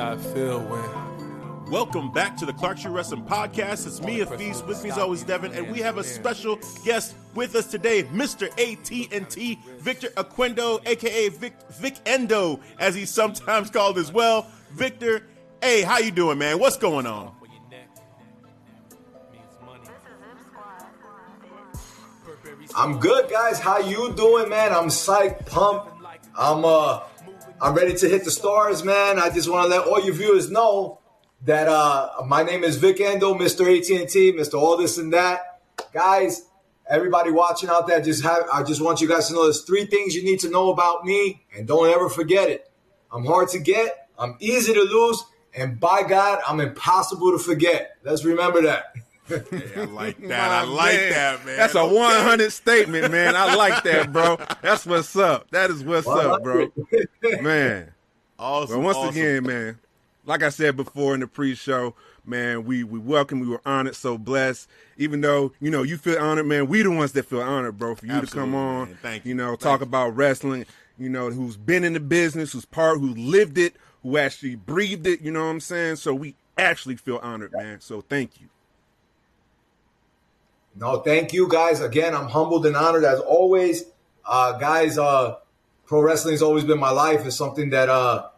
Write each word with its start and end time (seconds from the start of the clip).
How 0.00 0.12
I 0.12 0.16
feel 0.16 0.60
when. 0.60 1.70
Welcome 1.70 2.10
back 2.10 2.36
to 2.38 2.46
the 2.46 2.54
Clark 2.54 2.78
Street 2.78 2.92
Wrestling 2.92 3.24
Podcast. 3.24 3.86
It's 3.86 4.00
me, 4.00 4.20
Afeez. 4.20 4.66
With 4.66 4.82
me 4.82 4.90
as 4.90 4.98
always, 4.98 5.22
Devin, 5.22 5.52
and 5.52 5.70
we 5.70 5.78
have 5.80 5.98
a 5.98 6.04
special 6.04 6.58
guest 6.84 7.14
with 7.34 7.54
us 7.54 7.66
today, 7.66 8.04
Mr. 8.04 8.48
AT&T, 8.52 9.58
Victor 9.78 10.08
Aquendo, 10.16 10.80
aka 10.86 11.28
Vic, 11.28 11.52
Vic 11.72 11.96
Endo, 12.06 12.60
as 12.78 12.94
he's 12.94 13.10
sometimes 13.10 13.70
called 13.70 13.98
as 13.98 14.10
well. 14.10 14.50
Victor, 14.72 15.26
hey, 15.62 15.82
how 15.82 15.98
you 15.98 16.10
doing, 16.10 16.38
man? 16.38 16.58
What's 16.58 16.78
going 16.78 17.06
on? 17.06 17.32
I'm 22.74 22.98
good, 22.98 23.30
guys. 23.30 23.60
How 23.60 23.78
you 23.78 24.14
doing, 24.14 24.48
man? 24.48 24.72
I'm 24.72 24.88
psyched, 24.88 25.44
pumped. 25.46 25.92
I'm 26.38 26.64
uh, 26.64 27.00
I'm 27.62 27.74
ready 27.74 27.94
to 27.94 28.08
hit 28.08 28.24
the 28.24 28.30
stars, 28.30 28.82
man. 28.84 29.18
I 29.18 29.28
just 29.28 29.50
want 29.50 29.64
to 29.64 29.76
let 29.76 29.86
all 29.86 30.02
your 30.02 30.14
viewers 30.14 30.50
know 30.50 30.98
that 31.42 31.68
uh, 31.68 32.08
my 32.26 32.42
name 32.42 32.64
is 32.64 32.76
Vic 32.76 33.02
Endo, 33.02 33.34
Mr. 33.34 33.66
AT&T, 33.66 34.32
Mr. 34.32 34.54
All 34.54 34.78
This 34.78 34.96
and 34.96 35.12
That, 35.12 35.60
guys. 35.92 36.46
Everybody 36.88 37.30
watching 37.30 37.68
out 37.68 37.86
there, 37.86 38.00
just 38.00 38.22
have 38.24 38.44
I 38.52 38.62
just 38.62 38.80
want 38.80 39.02
you 39.02 39.08
guys 39.08 39.28
to 39.28 39.34
know 39.34 39.44
there's 39.44 39.62
three 39.62 39.84
things 39.84 40.14
you 40.14 40.24
need 40.24 40.40
to 40.40 40.48
know 40.48 40.70
about 40.70 41.04
me, 41.04 41.44
and 41.54 41.68
don't 41.68 41.88
ever 41.88 42.08
forget 42.08 42.48
it. 42.48 42.68
I'm 43.12 43.26
hard 43.26 43.48
to 43.50 43.58
get, 43.58 44.08
I'm 44.18 44.36
easy 44.40 44.72
to 44.72 44.80
lose, 44.80 45.22
and 45.54 45.78
by 45.78 46.02
God, 46.02 46.40
I'm 46.48 46.60
impossible 46.60 47.30
to 47.32 47.38
forget. 47.38 47.98
Let's 48.02 48.24
remember 48.24 48.62
that. 48.62 48.94
I 49.30 49.84
like 49.84 50.18
that. 50.28 50.50
I 50.50 50.64
like 50.64 50.94
Man, 50.94 51.10
that, 51.10 51.46
man. 51.46 51.56
That's 51.56 51.74
a 51.74 51.86
100 51.86 52.50
statement, 52.52 53.10
man. 53.12 53.36
I 53.36 53.54
like 53.54 53.82
that, 53.84 54.12
bro. 54.12 54.38
That's 54.62 54.86
what's 54.86 55.14
up. 55.16 55.50
That 55.50 55.70
is 55.70 55.82
what's 55.84 56.06
up, 56.06 56.42
bro. 56.42 56.70
Man. 57.42 57.92
Awesome. 58.38 58.76
But 58.76 58.84
once 58.84 58.96
awesome. 58.96 59.10
again, 59.10 59.46
man, 59.46 59.78
like 60.24 60.42
I 60.42 60.48
said 60.48 60.76
before 60.76 61.12
in 61.14 61.20
the 61.20 61.26
pre-show, 61.26 61.94
man, 62.24 62.64
we 62.64 62.84
we 62.84 62.98
welcome, 62.98 63.38
we 63.40 63.46
were 63.48 63.60
honored, 63.66 63.94
so 63.94 64.16
blessed. 64.16 64.66
Even 64.96 65.20
though 65.20 65.52
you 65.60 65.70
know 65.70 65.82
you 65.82 65.98
feel 65.98 66.18
honored, 66.18 66.46
man, 66.46 66.66
we 66.66 66.82
the 66.82 66.90
ones 66.90 67.12
that 67.12 67.26
feel 67.26 67.42
honored, 67.42 67.78
bro, 67.78 67.94
for 67.94 68.06
you 68.06 68.18
to 68.20 68.26
come 68.26 68.54
on. 68.54 68.88
man. 68.88 68.98
Thank 69.02 69.24
You 69.26 69.30
you. 69.30 69.34
know, 69.34 69.48
Thank 69.50 69.60
talk 69.60 69.80
you. 69.80 69.86
about 69.86 70.16
wrestling. 70.16 70.64
You 70.98 71.08
know, 71.10 71.30
who's 71.30 71.56
been 71.56 71.84
in 71.84 71.92
the 71.92 72.00
business, 72.00 72.52
who's 72.52 72.64
part, 72.64 72.98
who 72.98 73.14
lived 73.14 73.58
it, 73.58 73.74
who 74.02 74.16
actually 74.18 74.56
breathed 74.56 75.06
it. 75.06 75.20
You 75.20 75.30
know 75.32 75.44
what 75.44 75.50
I'm 75.50 75.60
saying? 75.60 75.96
So 75.96 76.14
we 76.14 76.34
actually 76.58 76.96
feel 76.96 77.18
honored, 77.22 77.52
man. 77.52 77.80
So 77.80 78.00
thank 78.02 78.40
you. 78.40 78.48
No, 80.74 81.00
thank 81.00 81.32
you 81.32 81.48
guys. 81.48 81.80
Again, 81.80 82.14
I'm 82.14 82.28
humbled 82.28 82.66
and 82.66 82.76
honored 82.76 83.04
as 83.04 83.20
always. 83.20 83.84
Uh, 84.24 84.58
guys, 84.58 84.98
uh, 84.98 85.36
pro 85.86 86.00
wrestling's 86.00 86.42
always 86.42 86.64
been 86.64 86.78
my 86.78 86.90
life. 86.90 87.26
It's 87.26 87.36
something 87.36 87.70
that 87.70 87.88
uh, 87.88 88.28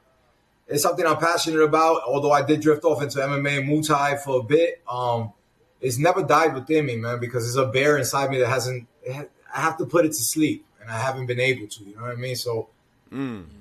it's 0.67 0.83
something 0.83 1.07
I'm 1.07 1.19
passionate 1.19 1.61
about. 1.61 2.03
Although 2.07 2.33
I 2.33 2.43
did 2.43 2.61
drift 2.61 2.85
off 2.85 3.03
into 3.03 3.19
MMA 3.19 3.61
and 3.61 3.69
Muay 3.69 3.87
Thai 3.87 4.17
for 4.17 4.41
a 4.41 4.43
bit, 4.43 4.83
um, 4.89 5.33
it's 5.81 5.99
never 5.99 6.23
died 6.23 6.55
within 6.55 6.87
me, 6.87 6.97
man, 6.97 7.21
because 7.21 7.45
there's 7.45 7.69
a 7.69 7.71
bear 7.71 7.99
inside 7.99 8.31
me 8.31 8.39
that 8.39 8.49
hasn't. 8.49 8.87
Ha- 9.11 9.27
I 9.55 9.61
have 9.61 9.77
to 9.79 9.85
put 9.85 10.07
it 10.07 10.09
to 10.09 10.23
sleep, 10.23 10.65
and 10.81 10.91
I 10.91 10.99
haven't 10.99 11.27
been 11.27 11.41
able 11.41 11.67
to. 11.67 11.85
You 11.85 11.97
know 11.97 12.03
what 12.03 12.13
I 12.13 12.17
mean? 12.17 12.37
So 12.37 12.69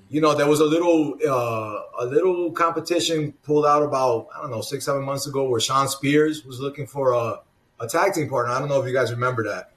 you 0.08 0.20
know, 0.20 0.34
there 0.34 0.46
was 0.46 0.60
a 0.60 0.64
little 0.64 1.18
uh, 1.26 1.82
a 2.00 2.06
little 2.06 2.50
competition 2.52 3.32
pulled 3.44 3.66
out 3.66 3.82
about 3.82 4.28
I 4.34 4.40
don't 4.40 4.50
know 4.50 4.62
six 4.62 4.86
seven 4.86 5.02
months 5.02 5.26
ago 5.26 5.44
where 5.48 5.60
Sean 5.60 5.88
Spears 5.88 6.44
was 6.44 6.58
looking 6.60 6.86
for 6.86 7.12
a, 7.12 7.40
a 7.82 7.88
tag 7.88 8.14
team 8.14 8.28
partner. 8.28 8.52
I 8.52 8.58
don't 8.58 8.68
know 8.68 8.80
if 8.80 8.86
you 8.86 8.94
guys 8.94 9.10
remember 9.10 9.42
that. 9.44 9.72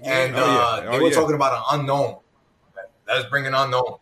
And 0.00 0.34
Oh, 0.34 0.38
yeah. 0.38 0.44
uh, 0.44 0.84
Oh, 0.88 0.92
they 0.92 0.98
were 1.00 1.08
yeah. 1.10 1.14
talking 1.14 1.34
about 1.36 1.52
an 1.52 1.80
unknown. 1.80 2.18
That 3.06 3.18
is 3.18 3.26
bringing 3.26 3.48
an 3.48 3.54
unknown. 3.54 3.98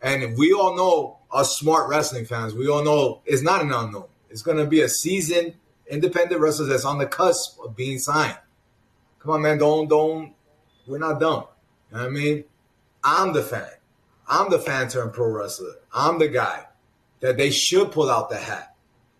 And 0.00 0.36
we 0.36 0.52
all 0.52 0.74
know, 0.76 1.18
us 1.30 1.56
smart 1.58 1.88
wrestling 1.88 2.24
fans, 2.24 2.54
we 2.54 2.68
all 2.68 2.82
know 2.82 3.20
it's 3.24 3.42
not 3.42 3.60
an 3.62 3.72
unknown. 3.72 4.06
It's 4.30 4.42
going 4.42 4.56
to 4.56 4.66
be 4.66 4.80
a 4.80 4.88
seasoned 4.88 5.54
independent 5.88 6.40
wrestler 6.40 6.66
that's 6.66 6.84
on 6.84 6.98
the 6.98 7.06
cusp 7.06 7.58
of 7.62 7.76
being 7.76 7.98
signed. 7.98 8.38
Come 9.20 9.32
on, 9.32 9.42
man, 9.42 9.58
don't 9.58 9.88
don't. 9.88 10.32
We're 10.86 10.98
not 10.98 11.20
dumb. 11.20 11.44
You 11.90 11.96
know 11.98 12.02
what 12.04 12.06
I 12.06 12.10
mean? 12.10 12.44
I'm 13.04 13.32
the 13.32 13.42
fan. 13.42 13.68
I'm 14.26 14.50
the 14.50 14.58
fan 14.58 14.88
turned 14.88 15.12
pro 15.12 15.28
wrestler. 15.28 15.74
I'm 15.92 16.18
the 16.18 16.28
guy 16.28 16.64
that 17.20 17.36
they 17.36 17.50
should 17.50 17.92
pull 17.92 18.10
out 18.10 18.30
the 18.30 18.38
hat. 18.38 18.74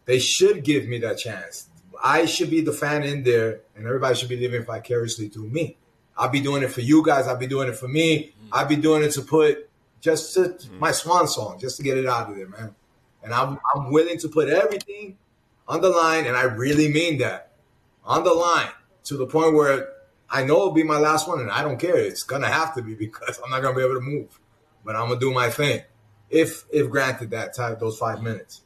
They 0.06 0.19
should 0.19 0.64
give 0.64 0.88
me 0.88 0.98
that 0.98 1.19
chance. 1.19 1.69
I 2.02 2.26
should 2.26 2.50
be 2.50 2.60
the 2.60 2.72
fan 2.72 3.04
in 3.04 3.22
there, 3.22 3.60
and 3.76 3.86
everybody 3.86 4.16
should 4.16 4.28
be 4.28 4.36
living 4.36 4.64
vicariously 4.64 5.28
through 5.28 5.48
me. 5.48 5.76
I'll 6.16 6.28
be 6.28 6.40
doing 6.40 6.64
it 6.64 6.72
for 6.72 6.80
you 6.80 7.04
guys. 7.04 7.28
I'll 7.28 7.36
be 7.36 7.46
doing 7.46 7.68
it 7.68 7.76
for 7.76 7.88
me. 7.88 8.24
Mm. 8.24 8.48
I'll 8.50 8.66
be 8.66 8.76
doing 8.76 9.04
it 9.04 9.12
to 9.12 9.22
put 9.22 9.70
just 10.00 10.34
to 10.34 10.40
mm. 10.40 10.78
my 10.80 10.90
swan 10.90 11.28
song, 11.28 11.58
just 11.60 11.76
to 11.76 11.82
get 11.82 11.96
it 11.96 12.06
out 12.06 12.28
of 12.28 12.36
there, 12.36 12.48
man. 12.48 12.74
And 13.22 13.32
I'm 13.32 13.58
I'm 13.74 13.92
willing 13.92 14.18
to 14.18 14.28
put 14.28 14.48
everything 14.48 15.16
on 15.68 15.80
the 15.80 15.90
line, 15.90 16.26
and 16.26 16.36
I 16.36 16.42
really 16.42 16.92
mean 16.92 17.18
that 17.18 17.52
on 18.04 18.24
the 18.24 18.34
line 18.34 18.72
to 19.04 19.16
the 19.16 19.26
point 19.26 19.54
where 19.54 19.88
I 20.28 20.44
know 20.44 20.56
it'll 20.56 20.72
be 20.72 20.82
my 20.82 20.98
last 20.98 21.28
one, 21.28 21.38
and 21.38 21.50
I 21.50 21.62
don't 21.62 21.78
care. 21.78 21.96
It's 21.96 22.24
gonna 22.24 22.48
have 22.48 22.74
to 22.74 22.82
be 22.82 22.94
because 23.06 23.40
I'm 23.44 23.50
not 23.50 23.62
gonna 23.62 23.76
be 23.76 23.84
able 23.84 23.94
to 23.94 24.00
move, 24.00 24.40
but 24.84 24.96
I'm 24.96 25.06
gonna 25.06 25.20
do 25.20 25.32
my 25.32 25.50
thing. 25.50 25.82
If 26.30 26.64
if 26.72 26.90
granted 26.90 27.30
that 27.30 27.54
time, 27.54 27.76
those 27.78 27.96
five 27.96 28.22
minutes. 28.22 28.62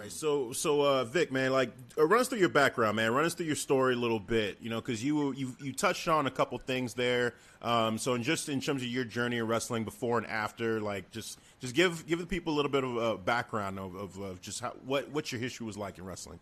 Right, 0.00 0.10
so 0.10 0.50
so 0.52 0.80
uh, 0.80 1.04
Vic, 1.04 1.30
man, 1.30 1.52
like 1.52 1.72
uh, 1.98 2.06
run 2.06 2.22
us 2.22 2.28
through 2.28 2.38
your 2.38 2.48
background, 2.48 2.96
man. 2.96 3.12
Run 3.12 3.26
us 3.26 3.34
through 3.34 3.44
your 3.44 3.54
story 3.54 3.92
a 3.92 3.98
little 3.98 4.18
bit, 4.18 4.56
you 4.62 4.70
know, 4.70 4.80
because 4.80 5.04
you 5.04 5.32
you 5.32 5.54
you 5.60 5.74
touched 5.74 6.08
on 6.08 6.26
a 6.26 6.30
couple 6.30 6.56
things 6.56 6.94
there. 6.94 7.34
Um, 7.60 7.98
so 7.98 8.14
in 8.14 8.22
just 8.22 8.48
in 8.48 8.62
terms 8.62 8.80
of 8.80 8.88
your 8.88 9.04
journey 9.04 9.36
in 9.36 9.46
wrestling 9.46 9.84
before 9.84 10.16
and 10.16 10.26
after, 10.26 10.80
like 10.80 11.10
just 11.10 11.38
just 11.58 11.74
give 11.74 12.06
give 12.06 12.18
the 12.18 12.24
people 12.24 12.54
a 12.54 12.56
little 12.56 12.70
bit 12.70 12.82
of 12.82 12.96
a 12.96 13.18
background 13.18 13.78
of, 13.78 13.94
of, 13.94 14.16
of 14.16 14.40
just 14.40 14.60
how 14.60 14.70
what 14.86 15.10
what 15.10 15.32
your 15.32 15.38
history 15.38 15.66
was 15.66 15.76
like 15.76 15.98
in 15.98 16.06
wrestling. 16.06 16.40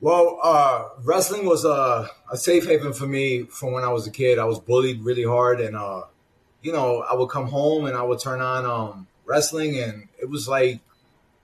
Well, 0.00 0.40
uh, 0.42 0.88
wrestling 1.04 1.44
was 1.44 1.66
a, 1.66 2.08
a 2.32 2.36
safe 2.38 2.64
haven 2.64 2.94
for 2.94 3.06
me 3.06 3.42
from 3.42 3.72
when 3.72 3.84
I 3.84 3.92
was 3.92 4.06
a 4.06 4.10
kid. 4.10 4.38
I 4.38 4.46
was 4.46 4.58
bullied 4.58 5.02
really 5.02 5.24
hard, 5.24 5.60
and 5.60 5.76
uh, 5.76 6.04
you 6.62 6.72
know, 6.72 7.04
I 7.10 7.14
would 7.14 7.28
come 7.28 7.48
home 7.48 7.84
and 7.84 7.94
I 7.94 8.02
would 8.02 8.20
turn 8.20 8.40
on 8.40 8.64
um, 8.64 9.06
wrestling, 9.28 9.78
and 9.78 10.08
it 10.20 10.28
was 10.28 10.48
like, 10.48 10.80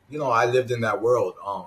you 0.08 0.18
know, 0.18 0.30
I 0.30 0.46
lived 0.46 0.70
in 0.70 0.80
that 0.80 1.02
world. 1.02 1.34
Um, 1.44 1.66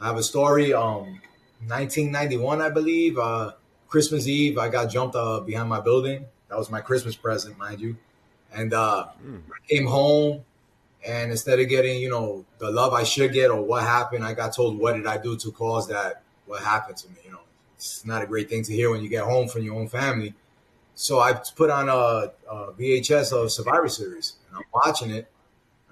I 0.00 0.06
have 0.06 0.16
a 0.16 0.22
story. 0.22 0.72
Um, 0.72 1.20
1991, 1.66 2.60
I 2.60 2.68
believe, 2.68 3.18
uh, 3.18 3.52
Christmas 3.88 4.26
Eve, 4.28 4.58
I 4.58 4.68
got 4.68 4.90
jumped 4.90 5.16
uh, 5.16 5.40
behind 5.40 5.68
my 5.68 5.80
building. 5.80 6.26
That 6.48 6.58
was 6.58 6.70
my 6.70 6.80
Christmas 6.80 7.16
present, 7.16 7.56
mind 7.58 7.80
you. 7.80 7.96
And 8.52 8.72
uh, 8.74 9.06
I 9.48 9.66
came 9.68 9.86
home, 9.86 10.44
and 11.06 11.30
instead 11.30 11.58
of 11.58 11.68
getting, 11.68 12.00
you 12.00 12.10
know, 12.10 12.44
the 12.58 12.70
love 12.70 12.92
I 12.92 13.02
should 13.02 13.32
get 13.32 13.50
or 13.50 13.62
what 13.62 13.82
happened, 13.82 14.24
I 14.24 14.34
got 14.34 14.54
told, 14.54 14.78
what 14.78 14.94
did 14.94 15.06
I 15.06 15.16
do 15.16 15.36
to 15.36 15.50
cause 15.52 15.88
that? 15.88 16.22
What 16.46 16.62
happened 16.62 16.98
to 16.98 17.08
me? 17.08 17.16
You 17.24 17.32
know, 17.32 17.40
it's 17.76 18.04
not 18.04 18.22
a 18.22 18.26
great 18.26 18.50
thing 18.50 18.62
to 18.64 18.72
hear 18.72 18.90
when 18.90 19.02
you 19.02 19.08
get 19.08 19.24
home 19.24 19.48
from 19.48 19.62
your 19.62 19.74
own 19.74 19.88
family. 19.88 20.34
So 20.94 21.18
I 21.18 21.32
put 21.56 21.70
on 21.70 21.88
a, 21.88 22.32
a 22.50 22.72
VHS 22.72 23.32
of 23.32 23.50
Survivor 23.50 23.88
Series, 23.88 24.34
and 24.48 24.58
I'm 24.58 24.64
watching 24.72 25.10
it. 25.10 25.28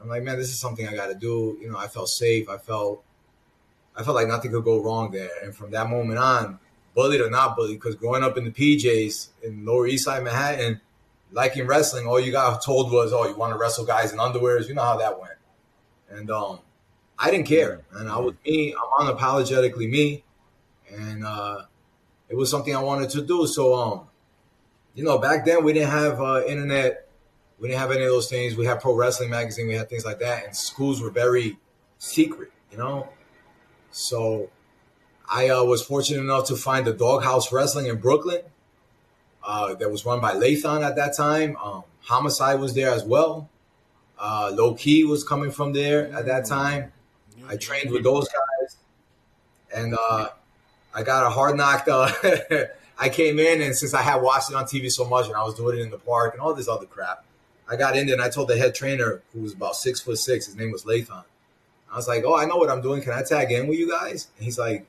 I'm 0.03 0.09
like, 0.09 0.23
man, 0.23 0.39
this 0.39 0.49
is 0.49 0.59
something 0.59 0.87
I 0.87 0.95
got 0.95 1.07
to 1.07 1.15
do. 1.15 1.57
You 1.61 1.71
know, 1.71 1.79
I 1.79 1.87
felt 1.87 2.09
safe. 2.09 2.49
I 2.49 2.59
felt, 2.59 3.05
I 3.95 4.03
felt 4.03 4.17
like 4.17 4.27
nothing 4.27 4.51
could 4.51 4.65
go 4.65 4.83
wrong 4.83 5.13
there. 5.13 5.31
And 5.45 5.55
from 5.55 5.71
that 5.71 5.89
moment 5.89 6.19
on, 6.19 6.59
bullied 6.95 7.21
or 7.21 7.31
not 7.31 7.57
bullied, 7.57 7.79
because 7.79 7.95
growing 7.95 8.25
up 8.25 8.37
in 8.37 8.45
the 8.45 8.51
PJs 8.51 9.29
in 9.45 9.65
Lower 9.65 9.87
East 9.87 10.05
Side 10.05 10.25
Manhattan, 10.25 10.81
liking 11.31 11.67
wrestling, 11.67 12.07
all 12.07 12.19
you 12.19 12.33
got 12.33 12.63
told 12.63 12.93
was, 12.93 13.13
oh, 13.13 13.27
you 13.29 13.37
want 13.37 13.53
to 13.53 13.59
wrestle 13.59 13.85
guys 13.85 14.13
in 14.13 14.19
underwears. 14.19 14.69
You 14.69 14.75
know 14.75 14.83
how 14.83 14.97
that 14.97 15.21
went. 15.21 15.35
And 16.11 16.31
um, 16.31 16.59
I 17.19 17.31
didn't 17.31 17.47
care, 17.47 17.83
and 17.93 18.09
I 18.09 18.19
was 18.19 18.35
me. 18.45 18.75
I'm 18.75 19.07
unapologetically 19.07 19.89
me, 19.89 20.25
and 20.91 21.25
uh, 21.25 21.63
it 22.29 22.37
was 22.37 22.51
something 22.51 22.75
I 22.75 22.83
wanted 22.83 23.11
to 23.11 23.23
do. 23.23 23.47
So, 23.47 23.75
um, 23.75 24.01
you 24.95 25.05
know, 25.05 25.19
back 25.19 25.45
then 25.45 25.65
we 25.65 25.73
didn't 25.73 25.91
have 25.91 26.21
uh, 26.21 26.43
internet, 26.45 27.09
we 27.63 27.69
didn't 27.69 27.79
have 27.79 27.93
any 27.93 28.03
of 28.03 28.09
those 28.09 28.29
things. 28.29 28.57
We 28.57 28.67
had 28.67 28.81
pro 28.81 28.93
wrestling 28.93 29.31
magazine, 29.31 29.69
we 29.69 29.75
had 29.75 29.89
things 29.89 30.05
like 30.05 30.19
that, 30.19 30.45
and 30.45 30.55
schools 30.55 31.01
were 31.01 31.11
very 31.11 31.59
secret, 31.99 32.51
you 32.73 32.77
know. 32.77 33.09
So, 33.93 34.51
I 35.31 35.49
uh, 35.49 35.63
was 35.63 35.81
fortunate 35.81 36.21
enough 36.21 36.49
to 36.49 36.57
find 36.57 36.85
the 36.85 36.93
Doghouse 36.93 37.53
Wrestling 37.53 37.87
in 37.87 37.99
Brooklyn. 37.99 38.41
Uh, 39.45 39.75
that 39.75 39.91
was 39.93 40.05
run 40.05 40.21
by 40.21 40.35
Lathan 40.35 40.85
at 40.85 40.97
that 40.97 41.17
time. 41.17 41.57
Um, 41.63 41.85
Homicide 42.01 42.59
was 42.59 42.75
there 42.75 42.91
as 42.91 43.05
well. 43.05 43.49
Uh, 44.19 44.51
Low 44.53 44.75
Ki 44.75 45.05
was 45.05 45.23
coming 45.23 45.53
from 45.53 45.73
there 45.73 46.13
at 46.13 46.27
that 46.27 46.47
time. 46.47 46.93
I 47.49 47.57
trained 47.57 47.93
with 47.93 48.03
those 48.03 48.29
guys, 48.29 48.77
and 49.73 49.97
uh, 49.99 50.31
I 50.93 51.05
got 51.05 51.27
a 51.27 51.31
hard 51.31 51.57
knock. 51.57 51.87
Uh, 51.89 52.11
I 52.99 53.09
came 53.09 53.39
in, 53.39 53.61
and 53.61 53.77
since 53.77 53.95
I 53.95 54.03
had 54.03 54.17
watched 54.21 54.51
it 54.51 54.57
on 54.57 54.65
TV 54.65 54.91
so 54.91 55.05
much, 55.09 55.27
and 55.27 55.37
I 55.37 55.45
was 55.45 55.55
doing 55.55 55.79
it 55.79 55.83
in 55.83 55.91
the 55.91 55.99
park 55.99 56.35
and 56.35 56.43
all 56.43 56.55
this 56.55 56.69
other 56.69 56.87
crap, 56.87 57.25
I 57.73 57.77
got 57.77 57.97
in 57.97 58.07
there 58.07 58.15
and 58.15 58.23
I 58.23 58.29
told 58.29 58.49
the 58.49 58.57
head 58.57 58.75
trainer, 58.75 59.23
who 59.33 59.41
was 59.41 59.55
about 59.55 59.77
six 59.77 60.01
foot 60.01 60.19
six, 60.19 60.47
his 60.47 60.57
name 60.57 60.71
was 60.73 60.85
Lathan. 60.85 61.25
I 61.91 61.97
was 61.97 62.09
like, 62.09 62.25
"Oh, 62.25 62.37
I 62.37 62.45
know 62.45 62.57
what 62.57 62.71
I'm 62.71 62.83
doing. 62.83 63.03
Can 63.03 63.13
I 63.13 63.23
tag 63.23 63.51
in 63.51 63.67
with 63.67 63.79
you 63.79 63.91
guys?" 63.91 64.29
And 64.37 64.45
he's 64.45 64.59
like, 64.59 64.87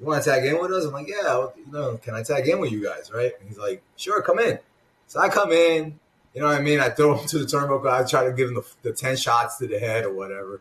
"You 0.00 0.06
want 0.06 0.22
to 0.22 0.30
tag 0.30 0.44
in 0.44 0.60
with 0.60 0.72
us?" 0.72 0.84
I'm 0.84 0.92
like, 0.92 1.08
"Yeah, 1.08 1.48
you 1.56 1.72
know, 1.72 1.98
can 1.98 2.14
I 2.14 2.22
tag 2.22 2.48
in 2.48 2.60
with 2.60 2.72
you 2.72 2.82
guys?" 2.82 3.10
Right? 3.12 3.32
And 3.38 3.48
he's 3.48 3.58
like, 3.58 3.82
"Sure, 3.96 4.20
come 4.22 4.38
in." 4.38 4.58
So 5.06 5.20
I 5.20 5.28
come 5.28 5.52
in, 5.52 5.98
you 6.34 6.40
know 6.40 6.48
what 6.48 6.56
I 6.56 6.62
mean? 6.62 6.80
I 6.80 6.90
throw 6.90 7.14
him 7.18 7.26
to 7.28 7.38
the 7.38 7.44
turnbuckle. 7.44 7.90
I 7.90 8.04
try 8.08 8.24
to 8.24 8.32
give 8.32 8.48
him 8.48 8.54
the, 8.54 8.66
the 8.82 8.92
10 8.92 9.16
shots 9.16 9.58
to 9.58 9.66
the 9.66 9.78
head 9.78 10.04
or 10.04 10.12
whatever. 10.12 10.60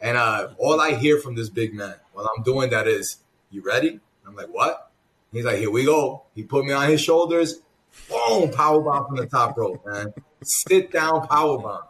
And 0.00 0.16
uh, 0.16 0.50
all 0.58 0.80
I 0.80 0.94
hear 0.94 1.18
from 1.18 1.34
this 1.34 1.48
big 1.48 1.74
man 1.74 1.94
while 2.12 2.30
I'm 2.36 2.42
doing 2.42 2.70
that 2.70 2.86
is, 2.86 3.18
You 3.50 3.62
ready? 3.62 4.00
I'm 4.26 4.36
like, 4.36 4.48
What? 4.48 4.90
He's 5.32 5.44
like, 5.44 5.58
Here 5.58 5.70
we 5.70 5.84
go. 5.84 6.24
He 6.34 6.42
put 6.42 6.64
me 6.64 6.72
on 6.72 6.88
his 6.88 7.00
shoulders. 7.00 7.60
Boom, 8.08 8.50
power 8.52 8.80
bomb 8.80 9.06
from 9.06 9.16
the 9.16 9.26
top 9.26 9.56
rope, 9.56 9.84
man. 9.86 10.12
Sit 10.42 10.92
down, 10.92 11.26
power 11.26 11.58
bomb. 11.58 11.82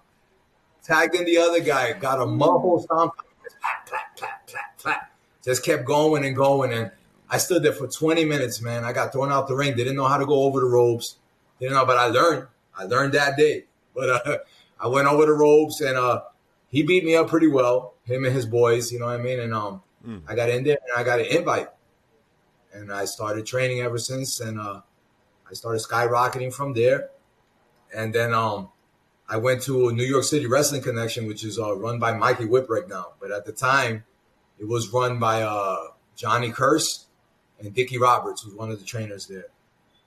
Tagged 0.83 1.15
in 1.15 1.25
the 1.25 1.39
other 1.39 1.61
guy, 1.61 1.93
got 1.95 2.21
a 2.21 2.27
muffle 2.27 2.81
stomp. 2.81 3.13
Just 5.45 5.65
kept 5.65 5.85
going 5.85 6.25
and 6.25 6.35
going. 6.35 6.73
And 6.73 6.91
I 7.29 7.39
stood 7.39 7.63
there 7.63 7.73
for 7.73 7.89
20 7.89 8.25
minutes, 8.25 8.63
man. 8.63 8.85
I 8.85 8.93
got 8.93 9.13
thrown 9.13 9.31
out 9.31 9.49
the 9.49 9.57
ring. 9.57 9.73
They 9.73 9.85
didn't 9.85 9.97
know 9.97 10.07
how 10.07 10.19
to 10.19 10.27
go 10.27 10.45
over 10.45 10.61
the 10.61 10.67
ropes. 10.67 11.17
Didn't 11.61 11.75
know, 11.75 11.87
but 11.87 11.97
I 11.97 12.07
learned. 12.07 12.47
I 12.77 12.85
learned 12.85 13.15
that 13.15 13.37
day. 13.37 13.65
But 13.95 14.27
uh, 14.27 14.39
I 14.81 14.89
went 14.89 15.09
over 15.09 15.27
the 15.27 15.33
ropes 15.33 15.81
and 15.81 15.97
uh, 15.97 16.23
he 16.69 16.83
beat 16.83 17.05
me 17.05 17.17
up 17.17 17.29
pretty 17.29 17.49
well. 17.49 17.95
Him 18.05 18.25
and 18.25 18.35
his 18.35 18.47
boys, 18.47 18.93
you 18.93 18.99
know 18.99 19.07
what 19.07 19.19
I 19.19 19.23
mean. 19.23 19.41
And 19.41 19.55
um, 19.55 19.83
mm. 20.07 20.23
I 20.29 20.35
got 20.35 20.51
in 20.51 20.65
there 20.65 20.79
and 20.83 21.01
I 21.01 21.03
got 21.03 21.21
an 21.21 21.27
invite, 21.27 21.69
and 22.73 22.93
I 22.93 23.05
started 23.07 23.47
training 23.47 23.81
ever 23.81 23.99
since. 23.99 24.41
And 24.41 24.61
uh, 24.61 24.83
I 25.51 25.55
started 25.55 25.83
skyrocketing 25.83 26.53
from 26.53 26.75
there. 26.75 27.11
And 27.95 28.15
then 28.15 28.35
um, 28.35 28.71
I 29.29 29.37
went 29.37 29.63
to 29.63 29.89
a 29.89 29.93
New 29.93 30.05
York 30.05 30.25
City 30.25 30.47
Wrestling 30.47 30.83
Connection, 30.83 31.27
which 31.27 31.45
is 31.45 31.59
uh, 31.59 31.77
run 31.77 31.99
by 31.99 32.13
Mikey 32.13 32.45
Whipwreck 32.45 32.89
now. 32.89 33.13
But 33.21 33.31
at 33.31 33.45
the 33.45 33.53
time, 33.53 34.05
it 34.59 34.67
was 34.67 34.93
run 34.93 35.19
by 35.19 35.43
uh, 35.43 35.77
Johnny 36.17 36.51
Curse 36.51 37.07
and 37.61 37.75
Dickie 37.75 37.99
Roberts, 37.99 38.43
who's 38.43 38.55
one 38.55 38.71
of 38.71 38.79
the 38.79 38.85
trainers 38.85 39.27
there. 39.27 39.47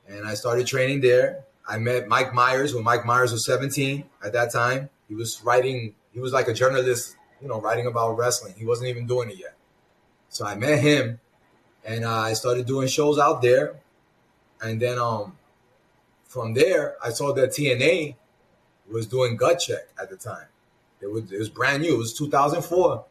And 0.07 0.27
I 0.27 0.33
started 0.33 0.67
training 0.67 1.01
there. 1.01 1.45
I 1.67 1.77
met 1.77 2.07
Mike 2.07 2.33
Myers 2.33 2.73
when 2.73 2.83
Mike 2.83 3.05
Myers 3.05 3.31
was 3.31 3.45
17 3.45 4.03
at 4.23 4.33
that 4.33 4.51
time. 4.51 4.89
He 5.07 5.15
was 5.15 5.41
writing, 5.43 5.93
he 6.13 6.19
was 6.19 6.33
like 6.33 6.47
a 6.47 6.53
journalist, 6.53 7.15
you 7.41 7.47
know, 7.47 7.61
writing 7.61 7.85
about 7.85 8.17
wrestling. 8.17 8.55
He 8.57 8.65
wasn't 8.65 8.89
even 8.89 9.05
doing 9.05 9.29
it 9.29 9.37
yet. 9.37 9.55
So 10.29 10.45
I 10.45 10.55
met 10.55 10.79
him 10.79 11.19
and 11.85 12.05
uh, 12.05 12.19
I 12.19 12.33
started 12.33 12.65
doing 12.65 12.87
shows 12.87 13.19
out 13.19 13.41
there. 13.41 13.75
And 14.61 14.81
then 14.81 14.99
um, 14.99 15.37
from 16.25 16.53
there, 16.53 16.95
I 17.03 17.09
saw 17.09 17.33
that 17.33 17.51
TNA 17.51 18.15
was 18.91 19.07
doing 19.07 19.37
gut 19.37 19.59
check 19.59 19.87
at 20.01 20.09
the 20.09 20.17
time. 20.17 20.47
It 21.01 21.11
was, 21.11 21.31
it 21.31 21.39
was 21.39 21.49
brand 21.49 21.83
new. 21.83 21.95
It 21.95 21.97
was 21.97 22.13
2004. 22.13 23.05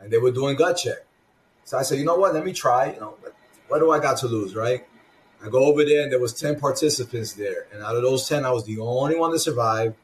And 0.00 0.10
they 0.10 0.18
were 0.18 0.30
doing 0.30 0.56
gut 0.56 0.76
check. 0.76 1.04
So 1.64 1.76
I 1.76 1.82
said, 1.82 1.98
you 1.98 2.04
know 2.04 2.16
what? 2.16 2.34
Let 2.34 2.44
me 2.44 2.52
try. 2.52 2.92
You 2.92 3.00
know, 3.00 3.14
what 3.68 3.80
do 3.80 3.90
I 3.90 3.98
got 3.98 4.18
to 4.18 4.26
lose, 4.26 4.54
right? 4.54 4.86
I 5.44 5.48
go 5.48 5.64
over 5.64 5.84
there 5.84 6.02
and 6.02 6.10
there 6.10 6.18
was 6.18 6.32
10 6.32 6.58
participants 6.58 7.34
there. 7.34 7.66
And 7.72 7.82
out 7.82 7.96
of 7.96 8.02
those 8.02 8.28
10, 8.28 8.44
I 8.44 8.50
was 8.50 8.64
the 8.64 8.78
only 8.78 9.16
one 9.16 9.30
to 9.32 9.38
survive. 9.38 9.94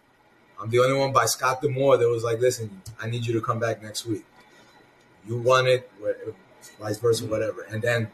I'm 0.60 0.70
the 0.70 0.78
only 0.78 0.98
one 0.98 1.12
by 1.12 1.26
Scott 1.26 1.60
D'Amore 1.60 1.96
that 1.96 2.08
was 2.08 2.22
like, 2.22 2.40
listen, 2.40 2.82
I 3.00 3.08
need 3.08 3.26
you 3.26 3.32
to 3.34 3.40
come 3.40 3.58
back 3.58 3.82
next 3.82 4.06
week. 4.06 4.24
You 5.26 5.38
won 5.38 5.66
it, 5.66 5.90
vice 6.78 6.98
versa, 6.98 7.26
whatever. 7.26 7.62
And 7.62 7.82
then 7.82 8.08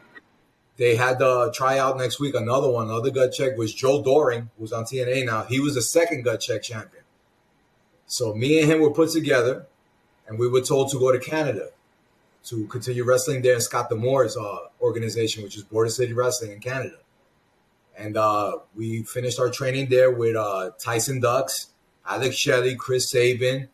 they 0.81 0.95
had 0.95 1.19
the 1.19 1.51
tryout 1.53 1.97
next 1.97 2.19
week. 2.19 2.35
Another 2.35 2.69
one, 2.69 2.89
another 2.89 3.11
gut 3.11 3.31
check 3.31 3.57
was 3.57 3.73
Joe 3.73 4.03
Doering, 4.03 4.49
who's 4.57 4.73
on 4.73 4.83
TNA 4.83 5.25
now. 5.25 5.43
He 5.43 5.59
was 5.59 5.75
the 5.75 5.81
second 5.81 6.23
gut 6.23 6.41
check 6.41 6.63
champion. 6.63 7.03
So 8.07 8.33
me 8.33 8.59
and 8.61 8.69
him 8.69 8.81
were 8.81 8.91
put 8.91 9.11
together 9.11 9.67
and 10.27 10.37
we 10.37 10.47
were 10.47 10.61
told 10.61 10.91
to 10.91 10.99
go 10.99 11.11
to 11.11 11.19
Canada 11.19 11.69
to 12.45 12.65
continue 12.67 13.03
wrestling 13.03 13.41
there 13.41 13.55
in 13.55 13.61
Scott 13.61 13.89
D'Amore's 13.89 14.35
uh, 14.35 14.57
organization, 14.81 15.43
which 15.43 15.55
is 15.55 15.63
Border 15.63 15.89
City 15.89 16.13
Wrestling 16.13 16.51
in 16.51 16.59
Canada 16.59 16.97
and 17.97 18.17
uh, 18.17 18.57
we 18.75 19.03
finished 19.03 19.39
our 19.39 19.49
training 19.49 19.89
there 19.89 20.11
with 20.11 20.35
uh, 20.35 20.71
Tyson 20.79 21.19
Dux, 21.19 21.67
Alex 22.07 22.35
Shelley, 22.35 22.75
Chris 22.75 23.09
Sabin, 23.09 23.69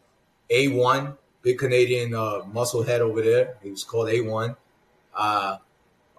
A1, 0.51 1.17
big 1.41 1.57
Canadian 1.57 2.13
uh, 2.13 2.41
muscle 2.51 2.83
head 2.83 3.01
over 3.01 3.21
there. 3.21 3.57
He 3.63 3.71
was 3.71 3.83
called 3.83 4.09
A1. 4.09 4.55
Uh, 5.15 5.57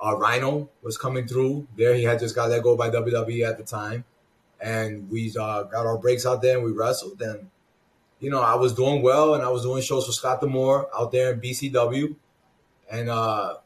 Rhino 0.02 0.68
was 0.82 0.96
coming 0.96 1.26
through 1.26 1.66
there. 1.76 1.94
He 1.94 2.04
had 2.04 2.18
just 2.18 2.34
got 2.34 2.50
let 2.50 2.62
go 2.62 2.76
by 2.76 2.90
WWE 2.90 3.48
at 3.48 3.58
the 3.58 3.64
time. 3.64 4.04
And 4.60 5.08
we 5.10 5.32
uh, 5.38 5.64
got 5.64 5.86
our 5.86 5.98
breaks 5.98 6.26
out 6.26 6.42
there 6.42 6.56
and 6.56 6.64
we 6.64 6.72
wrestled. 6.72 7.20
And, 7.22 7.48
you 8.18 8.30
know, 8.30 8.40
I 8.40 8.54
was 8.54 8.74
doing 8.74 9.02
well 9.02 9.34
and 9.34 9.42
I 9.42 9.48
was 9.48 9.62
doing 9.62 9.82
shows 9.82 10.06
for 10.06 10.12
Scott 10.12 10.40
D'Amore 10.40 10.88
out 10.96 11.12
there 11.12 11.32
in 11.32 11.40
BCW. 11.40 12.16
And 12.90 13.08
uh, 13.08 13.56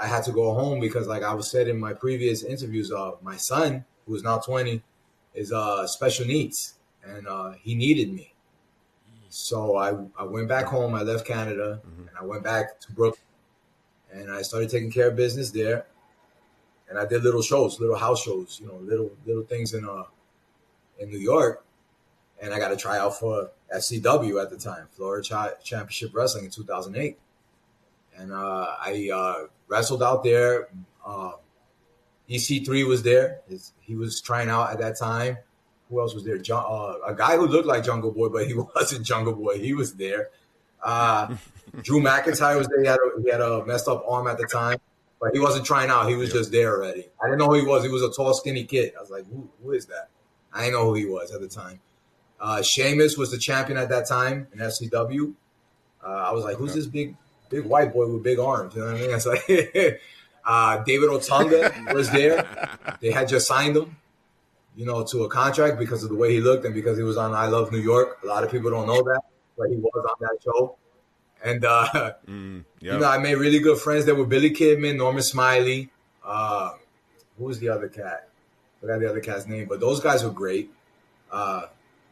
I 0.00 0.06
had 0.06 0.24
to 0.24 0.32
go 0.32 0.52
home 0.54 0.80
because, 0.80 1.06
like 1.06 1.22
I 1.22 1.34
was 1.34 1.50
said 1.50 1.68
in 1.68 1.78
my 1.78 1.92
previous 1.92 2.42
interviews, 2.42 2.92
uh, 2.92 3.12
my 3.22 3.36
son 3.36 3.84
who 4.06 4.14
is 4.14 4.22
now 4.22 4.38
20, 4.38 4.82
is 5.34 5.52
uh, 5.52 5.86
special 5.86 6.26
needs, 6.26 6.74
and 7.04 7.26
uh, 7.26 7.52
he 7.52 7.74
needed 7.74 8.12
me. 8.12 8.34
So 9.28 9.76
I, 9.76 9.94
I 10.18 10.24
went 10.24 10.48
back 10.48 10.66
home. 10.66 10.94
I 10.94 11.02
left 11.02 11.26
Canada, 11.26 11.80
mm-hmm. 11.86 12.08
and 12.08 12.10
I 12.20 12.24
went 12.24 12.44
back 12.44 12.80
to 12.80 12.92
Brooklyn, 12.92 13.24
and 14.12 14.30
I 14.30 14.42
started 14.42 14.70
taking 14.70 14.90
care 14.90 15.08
of 15.08 15.16
business 15.16 15.50
there. 15.50 15.86
And 16.88 16.98
I 16.98 17.06
did 17.06 17.22
little 17.22 17.42
shows, 17.42 17.80
little 17.80 17.96
house 17.96 18.22
shows, 18.22 18.58
you 18.60 18.68
know, 18.68 18.76
little 18.76 19.10
little 19.26 19.44
things 19.44 19.74
in 19.74 19.88
uh 19.88 20.04
in 20.98 21.08
New 21.10 21.18
York. 21.18 21.64
And 22.40 22.52
I 22.52 22.58
got 22.58 22.68
to 22.68 22.76
try 22.76 22.98
out 22.98 23.18
for 23.18 23.50
FCW 23.74 24.42
at 24.42 24.50
the 24.50 24.56
time, 24.56 24.88
Florida 24.92 25.22
Ch- 25.22 25.64
Championship 25.64 26.10
Wrestling 26.12 26.44
in 26.44 26.50
2008. 26.50 27.18
And 28.16 28.32
uh, 28.32 28.66
I 28.80 29.10
uh, 29.14 29.46
wrestled 29.68 30.02
out 30.02 30.24
there. 30.24 30.68
Uh, 31.06 31.32
EC3 32.28 32.86
was 32.86 33.02
there. 33.02 33.40
His, 33.48 33.72
he 33.80 33.94
was 33.94 34.20
trying 34.20 34.48
out 34.48 34.70
at 34.70 34.78
that 34.80 34.98
time. 34.98 35.38
Who 35.88 36.00
else 36.00 36.14
was 36.14 36.24
there? 36.24 36.38
John, 36.38 36.64
uh, 36.68 37.06
a 37.06 37.14
guy 37.14 37.36
who 37.36 37.46
looked 37.46 37.66
like 37.66 37.84
Jungle 37.84 38.10
Boy, 38.10 38.28
but 38.28 38.46
he 38.46 38.54
wasn't 38.74 39.06
Jungle 39.06 39.34
Boy. 39.34 39.58
He 39.58 39.74
was 39.74 39.94
there. 39.94 40.30
Uh, 40.82 41.36
Drew 41.82 42.00
McIntyre 42.00 42.58
was 42.58 42.66
there. 42.68 42.80
He 42.80 42.88
had, 42.88 42.98
a, 42.98 43.22
he 43.22 43.30
had 43.30 43.40
a 43.40 43.64
messed 43.64 43.88
up 43.88 44.04
arm 44.08 44.26
at 44.26 44.36
the 44.38 44.46
time, 44.46 44.78
but 45.22 45.32
he 45.32 45.38
wasn't 45.38 45.64
trying 45.64 45.88
out. 45.88 46.08
He 46.08 46.16
was 46.16 46.32
just 46.32 46.50
there 46.50 46.76
already. 46.76 47.06
I 47.22 47.26
didn't 47.26 47.38
know 47.38 47.46
who 47.46 47.54
he 47.54 47.64
was. 47.64 47.84
He 47.84 47.88
was 47.88 48.02
a 48.02 48.10
tall, 48.10 48.34
skinny 48.34 48.64
kid. 48.64 48.92
I 48.98 49.00
was 49.00 49.10
like, 49.10 49.24
who, 49.30 49.48
who 49.62 49.70
is 49.70 49.86
that? 49.86 50.08
I 50.52 50.64
didn't 50.64 50.74
know 50.74 50.86
who 50.86 50.94
he 50.94 51.06
was 51.06 51.30
at 51.30 51.40
the 51.40 51.48
time. 51.48 51.80
Uh, 52.40 52.60
Sheamus 52.60 53.16
was 53.16 53.30
the 53.30 53.38
champion 53.38 53.78
at 53.78 53.88
that 53.90 54.08
time 54.08 54.48
in 54.52 54.58
FCW. 54.58 55.32
Uh, 56.04 56.08
I 56.08 56.32
was 56.32 56.42
like, 56.42 56.56
who's 56.56 56.74
this 56.74 56.86
big, 56.86 57.14
big 57.50 57.64
white 57.64 57.92
boy 57.92 58.08
with 58.08 58.24
big 58.24 58.40
arms? 58.40 58.74
You 58.74 58.80
know 58.80 58.88
what 58.88 58.96
I 58.96 59.00
mean? 59.00 59.10
It's 59.14 59.26
like, 59.26 60.00
Uh, 60.44 60.82
David 60.82 61.08
Otunga 61.08 61.94
was 61.94 62.10
there. 62.10 62.44
They 63.00 63.12
had 63.12 63.28
just 63.28 63.46
signed 63.46 63.76
him, 63.76 63.96
you 64.76 64.86
know, 64.86 65.04
to 65.04 65.24
a 65.24 65.28
contract 65.28 65.78
because 65.78 66.02
of 66.04 66.10
the 66.10 66.16
way 66.16 66.32
he 66.32 66.40
looked 66.40 66.64
and 66.64 66.74
because 66.74 66.96
he 66.96 67.04
was 67.04 67.16
on 67.16 67.32
I 67.32 67.46
Love 67.46 67.70
New 67.72 67.78
York. 67.78 68.18
A 68.24 68.26
lot 68.26 68.44
of 68.44 68.50
people 68.50 68.70
don't 68.70 68.86
know 68.86 69.02
that, 69.02 69.20
but 69.56 69.68
he 69.68 69.76
was 69.76 70.04
on 70.08 70.16
that 70.20 70.38
show. 70.42 70.76
And 71.44 71.64
uh, 71.64 72.14
mm, 72.26 72.64
yep. 72.80 72.94
you 72.94 73.00
know, 73.00 73.06
I 73.06 73.18
made 73.18 73.34
really 73.34 73.58
good 73.58 73.78
friends 73.78 74.04
there 74.04 74.14
with 74.14 74.28
Billy 74.28 74.50
Kidman, 74.50 74.96
Norman 74.96 75.22
Smiley. 75.22 75.90
Uh, 76.24 76.72
who 77.38 77.44
was 77.44 77.58
the 77.58 77.68
other 77.68 77.88
cat? 77.88 78.28
I 78.28 78.80
forgot 78.80 79.00
the 79.00 79.10
other 79.10 79.20
cat's 79.20 79.46
name, 79.46 79.66
but 79.68 79.80
those 79.80 80.00
guys 80.00 80.24
were 80.24 80.30
great. 80.30 80.70
Uh, 81.30 81.66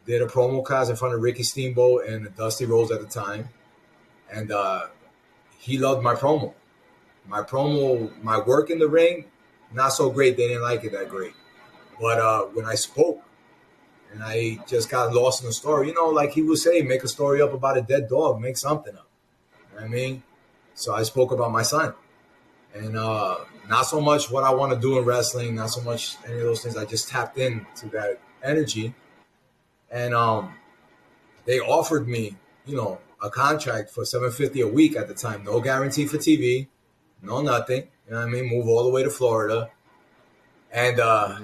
did 0.06 0.22
a 0.22 0.26
promo 0.26 0.66
cast 0.66 0.90
in 0.90 0.96
front 0.96 1.14
of 1.14 1.20
Ricky 1.20 1.42
Steamboat 1.42 2.06
and 2.06 2.34
Dusty 2.36 2.64
Rhodes 2.64 2.90
at 2.90 3.00
the 3.00 3.06
time, 3.06 3.48
and 4.32 4.50
uh, 4.50 4.86
he 5.58 5.78
loved 5.78 6.02
my 6.02 6.14
promo. 6.14 6.54
My 7.26 7.42
promo, 7.42 8.10
my 8.22 8.40
work 8.40 8.70
in 8.70 8.78
the 8.78 8.88
ring, 8.88 9.26
not 9.72 9.90
so 9.90 10.10
great. 10.10 10.36
They 10.36 10.48
didn't 10.48 10.62
like 10.62 10.84
it 10.84 10.92
that 10.92 11.08
great. 11.08 11.34
But 12.00 12.18
uh, 12.18 12.42
when 12.46 12.64
I 12.64 12.74
spoke 12.74 13.22
and 14.12 14.22
I 14.22 14.58
just 14.66 14.88
got 14.88 15.12
lost 15.12 15.42
in 15.42 15.48
the 15.48 15.52
story, 15.52 15.88
you 15.88 15.94
know, 15.94 16.06
like 16.06 16.32
he 16.32 16.42
would 16.42 16.58
say, 16.58 16.82
make 16.82 17.04
a 17.04 17.08
story 17.08 17.42
up 17.42 17.52
about 17.52 17.76
a 17.76 17.82
dead 17.82 18.08
dog, 18.08 18.40
make 18.40 18.56
something 18.56 18.96
up. 18.96 19.09
I 19.80 19.88
mean? 19.88 20.22
So 20.74 20.94
I 20.94 21.02
spoke 21.02 21.32
about 21.32 21.52
my 21.52 21.62
son, 21.62 21.94
and 22.74 22.96
uh, 22.96 23.36
not 23.68 23.82
so 23.82 24.00
much 24.00 24.30
what 24.30 24.44
I 24.44 24.54
want 24.54 24.72
to 24.72 24.78
do 24.78 24.98
in 24.98 25.04
wrestling, 25.04 25.54
not 25.54 25.70
so 25.70 25.80
much 25.82 26.16
any 26.26 26.36
of 26.36 26.42
those 26.42 26.62
things. 26.62 26.76
I 26.76 26.84
just 26.84 27.08
tapped 27.08 27.38
into 27.38 27.88
that 27.90 28.20
energy, 28.42 28.94
and 29.90 30.14
um, 30.14 30.54
they 31.44 31.60
offered 31.60 32.08
me, 32.08 32.36
you 32.66 32.76
know, 32.76 32.98
a 33.22 33.28
contract 33.30 33.90
for 33.90 34.04
seven 34.04 34.30
fifty 34.30 34.60
a 34.60 34.68
week 34.68 34.96
at 34.96 35.08
the 35.08 35.14
time, 35.14 35.44
no 35.44 35.60
guarantee 35.60 36.06
for 36.06 36.16
TV, 36.16 36.66
no 37.22 37.42
nothing. 37.42 37.88
You 38.06 38.14
know 38.14 38.20
what 38.20 38.28
I 38.28 38.30
mean? 38.30 38.46
Move 38.46 38.66
all 38.68 38.84
the 38.84 38.90
way 38.90 39.02
to 39.02 39.10
Florida, 39.10 39.70
and 40.72 40.98
uh, 40.98 41.40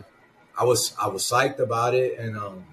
I 0.59 0.65
was 0.65 0.95
I 1.01 1.09
was 1.09 1.23
psyched 1.23 1.59
about 1.59 1.95
it, 1.95 2.19
and 2.19 2.37
um, 2.37 2.65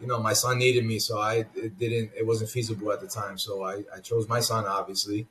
you 0.00 0.06
know, 0.06 0.20
my 0.20 0.32
son 0.32 0.58
needed 0.58 0.84
me, 0.84 0.98
so 0.98 1.18
I 1.18 1.46
it 1.54 1.78
didn't 1.78 2.12
it 2.16 2.26
wasn't 2.26 2.50
feasible 2.50 2.92
at 2.92 3.00
the 3.00 3.08
time, 3.08 3.38
so 3.38 3.64
I 3.64 3.84
I 3.94 4.00
chose 4.00 4.28
my 4.28 4.40
son 4.40 4.66
obviously, 4.66 5.26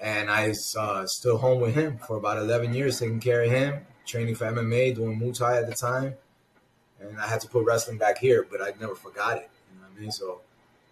and 0.00 0.30
I 0.30 0.54
uh, 0.78 1.06
stood 1.06 1.38
home 1.38 1.60
with 1.60 1.74
him 1.74 1.98
for 1.98 2.16
about 2.16 2.38
eleven 2.38 2.72
years, 2.72 2.98
taking 2.98 3.20
care 3.20 3.42
of 3.42 3.50
him, 3.50 3.86
training 4.06 4.34
for 4.34 4.46
MMA, 4.46 4.94
doing 4.94 5.20
Muay 5.20 5.36
Thai 5.36 5.58
at 5.58 5.66
the 5.66 5.74
time, 5.74 6.14
and 7.00 7.18
I 7.20 7.26
had 7.26 7.40
to 7.42 7.48
put 7.48 7.64
wrestling 7.64 7.98
back 7.98 8.18
here, 8.18 8.46
but 8.50 8.62
I 8.62 8.72
never 8.80 8.94
forgot 8.94 9.36
it. 9.36 9.50
You 9.72 9.80
know 9.80 9.88
what 9.88 9.98
I 9.98 10.00
mean? 10.00 10.10
So 10.10 10.40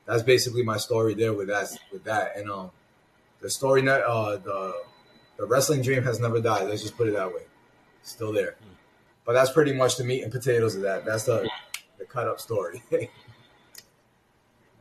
that's 0.04 0.22
basically 0.22 0.62
my 0.62 0.76
story 0.76 1.14
there 1.14 1.32
with 1.32 1.48
that 1.48 1.68
with 1.90 2.04
that, 2.04 2.36
and 2.36 2.50
um, 2.50 2.70
the 3.40 3.50
story 3.50 3.82
that 3.82 4.04
uh 4.04 4.36
the 4.36 4.74
the 5.36 5.46
wrestling 5.46 5.82
dream 5.82 6.02
has 6.02 6.20
never 6.20 6.40
died. 6.40 6.68
Let's 6.68 6.82
just 6.82 6.96
put 6.96 7.08
it 7.08 7.14
that 7.14 7.28
way, 7.28 7.42
still 8.02 8.32
there. 8.32 8.56
But 9.24 9.32
that's 9.32 9.50
pretty 9.50 9.72
much 9.72 9.96
the 9.96 10.04
meat 10.04 10.22
and 10.22 10.30
potatoes 10.30 10.74
of 10.74 10.82
that. 10.82 11.06
That's 11.06 11.24
the 11.24 11.48
the 11.98 12.04
cut 12.04 12.28
up 12.28 12.40
story. 12.40 12.82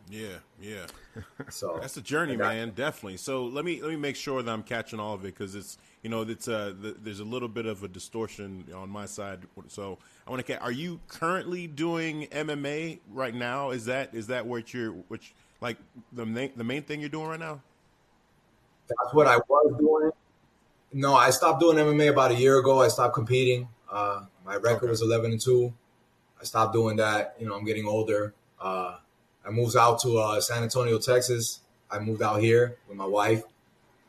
yeah, 0.09 0.37
yeah. 0.61 0.85
so 1.49 1.77
that's 1.81 1.97
a 1.97 2.01
journey, 2.01 2.35
man. 2.35 2.71
Definitely. 2.75 3.17
So 3.17 3.45
let 3.45 3.65
me 3.65 3.81
let 3.81 3.89
me 3.89 3.97
make 3.97 4.15
sure 4.15 4.41
that 4.41 4.51
I'm 4.51 4.63
catching 4.63 4.99
all 4.99 5.13
of 5.13 5.21
it 5.21 5.35
because 5.35 5.55
it's 5.55 5.77
you 6.01 6.09
know 6.09 6.21
it's 6.21 6.47
uh 6.47 6.73
the, 6.79 6.95
there's 7.01 7.19
a 7.19 7.25
little 7.25 7.49
bit 7.49 7.65
of 7.65 7.83
a 7.83 7.87
distortion 7.87 8.65
on 8.75 8.89
my 8.89 9.05
side. 9.05 9.39
So 9.67 9.97
I 10.27 10.29
want 10.29 10.45
to. 10.45 10.53
catch. 10.53 10.61
Are 10.61 10.71
you 10.71 10.99
currently 11.07 11.67
doing 11.67 12.27
MMA 12.31 12.99
right 13.11 13.35
now? 13.35 13.71
Is 13.71 13.85
that 13.85 14.13
is 14.13 14.27
that 14.27 14.45
what 14.45 14.73
you're 14.73 14.91
which 15.07 15.33
like 15.61 15.77
the 16.11 16.25
main 16.25 16.51
the 16.55 16.63
main 16.63 16.83
thing 16.83 16.99
you're 16.99 17.09
doing 17.09 17.27
right 17.27 17.39
now? 17.39 17.61
That's 18.87 19.13
what 19.13 19.27
I 19.27 19.37
was 19.47 19.75
doing. 19.79 20.11
No, 20.93 21.15
I 21.15 21.31
stopped 21.31 21.59
doing 21.59 21.77
MMA 21.77 22.11
about 22.11 22.31
a 22.31 22.35
year 22.35 22.59
ago. 22.59 22.81
I 22.81 22.87
stopped 22.87 23.15
competing. 23.15 23.67
Uh, 23.91 24.25
my 24.45 24.55
record 24.55 24.83
okay. 24.83 24.89
was 24.89 25.01
11 25.01 25.31
and 25.31 25.41
two. 25.41 25.73
I 26.43 26.45
stopped 26.45 26.73
doing 26.73 26.97
that. 26.97 27.37
You 27.39 27.47
know, 27.47 27.55
I'm 27.55 27.63
getting 27.63 27.85
older. 27.85 28.33
Uh, 28.59 28.97
I 29.45 29.49
moved 29.49 29.77
out 29.77 30.01
to 30.01 30.17
uh, 30.17 30.41
San 30.41 30.61
Antonio, 30.61 30.99
Texas. 30.99 31.61
I 31.89 31.99
moved 31.99 32.21
out 32.21 32.41
here 32.41 32.75
with 32.89 32.97
my 32.97 33.05
wife. 33.05 33.43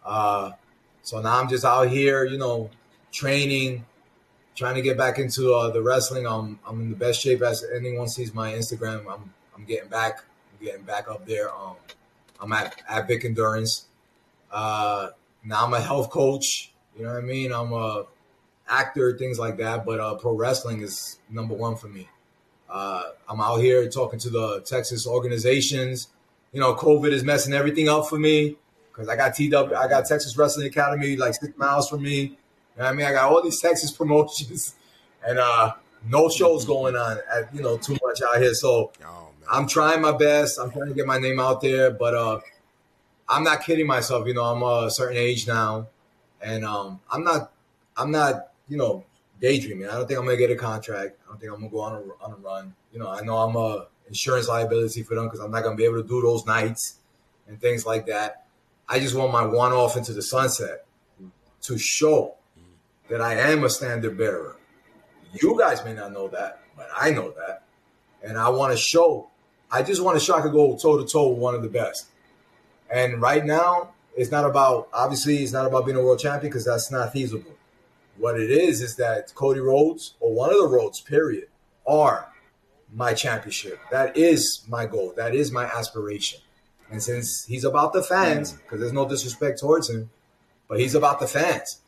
Uh, 0.05 0.51
so 1.03 1.21
now 1.21 1.39
I'm 1.39 1.49
just 1.49 1.65
out 1.65 1.87
here, 1.89 2.25
you 2.25 2.37
know, 2.37 2.71
training, 3.13 3.85
trying 4.57 4.75
to 4.75 4.83
get 4.83 4.99
back 4.99 5.21
into 5.21 5.55
uh, 5.55 5.71
the 5.71 5.81
wrestling. 5.81 6.27
I'm 6.27 6.59
I'm 6.67 6.81
in 6.81 6.91
the 6.91 6.97
best 6.97 7.21
shape 7.21 7.41
as 7.43 7.65
anyone 7.73 8.09
sees 8.09 8.35
my 8.35 8.53
Instagram. 8.53 9.07
I'm 9.09 9.33
I'm 9.55 9.65
getting 9.65 9.89
back. 9.89 10.25
I'm 10.53 10.67
getting 10.67 10.83
back 10.83 11.07
up 11.09 11.25
there. 11.29 11.55
Um, 11.55 11.77
I'm 12.41 12.53
at 12.53 12.83
at 12.89 13.07
Vic 13.07 13.25
Endurance. 13.25 13.87
Uh, 14.51 15.11
now 15.45 15.65
I'm 15.65 15.73
a 15.73 15.81
health 15.81 16.11
coach. 16.11 16.73
You 16.97 17.05
know 17.05 17.15
what 17.15 17.23
I 17.23 17.27
mean? 17.27 17.53
I'm 17.53 17.73
a 17.73 18.07
actor, 18.69 19.17
things 19.17 19.39
like 19.39 19.57
that. 19.59 19.87
But 19.87 20.01
uh, 20.01 20.17
pro 20.17 20.33
wrestling 20.33 20.81
is 20.81 21.21
number 21.31 21.55
one 21.55 21.77
for 21.77 21.87
me. 21.87 22.09
Uh, 22.69 23.03
I'm 23.29 23.41
out 23.41 23.57
here 23.57 23.89
talking 23.89 24.19
to 24.21 24.31
the 24.31 24.61
Texas 24.61 25.07
organizations. 25.07 26.09
You 26.53 26.61
know, 26.61 26.75
COVID 26.75 27.11
is 27.11 27.25
messing 27.25 27.53
everything 27.53 27.89
up 27.89 28.09
for 28.09 28.19
me 28.19 28.57
because 28.91 29.09
I 29.09 29.17
got 29.17 29.35
TW, 29.35 29.75
I 29.75 29.89
got 29.89 30.07
Texas 30.07 30.37
Wrestling 30.37 30.67
Academy 30.67 31.17
like 31.17 31.35
six 31.35 31.57
miles 31.57 31.89
from 31.89 32.03
me. 32.03 32.21
You 32.21 32.31
know 32.79 32.85
I 32.87 32.93
mean? 32.93 33.07
I 33.07 33.13
got 33.13 33.31
all 33.31 33.43
these 33.43 33.61
Texas 33.61 33.91
promotions 33.97 34.75
and 35.27 35.39
uh, 35.39 35.75
no 36.09 36.29
shows 36.29 36.65
going 36.65 36.97
on 36.97 37.19
at, 37.35 37.55
you 37.55 37.63
know, 37.63 37.77
too 37.77 37.97
much 38.03 38.23
out 38.23 38.41
here. 38.41 38.55
So 38.55 38.93
oh, 39.05 39.29
I'm 39.51 39.67
trying 39.67 40.01
my 40.01 40.13
best. 40.13 40.59
I'm 40.59 40.71
trying 40.71 40.89
to 40.89 40.95
get 40.95 41.07
my 41.07 41.19
name 41.19 41.41
out 41.41 41.61
there, 41.61 41.91
but 41.91 42.15
uh, 42.15 42.41
I'm 43.29 43.45
not 43.45 43.63
kidding 43.63 43.87
myself. 43.87 44.27
You 44.27 44.35
know, 44.35 44.45
I'm 44.45 44.63
a 44.63 44.91
certain 44.91 45.17
age 45.17 45.47
now 45.47 45.89
and 46.45 46.65
um, 46.65 47.01
I'm 47.11 47.25
not, 47.25 47.53
I'm 47.97 48.11
not, 48.11 48.53
you 48.69 48.77
know, 48.77 49.05
daydreaming. 49.45 49.87
I 49.89 49.93
don't 49.93 50.07
think 50.07 50.19
I'm 50.19 50.25
gonna 50.25 50.39
get 50.39 50.51
a 50.51 50.57
contract. 50.57 51.19
I 51.23 51.29
don't 51.29 51.39
think 51.39 51.53
I'm 51.53 51.59
gonna 51.59 51.71
go 51.71 51.81
on 51.81 51.93
a, 51.93 52.25
on 52.25 52.33
a 52.33 52.37
run. 52.37 52.75
You 52.93 52.99
know, 52.99 53.11
I 53.11 53.21
know 53.21 53.37
I'm 53.37 53.55
a 53.57 53.89
insurance 54.09 54.49
liability 54.49 55.03
for 55.03 55.15
them 55.15 55.27
because 55.27 55.41
I'm 55.41 55.51
not 55.51 55.63
gonna 55.63 55.77
be 55.77 55.85
able 55.85 56.03
to 56.03 56.09
do 56.09 56.23
those 56.23 56.47
nights 56.47 56.97
and 57.47 57.61
things 57.61 57.85
like 57.85 58.07
that. 58.07 58.47
I 58.89 58.99
just 58.99 59.15
want 59.15 59.33
my 59.33 59.45
one 59.45 59.73
off 59.73 59.99
into 59.99 60.15
the 60.15 60.23
sunset 60.23 60.87
to 61.63 61.79
show 61.79 62.37
that 63.11 63.21
I 63.21 63.35
am 63.35 63.65
a 63.65 63.71
standard 63.71 64.17
bearer. 64.17 64.57
You 65.35 65.59
guys 65.59 65.85
may 65.85 65.93
not 65.93 66.13
know 66.13 66.29
that, 66.29 66.61
but 66.75 66.89
I 66.97 67.11
know 67.11 67.35
that, 67.37 67.65
and 68.23 68.39
I 68.39 68.49
want 68.49 68.73
to 68.73 68.79
show. 68.79 69.29
I 69.71 69.83
just 69.83 70.03
want 70.03 70.19
to 70.19 70.25
show 70.25 70.37
I 70.37 70.41
could 70.41 70.53
go 70.53 70.77
toe 70.77 70.97
to 70.97 71.05
toe 71.05 71.29
with 71.29 71.39
one 71.39 71.55
of 71.55 71.63
the 71.63 71.69
best. 71.69 72.07
And 72.91 73.21
right 73.21 73.45
now, 73.45 73.91
it's 74.17 74.31
not 74.31 74.45
about 74.45 74.89
obviously 74.93 75.43
it's 75.43 75.53
not 75.53 75.67
about 75.67 75.85
being 75.85 75.99
a 75.99 76.03
world 76.03 76.21
champion 76.21 76.51
because 76.51 76.65
that's 76.65 76.91
not 76.91 77.13
feasible. 77.13 77.54
What 78.17 78.39
it 78.39 78.51
is 78.51 78.81
is 78.81 78.97
that 78.97 79.35
Cody 79.35 79.61
Rhodes 79.61 80.15
or 80.21 80.33
one 80.33 80.51
of 80.51 80.57
the 80.57 80.67
Rhodes, 80.67 81.01
period, 81.01 81.49
are 81.87 82.29
my 82.93 83.13
championship. 83.15 83.79
That 83.91 84.17
is 84.17 84.63
my 84.69 84.87
goal. 84.87 85.13
That 85.17 85.35
is 85.35 85.51
my 85.51 85.65
aspiration. 85.65 86.41
And 86.91 87.03
since 87.03 87.45
he's 87.45 87.65
about 87.65 87.93
the 87.93 88.03
fans, 88.03 88.53
mm. 88.53 88.59
because 88.59 88.81
there's 88.81 88.93
no 88.93 89.09
disrespect 89.09 89.59
towards 89.59 89.91
him, 89.91 90.11
but 90.69 90.79
he's 90.79 90.95
about 90.95 91.21
the 91.21 91.27
fans. 91.27 91.81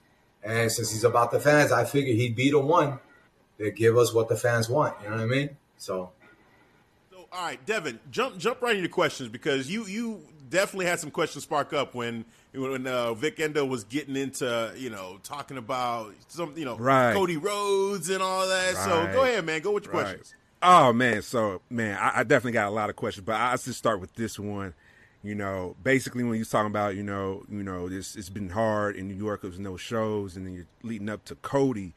And 0.43 0.71
since 0.71 0.91
he's 0.91 1.05
about 1.05 1.31
the 1.31 1.41
fans, 1.41 1.73
I 1.73 1.85
figured 1.85 2.17
he'd 2.17 2.37
be 2.37 2.51
the 2.51 2.61
one 2.61 2.99
that 3.59 3.77
give 3.77 3.97
us 3.97 4.13
what 4.13 4.29
the 4.29 4.37
fans 4.37 4.69
want. 4.69 4.95
You 5.03 5.11
know 5.11 5.17
what 5.17 5.23
I 5.23 5.27
mean? 5.27 5.57
So. 5.77 6.11
All 7.33 7.45
right, 7.45 7.65
Devin, 7.67 7.99
jump 8.11 8.39
jump 8.39 8.63
right 8.63 8.77
into 8.77 8.89
questions 8.89 9.29
because 9.29 9.71
you 9.71 9.87
you 9.87 10.23
definitely 10.49 10.87
had 10.87 11.01
some 11.01 11.11
questions 11.11 11.45
spark 11.45 11.73
up 11.73 11.95
when 11.95 12.25
when 12.55 12.87
uh, 12.87 13.15
Vic 13.15 13.41
Endo 13.41 13.65
was 13.65 13.85
getting 13.85 14.17
into 14.17 14.73
you 14.77 14.91
know 14.91 15.19
talking 15.23 15.57
about 15.57 16.15
some 16.29 16.57
you 16.57 16.65
know 16.65 16.77
right. 16.77 17.15
Cody 17.15 17.37
Rhodes 17.37 18.11
and 18.11 18.23
all 18.23 18.47
that. 18.49 18.75
Right. 18.75 18.85
So 18.85 19.13
go 19.13 19.23
ahead, 19.25 19.45
man. 19.45 19.61
Go 19.61 19.73
with 19.73 19.87
your 19.87 19.95
right. 19.95 20.05
questions. 20.05 20.35
Oh 20.63 20.93
man, 20.93 21.23
so 21.23 21.61
man, 21.69 21.99
I, 21.99 22.21
I, 22.21 22.23
definitely 22.23 22.53
got 22.53 22.69
a 22.69 22.71
lot 22.71 22.89
of 22.89 22.97
questions, 22.97 23.25
but 23.27 23.35
I, 23.35 23.51
will 23.51 23.59
just 23.59 23.79
start 23.79 24.01
with 24.01 24.15
this 24.15 24.39
one. 24.39 24.75
You 25.23 25.35
know, 25.35 25.77
basically 25.83 26.25
when 26.25 26.37
you're 26.37 26.45
talking 26.45 26.71
about, 26.71 26.95
you 26.95 27.03
know, 27.03 27.45
you 27.51 27.63
know, 27.63 27.89
this 27.89 28.17
it's 28.17 28.31
been 28.31 28.49
hard 28.51 28.97
in 28.97 29.09
New 29.09 29.15
York. 29.15 29.43
There's 29.43 29.59
no 29.59 29.77
shows, 29.77 30.37
and 30.37 30.47
then 30.47 30.55
you're 30.55 30.67
leading 30.83 31.09
up 31.09 31.25
to 31.27 31.35
Cody. 31.37 31.95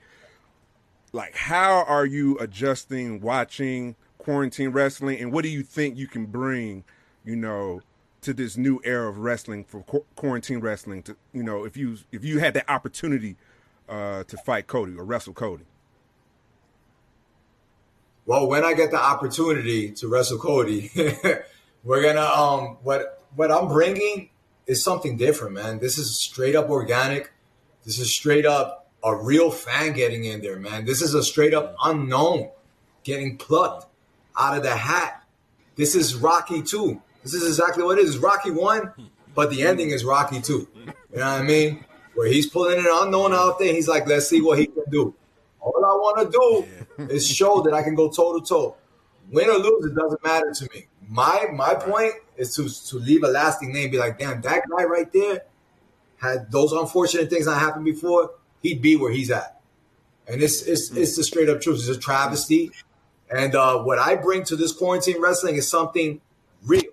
Like, 1.13 1.35
how 1.35 1.83
are 1.85 2.05
you 2.05 2.37
adjusting 2.39 3.21
watching 3.21 3.95
quarantine 4.19 4.69
wrestling, 4.69 5.19
and 5.19 5.33
what 5.33 5.41
do 5.41 5.49
you 5.49 5.63
think 5.63 5.97
you 5.97 6.07
can 6.07 6.27
bring? 6.27 6.83
You 7.25 7.35
know, 7.35 7.81
to 8.21 8.33
this 8.33 8.57
new 8.57 8.79
era 8.83 9.09
of 9.09 9.17
wrestling 9.19 9.63
for 9.63 9.81
qu- 9.81 10.05
quarantine 10.15 10.59
wrestling 10.59 11.03
to 11.03 11.15
you 11.33 11.43
know 11.43 11.65
if 11.65 11.75
you 11.75 11.97
if 12.11 12.23
you 12.23 12.39
had 12.39 12.53
the 12.53 12.69
opportunity 12.71 13.35
uh, 13.87 14.23
to 14.25 14.37
fight 14.37 14.67
Cody 14.67 14.95
or 14.95 15.03
wrestle 15.03 15.33
Cody? 15.33 15.65
Well, 18.25 18.47
when 18.47 18.63
I 18.63 18.73
get 18.73 18.91
the 18.91 19.01
opportunity 19.01 19.91
to 19.93 20.07
wrestle 20.07 20.37
Cody, 20.37 20.91
we're 21.83 22.03
gonna 22.03 22.25
um 22.25 22.77
what 22.83 23.23
what 23.35 23.51
I'm 23.51 23.67
bringing 23.67 24.29
is 24.67 24.83
something 24.83 25.17
different, 25.17 25.55
man. 25.55 25.79
This 25.79 25.97
is 25.97 26.15
straight 26.17 26.55
up 26.55 26.69
organic. 26.69 27.31
This 27.85 27.97
is 27.97 28.13
straight 28.13 28.45
up 28.45 28.87
a 29.03 29.15
real 29.15 29.49
fan 29.49 29.93
getting 29.93 30.25
in 30.25 30.41
there, 30.41 30.59
man. 30.59 30.85
This 30.85 31.01
is 31.01 31.13
a 31.13 31.23
straight 31.23 31.53
up 31.53 31.75
unknown 31.83 32.49
getting 33.03 33.37
plucked 33.37 33.88
out 34.39 34.57
of 34.57 34.63
the 34.63 34.75
hat. 34.75 35.23
This 35.75 35.95
is 35.95 36.15
Rocky 36.15 36.61
too. 36.61 37.01
This 37.23 37.33
is 37.33 37.45
exactly 37.45 37.83
what 37.83 37.99
it 37.99 38.05
is. 38.05 38.17
Rocky 38.17 38.51
one, 38.51 38.91
but 39.35 39.49
the 39.49 39.63
ending 39.63 39.89
is 39.89 40.03
Rocky 40.03 40.41
two. 40.41 40.67
You 40.75 40.85
know 40.85 41.31
what 41.31 41.41
I 41.41 41.43
mean? 41.43 41.85
Where 42.15 42.27
he's 42.27 42.47
pulling 42.47 42.79
an 42.79 42.87
unknown 42.89 43.33
out 43.33 43.59
there. 43.59 43.73
He's 43.73 43.87
like, 43.87 44.07
let's 44.07 44.27
see 44.27 44.41
what 44.41 44.59
he 44.59 44.67
can 44.67 44.83
do. 44.89 45.13
All 45.61 45.85
I 45.85 45.89
want 45.89 46.31
to 46.31 46.65
do 46.97 47.05
is 47.13 47.27
show 47.27 47.61
that 47.61 47.73
I 47.73 47.83
can 47.83 47.95
go 47.95 48.09
toe 48.09 48.39
to 48.39 48.45
toe. 48.45 48.75
Win 49.31 49.49
or 49.49 49.57
lose, 49.57 49.85
it 49.85 49.95
doesn't 49.95 50.23
matter 50.23 50.51
to 50.51 50.69
me. 50.73 50.87
My 51.07 51.45
my 51.53 51.75
point 51.75 52.13
is 52.37 52.55
to 52.55 52.69
to 52.89 52.97
leave 52.97 53.23
a 53.23 53.27
lasting 53.27 53.73
name. 53.73 53.91
Be 53.91 53.97
like, 53.97 54.17
damn, 54.17 54.41
that 54.41 54.63
guy 54.69 54.83
right 54.83 55.11
there 55.11 55.43
had 56.17 56.51
those 56.51 56.71
unfortunate 56.71 57.29
things 57.29 57.45
not 57.45 57.59
happen 57.59 57.83
before. 57.83 58.31
He'd 58.61 58.81
be 58.81 58.95
where 58.95 59.11
he's 59.11 59.31
at, 59.31 59.61
and 60.27 60.41
it's 60.41 60.61
it's 60.63 60.89
hmm. 60.89 60.97
it's 60.97 61.15
the 61.15 61.23
straight 61.23 61.49
up 61.49 61.61
truth. 61.61 61.79
It's 61.79 61.89
a 61.89 61.99
travesty. 61.99 62.71
And 63.29 63.55
uh, 63.55 63.79
what 63.83 63.99
I 63.99 64.15
bring 64.15 64.43
to 64.45 64.55
this 64.55 64.71
quarantine 64.71 65.21
wrestling 65.21 65.55
is 65.55 65.69
something 65.69 66.21
real. 66.65 66.83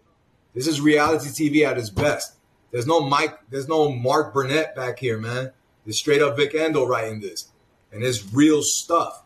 This 0.54 0.66
is 0.66 0.80
reality 0.80 1.28
TV 1.28 1.66
at 1.66 1.78
its 1.78 1.90
best. 1.90 2.34
There's 2.70 2.86
no 2.86 3.00
Mike, 3.00 3.38
there's 3.50 3.68
no 3.68 3.90
Mark 3.90 4.34
Burnett 4.34 4.74
back 4.74 4.98
here, 4.98 5.18
man. 5.18 5.52
It's 5.86 5.98
straight 5.98 6.20
up 6.20 6.36
Vic 6.36 6.54
Endo 6.54 6.86
writing 6.86 7.20
this. 7.20 7.48
And 7.92 8.02
it's 8.02 8.32
real 8.32 8.62
stuff. 8.62 9.22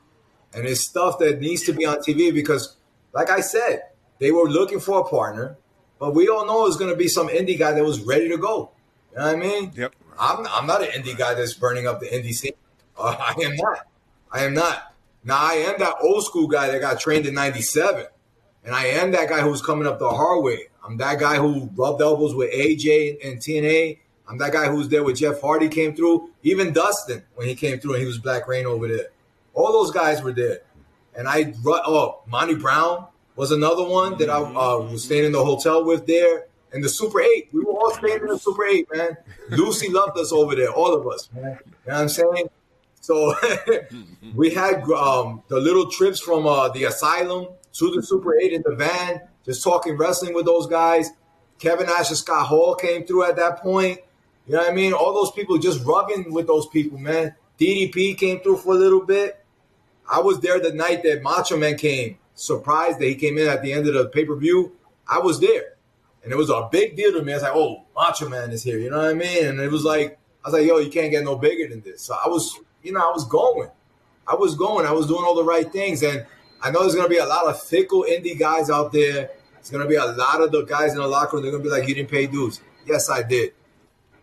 And 0.53 0.67
it's 0.67 0.81
stuff 0.81 1.19
that 1.19 1.41
needs 1.41 1.63
to 1.65 1.73
be 1.73 1.87
on 1.87 1.99
TV 1.99 2.33
because, 2.33 2.77
like 3.13 3.31
I 3.31 3.41
said, 3.41 3.83
they 4.19 4.31
were 4.31 4.49
looking 4.49 4.81
for 4.81 5.01
a 5.01 5.05
partner, 5.05 5.57
but 5.99 6.15
we 6.15 6.29
all 6.29 6.47
know 6.47 6.67
it's 6.67 6.77
going 6.77 6.91
to 6.91 6.97
be 6.97 7.09
some 7.09 7.29
indie 7.29 7.59
guy 7.59 7.73
that 7.73 7.85
was 7.85 8.01
ready 8.01 8.29
to 8.29 8.37
go. 8.37 8.71
You 9.13 9.19
know 9.19 9.27
what 9.27 9.35
I 9.35 9.39
mean? 9.39 9.73
Yep. 9.75 9.95
I'm 10.19 10.47
I'm 10.49 10.67
not 10.67 10.83
an 10.83 10.91
indie 10.91 11.17
guy 11.17 11.35
that's 11.35 11.55
burning 11.55 11.87
up 11.87 12.01
the 12.01 12.07
indie 12.07 12.35
scene. 12.35 12.53
Uh, 12.97 13.17
I 13.19 13.41
am 13.43 13.57
not. 13.57 13.87
I 14.31 14.45
am 14.45 14.55
not. 14.55 14.90
Now 15.25 15.39
I 15.39 15.53
am 15.55 15.79
that 15.79 15.97
old 16.03 16.25
school 16.25 16.47
guy 16.47 16.71
that 16.71 16.81
got 16.81 16.99
trained 16.99 17.27
in 17.27 17.35
'97, 17.35 18.07
and 18.65 18.75
I 18.75 18.87
am 18.87 19.11
that 19.13 19.29
guy 19.29 19.41
who's 19.41 19.61
coming 19.63 19.87
up 19.87 19.99
the 19.99 20.09
hard 20.09 20.43
way. 20.43 20.69
I'm 20.85 20.97
that 20.97 21.19
guy 21.19 21.37
who 21.37 21.71
rubbed 21.75 22.01
elbows 22.01 22.35
with 22.35 22.53
AJ 22.53 23.25
and 23.25 23.39
TNA. 23.39 23.99
I'm 24.29 24.39
that 24.39 24.53
guy 24.53 24.69
who's 24.69 24.89
there 24.89 25.05
with 25.05 25.17
Jeff 25.17 25.41
Hardy 25.41 25.69
came 25.69 25.95
through. 25.95 26.31
Even 26.43 26.73
Dustin 26.73 27.23
when 27.35 27.49
he 27.49 27.55
came 27.55 27.81
through 27.81 27.95
and 27.95 28.01
he 28.01 28.07
was 28.07 28.19
Black 28.19 28.49
Reign 28.49 28.65
over 28.65 28.89
there. 28.89 29.09
All 29.55 29.73
those 29.73 29.91
guys 29.91 30.23
were 30.23 30.33
there, 30.33 30.61
and 31.15 31.29
I 31.29 31.55
oh 31.67 32.23
Monty 32.27 32.55
Brown 32.55 33.07
was 33.37 33.51
another 33.53 33.85
one 33.85 34.19
that 34.19 34.31
I 34.31 34.37
uh, 34.39 34.79
was 34.79 35.05
staying 35.05 35.25
in 35.25 35.33
the 35.33 35.45
hotel 35.45 35.85
with 35.85 36.07
there. 36.07 36.47
And 36.73 36.85
the 36.85 36.89
Super 36.89 37.21
8, 37.21 37.49
we 37.53 37.65
were 37.65 37.73
all 37.73 37.91
staying 37.91 38.21
in 38.21 38.27
the 38.27 38.39
Super 38.39 38.65
8, 38.65 38.87
man. 38.95 39.17
Lucy 39.51 39.89
loved 39.91 40.17
us 40.19 40.31
over 40.31 40.55
there, 40.55 40.71
all 40.71 40.95
of 40.95 41.05
us, 41.09 41.29
man. 41.33 41.43
You 41.43 41.49
know 41.49 41.57
what 41.85 41.95
I'm 41.95 42.09
saying? 42.09 42.51
So 43.01 43.35
we 44.35 44.51
had 44.51 44.83
um, 44.91 45.43
the 45.49 45.59
little 45.59 45.91
trips 45.91 46.21
from 46.21 46.47
uh, 46.47 46.69
the 46.69 46.85
asylum 46.85 47.49
to 47.73 47.91
the 47.91 48.03
Super 48.03 48.39
8 48.39 48.53
in 48.53 48.63
the 48.65 48.75
van, 48.75 49.23
just 49.45 49.65
talking 49.65 49.97
wrestling 49.97 50.35
with 50.35 50.45
those 50.45 50.67
guys. 50.67 51.11
Kevin 51.59 51.87
Nash 51.87 52.09
and 52.09 52.19
Scott 52.19 52.47
Hall 52.47 52.75
came 52.75 53.05
through 53.05 53.25
at 53.25 53.37
that 53.37 53.59
point. 53.59 54.01
You 54.47 54.55
know 54.55 54.61
what 54.61 54.71
I 54.71 54.75
mean? 54.75 54.93
All 54.93 55.15
those 55.15 55.33
people 55.33 55.59
just 55.59 55.85
rubbing 55.85 56.33
with 56.33 56.47
those 56.47 56.67
people, 56.69 56.99
man. 56.99 57.35
DDP 57.59 58.17
came 58.17 58.41
through 58.41 58.57
for 58.57 58.75
a 58.75 58.79
little 58.79 59.05
bit. 59.05 59.45
I 60.11 60.21
was 60.21 60.41
there 60.41 60.59
the 60.59 60.73
night 60.73 61.03
that 61.05 61.23
Macho 61.23 61.57
Man 61.57 61.77
came. 61.77 62.19
Surprised 62.35 62.99
that 62.99 63.05
he 63.05 63.15
came 63.15 63.37
in 63.37 63.47
at 63.49 63.63
the 63.63 63.73
end 63.73 63.87
of 63.87 63.95
the 63.95 64.07
pay 64.07 64.25
per 64.25 64.35
view. 64.35 64.73
I 65.07 65.19
was 65.19 65.41
there. 65.41 65.75
And 66.23 66.33
it 66.33 66.37
was 66.37 66.51
a 66.51 66.69
big 66.71 66.97
deal 66.97 67.13
to 67.13 67.23
me. 67.23 67.33
I 67.33 67.37
was 67.37 67.43
like, 67.43 67.55
oh, 67.55 67.85
Macho 67.95 68.29
Man 68.29 68.51
is 68.51 68.63
here. 68.63 68.79
You 68.79 68.91
know 68.91 68.99
what 68.99 69.09
I 69.09 69.15
mean? 69.15 69.47
And 69.47 69.61
it 69.61 69.71
was 69.71 69.85
like, 69.85 70.19
I 70.45 70.49
was 70.49 70.55
like, 70.55 70.67
yo, 70.67 70.79
you 70.79 70.91
can't 70.91 71.11
get 71.11 71.25
no 71.25 71.37
bigger 71.37 71.69
than 71.69 71.83
this. 71.83 72.03
So 72.03 72.15
I 72.15 72.29
was, 72.29 72.59
you 72.83 72.93
know, 72.93 73.01
I 73.01 73.13
was 73.13 73.25
going. 73.27 73.71
I 74.27 74.35
was 74.35 74.55
going. 74.55 74.87
I 74.87 74.93
was 74.93 75.07
doing 75.07 75.25
all 75.25 75.35
the 75.35 75.45
right 75.45 75.71
things. 75.71 76.03
And 76.03 76.27
I 76.63 76.71
know 76.71 76.81
there's 76.81 76.95
going 76.95 77.07
to 77.07 77.11
be 77.11 77.19
a 77.19 77.27
lot 77.27 77.47
of 77.47 77.61
fickle 77.63 78.05
indie 78.09 78.39
guys 78.39 78.71
out 78.71 78.93
there. 78.93 79.31
It's 79.59 79.71
going 79.71 79.83
to 79.83 79.89
be 79.89 79.97
a 79.97 80.07
lot 80.07 80.41
of 80.41 80.53
the 80.53 80.65
guys 80.65 80.93
in 80.93 80.99
the 80.99 81.07
locker 81.07 81.37
room. 81.37 81.43
They're 81.43 81.53
going 81.53 81.63
to 81.63 81.69
be 81.69 81.75
like, 81.75 81.89
you 81.89 81.95
didn't 81.95 82.11
pay 82.11 82.27
dues. 82.27 82.61
Yes, 82.87 83.11
I 83.11 83.23
did. 83.23 83.53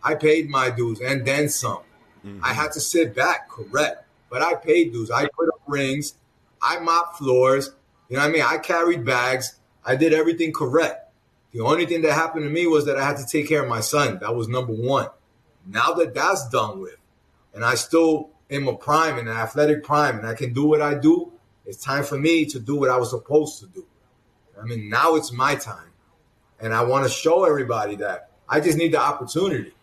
I 0.04 0.16
paid 0.16 0.50
my 0.50 0.70
dues 0.70 1.02
and 1.02 1.26
then 1.26 1.50
some. 1.50 1.80
Mm-hmm. 2.26 2.44
I 2.44 2.54
had 2.54 2.72
to 2.74 2.80
sit 2.80 3.16
back, 3.16 3.50
correct. 3.50 4.06
But 4.30 4.42
I 4.42 4.56
paid 4.56 4.94
dues. 4.94 5.12
I 5.12 5.28
put 5.28 5.48
up 5.50 5.62
rings. 5.68 6.16
I 6.62 6.80
mopped 6.80 7.18
floors. 7.18 7.72
You 8.10 8.18
know 8.18 8.24
what 8.24 8.30
I 8.30 8.34
mean? 8.34 8.44
I 8.46 8.58
carried 8.58 9.06
bags. 9.06 9.60
I 9.86 9.96
did 9.96 10.14
everything 10.14 10.54
correct. 10.54 11.12
The 11.52 11.62
only 11.62 11.86
thing 11.86 12.02
that 12.02 12.14
happened 12.14 12.44
to 12.44 12.50
me 12.50 12.68
was 12.68 12.86
that 12.86 12.98
I 12.98 13.06
had 13.06 13.18
to 13.18 13.26
take 13.26 13.48
care 13.48 13.64
of 13.64 13.70
my 13.70 13.80
son. 13.80 14.20
That 14.20 14.36
was 14.36 14.48
number 14.48 14.74
one. 14.74 15.08
Now 15.66 15.94
that 15.94 16.14
that's 16.14 16.48
done 16.50 16.80
with, 16.80 16.98
and 17.54 17.64
I 17.64 17.76
still 17.76 18.32
am 18.50 18.68
a 18.68 18.76
prime 18.76 19.18
in 19.18 19.28
an 19.28 19.36
athletic 19.36 19.84
prime, 19.84 20.20
and 20.20 20.28
I 20.28 20.34
can 20.34 20.54
do 20.54 20.66
what 20.66 20.82
I 20.82 20.96
do, 20.96 21.32
it's 21.66 21.84
time 21.84 22.04
for 22.04 22.18
me 22.18 22.46
to 22.46 22.60
do 22.60 22.76
what 22.78 22.90
I 22.90 22.98
was 22.98 23.10
supposed 23.10 23.60
to 23.60 23.68
do. 23.68 23.86
I 24.60 24.66
mean, 24.66 24.90
now 24.90 25.16
it's 25.16 25.32
my 25.32 25.56
time. 25.56 25.92
And 26.60 26.74
I 26.74 26.84
want 26.84 27.06
to 27.06 27.12
show 27.12 27.44
everybody 27.44 27.96
that 27.98 28.32
I 28.50 28.60
just 28.60 28.78
need 28.78 28.94
the 28.94 29.00
opportunity. 29.00 29.74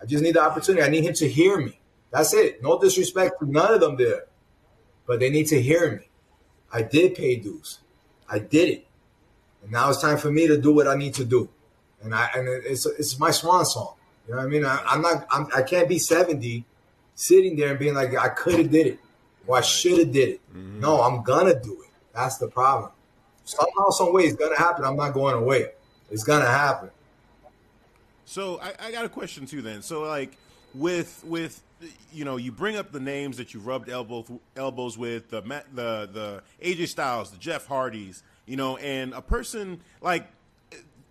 I 0.00 0.06
just 0.06 0.22
need 0.22 0.34
the 0.34 0.42
opportunity. 0.42 0.82
I 0.82 0.88
need 0.88 1.04
him 1.04 1.14
to 1.14 1.28
hear 1.28 1.58
me. 1.58 1.78
That's 2.10 2.32
it. 2.32 2.62
No 2.62 2.78
disrespect 2.78 3.40
to 3.40 3.50
none 3.50 3.74
of 3.74 3.80
them 3.80 3.96
there. 3.96 4.24
But 5.06 5.20
they 5.20 5.30
need 5.30 5.46
to 5.48 5.60
hear 5.60 5.92
me. 5.92 6.08
I 6.72 6.82
did 6.82 7.14
pay 7.14 7.36
dues. 7.36 7.80
I 8.28 8.38
did 8.38 8.68
it. 8.68 8.86
And 9.62 9.72
now 9.72 9.90
it's 9.90 10.00
time 10.00 10.18
for 10.18 10.30
me 10.30 10.46
to 10.46 10.58
do 10.58 10.72
what 10.72 10.88
I 10.88 10.94
need 10.96 11.14
to 11.14 11.24
do. 11.24 11.48
And 12.02 12.14
I 12.14 12.30
and 12.34 12.48
it's 12.48 12.86
it's 12.86 13.18
my 13.18 13.30
swan 13.30 13.64
song. 13.66 13.94
You 14.26 14.34
know 14.34 14.40
what 14.40 14.46
I 14.46 14.48
mean? 14.48 14.64
I, 14.64 14.94
am 14.94 15.02
not 15.02 15.26
I'm, 15.30 15.48
I 15.54 15.62
can 15.62 15.80
not 15.80 15.88
be 15.88 15.98
70 15.98 16.64
sitting 17.18 17.56
there 17.56 17.70
and 17.70 17.78
being 17.80 17.94
like 17.94 18.16
I 18.16 18.28
could 18.28 18.58
have 18.58 18.70
did 18.70 18.86
it 18.86 19.00
or 19.48 19.58
I 19.58 19.60
should 19.60 19.98
have 19.98 20.12
did 20.12 20.28
it. 20.28 20.40
Mm-hmm. 20.50 20.80
No, 20.80 21.02
I'm 21.02 21.24
gonna 21.24 21.60
do 21.60 21.82
it. 21.82 21.90
That's 22.14 22.38
the 22.38 22.46
problem. 22.46 22.92
Somehow, 23.44 23.90
some 23.90 24.12
way, 24.12 24.22
it's 24.22 24.36
gonna 24.36 24.56
happen. 24.56 24.84
I'm 24.84 24.96
not 24.96 25.14
going 25.14 25.34
away. 25.34 25.70
It's 26.10 26.22
gonna 26.22 26.46
happen. 26.46 26.90
So 28.24 28.60
I, 28.60 28.86
I 28.86 28.92
got 28.92 29.04
a 29.04 29.08
question 29.08 29.46
too. 29.46 29.62
Then, 29.62 29.82
so 29.82 30.02
like 30.02 30.36
with 30.74 31.24
with 31.26 31.60
you 32.12 32.24
know, 32.24 32.36
you 32.36 32.52
bring 32.52 32.76
up 32.76 32.92
the 32.92 33.00
names 33.00 33.36
that 33.38 33.52
you 33.52 33.58
rubbed 33.60 33.88
elbows 33.88 34.30
elbows 34.56 34.96
with 34.96 35.30
the 35.30 35.40
the 35.40 36.08
the 36.12 36.42
AJ 36.62 36.88
Styles, 36.88 37.32
the 37.32 37.38
Jeff 37.38 37.66
Hardys, 37.66 38.22
you 38.46 38.56
know, 38.56 38.76
and 38.76 39.12
a 39.12 39.22
person 39.22 39.80
like 40.00 40.28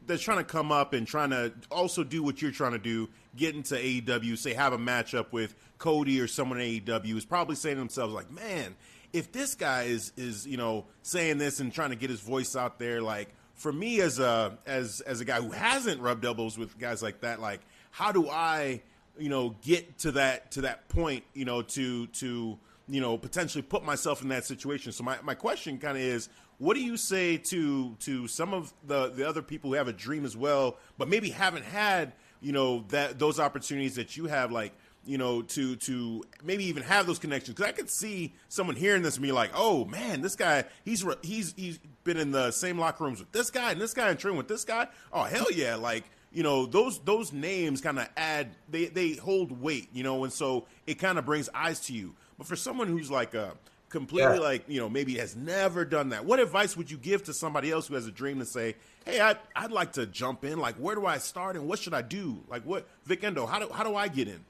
that's 0.05 0.21
trying 0.21 0.37
to 0.37 0.43
come 0.43 0.71
up 0.71 0.93
and 0.93 1.05
trying 1.05 1.31
to 1.31 1.51
also 1.69 2.03
do 2.03 2.23
what 2.23 2.41
you're 2.41 2.51
trying 2.51 2.71
to 2.71 2.79
do, 2.79 3.09
get 3.35 3.55
into 3.55 3.75
AEW, 3.75 4.37
say 4.37 4.53
have 4.53 4.71
a 4.71 4.77
matchup 4.77 5.31
with 5.31 5.53
Cody 5.77 6.19
or 6.19 6.27
someone 6.27 6.59
in 6.59 6.81
AEW 6.81 7.17
is 7.17 7.25
probably 7.25 7.55
saying 7.55 7.75
to 7.75 7.79
themselves 7.79 8.13
like, 8.13 8.31
man, 8.31 8.75
if 9.13 9.31
this 9.31 9.55
guy 9.55 9.83
is 9.83 10.11
is 10.17 10.45
you 10.45 10.57
know 10.57 10.85
saying 11.01 11.37
this 11.37 11.59
and 11.59 11.73
trying 11.73 11.91
to 11.91 11.95
get 11.95 12.09
his 12.09 12.21
voice 12.21 12.55
out 12.55 12.79
there, 12.79 13.01
like 13.01 13.29
for 13.53 13.71
me 13.71 14.01
as 14.01 14.19
a 14.19 14.57
as 14.65 15.01
as 15.01 15.21
a 15.21 15.25
guy 15.25 15.41
who 15.41 15.51
hasn't 15.51 16.01
rubbed 16.01 16.25
elbows 16.25 16.57
with 16.57 16.77
guys 16.77 17.01
like 17.01 17.21
that, 17.21 17.39
like 17.39 17.61
how 17.91 18.11
do 18.11 18.29
I 18.29 18.81
you 19.17 19.29
know 19.29 19.55
get 19.61 19.97
to 19.99 20.11
that 20.13 20.51
to 20.51 20.61
that 20.61 20.89
point, 20.89 21.23
you 21.33 21.45
know, 21.45 21.61
to 21.61 22.07
to 22.07 22.57
you 22.87 23.01
know 23.01 23.17
potentially 23.17 23.61
put 23.61 23.83
myself 23.83 24.21
in 24.21 24.29
that 24.29 24.45
situation. 24.45 24.91
So 24.91 25.03
my 25.03 25.17
my 25.23 25.35
question 25.35 25.77
kind 25.77 25.97
of 25.97 26.03
is 26.03 26.29
what 26.59 26.75
do 26.75 26.83
you 26.83 26.97
say 26.97 27.37
to 27.37 27.95
to 27.99 28.27
some 28.27 28.53
of 28.53 28.73
the 28.85 29.09
the 29.09 29.27
other 29.27 29.41
people 29.41 29.69
who 29.69 29.75
have 29.75 29.87
a 29.87 29.93
dream 29.93 30.25
as 30.25 30.35
well, 30.35 30.77
but 30.97 31.07
maybe 31.07 31.29
haven't 31.29 31.65
had 31.65 32.13
you 32.41 32.51
know 32.51 32.85
that 32.89 33.19
those 33.19 33.39
opportunities 33.39 33.95
that 33.95 34.17
you 34.17 34.25
have, 34.27 34.51
like 34.51 34.73
you 35.07 35.17
know, 35.17 35.41
to 35.41 35.75
to 35.77 36.23
maybe 36.43 36.65
even 36.65 36.83
have 36.83 37.07
those 37.07 37.19
connections? 37.19 37.55
Because 37.55 37.69
I 37.69 37.73
could 37.73 37.89
see 37.89 38.33
someone 38.49 38.75
hearing 38.75 39.01
this 39.01 39.15
and 39.15 39.23
be 39.23 39.31
like, 39.31 39.51
"Oh 39.55 39.85
man, 39.85 40.21
this 40.21 40.35
guy 40.35 40.65
he's 40.85 41.05
he's 41.23 41.53
he's 41.55 41.79
been 42.03 42.17
in 42.17 42.31
the 42.31 42.51
same 42.51 42.77
locker 42.77 43.03
rooms 43.03 43.19
with 43.19 43.31
this 43.31 43.49
guy 43.49 43.71
and 43.71 43.81
this 43.81 43.93
guy 43.93 44.09
and 44.09 44.19
training 44.19 44.37
with 44.37 44.47
this 44.47 44.63
guy. 44.63 44.87
Oh 45.11 45.23
hell 45.23 45.51
yeah!" 45.51 45.75
Like 45.75 46.03
you 46.31 46.43
know 46.43 46.65
those 46.65 46.99
those 46.99 47.31
names 47.31 47.81
kind 47.81 47.99
of 47.99 48.09
add 48.17 48.49
they 48.69 48.85
they 48.85 49.13
hold 49.13 49.61
weight, 49.61 49.89
you 49.93 50.03
know, 50.03 50.23
and 50.23 50.33
so 50.33 50.67
it 50.85 50.95
kind 50.95 51.17
of 51.17 51.25
brings 51.25 51.49
eyes 51.53 51.79
to 51.81 51.93
you. 51.93 52.15
But 52.37 52.47
for 52.47 52.55
someone 52.55 52.87
who's 52.87 53.09
like 53.09 53.33
a 53.33 53.53
completely 53.89 54.35
yeah. 54.35 54.43
like 54.43 54.65
you 54.67 54.79
know 54.79 54.89
maybe 54.89 55.15
has 55.17 55.35
never 55.35 55.85
done 55.85 56.09
that 56.09 56.25
what 56.25 56.39
advice 56.39 56.75
would 56.75 56.91
you 56.91 56.97
give 56.97 57.23
to 57.23 57.33
somebody 57.33 57.71
else 57.71 57.87
who 57.87 57.95
has 57.95 58.05
a 58.05 58.11
dream 58.11 58.39
to 58.39 58.45
say 58.45 58.75
hey 59.05 59.21
I, 59.21 59.37
i'd 59.55 59.71
like 59.71 59.93
to 59.93 60.05
jump 60.05 60.43
in 60.43 60.59
like 60.59 60.75
where 60.75 60.93
do 60.93 61.05
i 61.05 61.17
start 61.19 61.55
and 61.55 61.67
what 61.69 61.79
should 61.79 61.93
i 61.93 62.01
do 62.01 62.43
like 62.49 62.63
what 62.63 62.85
vic 63.05 63.23
endo 63.23 63.45
how 63.45 63.59
do, 63.59 63.69
how 63.71 63.85
do 63.85 63.95
i 63.95 64.09
get 64.09 64.27
in 64.27 64.43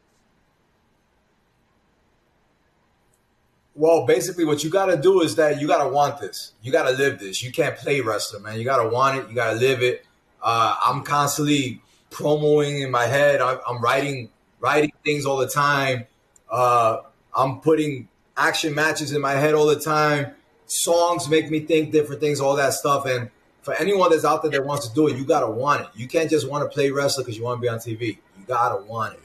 well 3.77 4.05
basically 4.05 4.43
what 4.43 4.63
you 4.63 4.69
got 4.69 4.87
to 4.87 4.97
do 4.97 5.21
is 5.21 5.35
that 5.35 5.61
you 5.61 5.67
got 5.67 5.83
to 5.83 5.89
want 5.89 6.19
this 6.19 6.53
you 6.61 6.71
got 6.71 6.83
to 6.83 6.91
live 6.91 7.19
this 7.19 7.43
you 7.43 7.51
can't 7.51 7.77
play 7.77 8.01
wrestler 8.01 8.39
man 8.39 8.59
you 8.59 8.65
got 8.65 8.81
to 8.83 8.89
want 8.89 9.17
it 9.17 9.29
you 9.29 9.35
got 9.35 9.53
to 9.53 9.59
live 9.59 9.81
it 9.81 10.05
uh, 10.41 10.75
i'm 10.85 11.03
constantly 11.03 11.81
promoting 12.09 12.81
in 12.81 12.91
my 12.91 13.05
head 13.05 13.39
I'm, 13.39 13.59
I'm 13.67 13.81
writing 13.81 14.29
writing 14.59 14.91
things 15.05 15.25
all 15.25 15.37
the 15.37 15.47
time 15.47 16.07
uh, 16.49 17.01
i'm 17.35 17.59
putting 17.61 18.09
action 18.37 18.73
matches 18.75 19.11
in 19.11 19.21
my 19.21 19.33
head 19.33 19.55
all 19.55 19.65
the 19.65 19.79
time. 19.79 20.33
Songs 20.67 21.27
make 21.27 21.49
me 21.49 21.61
think 21.61 21.91
different 21.91 22.21
things, 22.21 22.39
all 22.39 22.55
that 22.55 22.73
stuff. 22.73 23.05
And 23.05 23.29
for 23.61 23.73
anyone 23.73 24.11
that's 24.11 24.23
out 24.23 24.43
there 24.43 24.51
that 24.51 24.65
wants 24.65 24.87
to 24.87 24.93
do 24.93 25.07
it, 25.07 25.17
you 25.17 25.25
gotta 25.25 25.47
want 25.47 25.81
it. 25.81 25.87
You 25.95 26.07
can't 26.07 26.29
just 26.29 26.47
want 26.49 26.63
to 26.63 26.73
play 26.73 26.91
wrestler 26.91 27.23
because 27.23 27.37
you 27.37 27.43
want 27.43 27.57
to 27.57 27.61
be 27.61 27.67
on 27.67 27.79
TV. 27.79 28.17
You 28.37 28.45
gotta 28.47 28.83
want 28.83 29.15
it. 29.15 29.21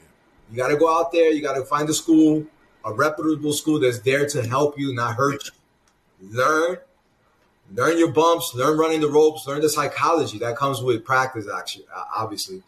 You 0.51 0.57
gotta 0.57 0.75
go 0.75 0.93
out 0.93 1.11
there. 1.11 1.31
You 1.31 1.41
gotta 1.41 1.63
find 1.63 1.87
a 1.89 1.93
school, 1.93 2.45
a 2.85 2.93
reputable 2.93 3.53
school 3.53 3.79
that's 3.79 3.99
there 3.99 4.27
to 4.29 4.47
help 4.47 4.77
you, 4.77 4.93
not 4.93 5.15
hurt 5.15 5.43
you. 5.45 6.29
Learn, 6.31 6.77
learn 7.73 7.97
your 7.97 8.11
bumps, 8.11 8.53
learn 8.55 8.77
running 8.77 9.01
the 9.01 9.09
ropes, 9.09 9.45
learn 9.47 9.61
the 9.61 9.69
psychology 9.69 10.37
that 10.39 10.55
comes 10.55 10.81
with 10.81 11.03
practice. 11.03 11.47
Actually, 11.53 11.85
uh, 11.93 12.03
obviously, 12.15 12.63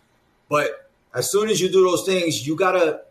but 0.49 0.89
as 1.13 1.31
soon 1.31 1.49
as 1.49 1.61
you 1.61 1.69
do 1.69 1.83
those 1.83 2.05
things, 2.05 2.45
you 2.45 2.55
gotta 2.55 3.01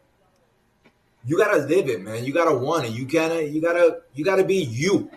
you 1.27 1.39
gotta 1.39 1.59
live 1.59 1.89
it, 1.89 2.03
man. 2.03 2.25
You 2.25 2.33
gotta 2.33 2.55
want 2.55 2.85
it. 2.85 2.93
You 2.93 3.07
gotta, 3.07 3.49
you 3.49 3.61
gotta, 3.61 4.03
you 4.15 4.25
gotta 4.25 4.45
be 4.45 4.57
you. 4.57 5.11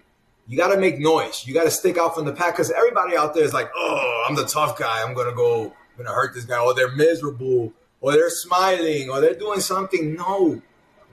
You 0.48 0.58
gotta 0.58 0.80
make 0.80 1.00
noise. 1.00 1.46
You 1.46 1.54
gotta 1.54 1.72
stick 1.72 1.98
out 1.98 2.16
from 2.16 2.26
the 2.26 2.32
pack 2.32 2.54
because 2.54 2.72
everybody 2.72 3.18
out 3.18 3.34
there 3.34 3.44
is 3.44 3.54
like, 3.54 3.70
oh, 3.76 4.26
I'm 4.28 4.36
the 4.36 4.46
tough 4.46 4.78
guy. 4.78 5.04
I'm 5.06 5.14
gonna 5.14 5.36
go, 5.36 5.66
I'm 5.66 5.98
gonna 5.98 6.16
hurt 6.16 6.34
this 6.34 6.46
guy. 6.46 6.60
Or 6.60 6.74
they're 6.74 6.96
miserable, 6.96 7.74
or 8.00 8.14
they're 8.14 8.30
smiling, 8.30 9.10
or 9.10 9.20
they're 9.20 9.34
doing 9.34 9.60
something. 9.60 10.16
No, 10.16 10.62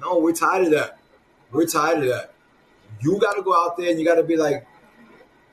no, 0.05 0.19
we're 0.19 0.33
tired 0.33 0.67
of 0.67 0.71
that. 0.73 0.99
We're 1.51 1.67
tired 1.67 1.99
of 1.99 2.09
that. 2.09 2.35
You 3.01 3.19
gotta 3.19 3.43
go 3.43 3.55
out 3.55 3.77
there 3.77 3.91
and 3.91 3.99
you 3.99 4.05
gotta 4.05 4.23
be 4.23 4.37
like, 4.37 4.67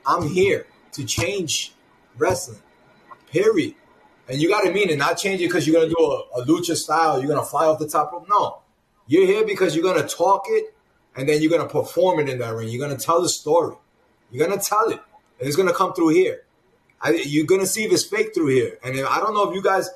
I'm 0.06 0.28
here 0.28 0.66
to 0.92 1.04
change 1.04 1.72
wrestling. 2.18 2.60
Period. 3.30 3.74
And 4.28 4.40
you 4.40 4.48
gotta 4.48 4.70
mean 4.70 4.90
it, 4.90 4.98
not 4.98 5.18
change 5.18 5.40
it 5.40 5.48
because 5.48 5.66
you're 5.66 5.80
gonna 5.80 5.92
do 5.92 5.96
a, 5.98 6.40
a 6.40 6.44
lucha 6.44 6.76
style. 6.76 7.18
You're 7.18 7.28
gonna 7.28 7.46
fly 7.46 7.66
off 7.66 7.78
the 7.78 7.88
top 7.88 8.12
rope. 8.12 8.26
No 8.28 8.62
you're 9.06 9.26
here 9.26 9.44
because 9.44 9.74
you're 9.74 9.82
going 9.82 10.00
to 10.00 10.08
talk 10.08 10.44
it 10.48 10.74
and 11.16 11.28
then 11.28 11.42
you're 11.42 11.50
going 11.50 11.66
to 11.66 11.68
perform 11.68 12.20
it 12.20 12.28
in 12.28 12.38
that 12.38 12.54
ring. 12.54 12.68
You're 12.68 12.84
going 12.84 12.96
to 12.96 13.04
tell 13.04 13.20
the 13.20 13.28
story. 13.28 13.76
You're 14.30 14.46
going 14.46 14.58
to 14.58 14.64
tell 14.64 14.88
it. 14.88 15.00
And 15.38 15.48
it's 15.48 15.56
going 15.56 15.68
to 15.68 15.74
come 15.74 15.92
through 15.92 16.08
here. 16.08 16.44
I, 17.00 17.10
you're 17.10 17.46
going 17.46 17.60
to 17.60 17.66
see 17.66 17.84
if 17.84 17.92
it's 17.92 18.04
fake 18.04 18.32
through 18.34 18.48
here. 18.48 18.78
And 18.82 18.96
if, 18.96 19.06
I 19.06 19.18
don't 19.18 19.34
know 19.34 19.48
if 19.50 19.54
you 19.54 19.62
guys 19.62 19.90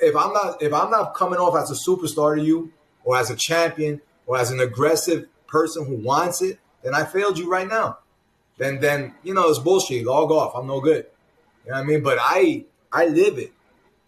If 0.00 0.14
I'm 0.14 0.32
not 0.32 0.62
if 0.62 0.72
I'm 0.72 0.90
not 0.90 1.14
coming 1.14 1.40
off 1.40 1.56
as 1.56 1.70
a 1.70 1.90
superstar 1.90 2.36
to 2.36 2.42
you, 2.42 2.72
or 3.10 3.16
as 3.18 3.28
a 3.28 3.34
champion, 3.34 4.00
or 4.24 4.38
as 4.38 4.52
an 4.52 4.60
aggressive 4.60 5.26
person 5.48 5.84
who 5.84 5.96
wants 5.96 6.40
it, 6.42 6.60
then 6.84 6.94
I 6.94 7.04
failed 7.04 7.38
you 7.38 7.50
right 7.50 7.66
now. 7.66 7.98
Then 8.56 8.78
then 8.78 9.14
you 9.24 9.34
know 9.34 9.48
it's 9.48 9.58
bullshit. 9.58 10.06
Log 10.06 10.30
off. 10.30 10.52
I'm 10.54 10.68
no 10.68 10.80
good. 10.80 11.06
You 11.64 11.72
know 11.72 11.78
what 11.78 11.82
I 11.82 11.86
mean? 11.86 12.02
But 12.04 12.18
I 12.20 12.66
I 12.92 13.06
live 13.06 13.36
it. 13.36 13.52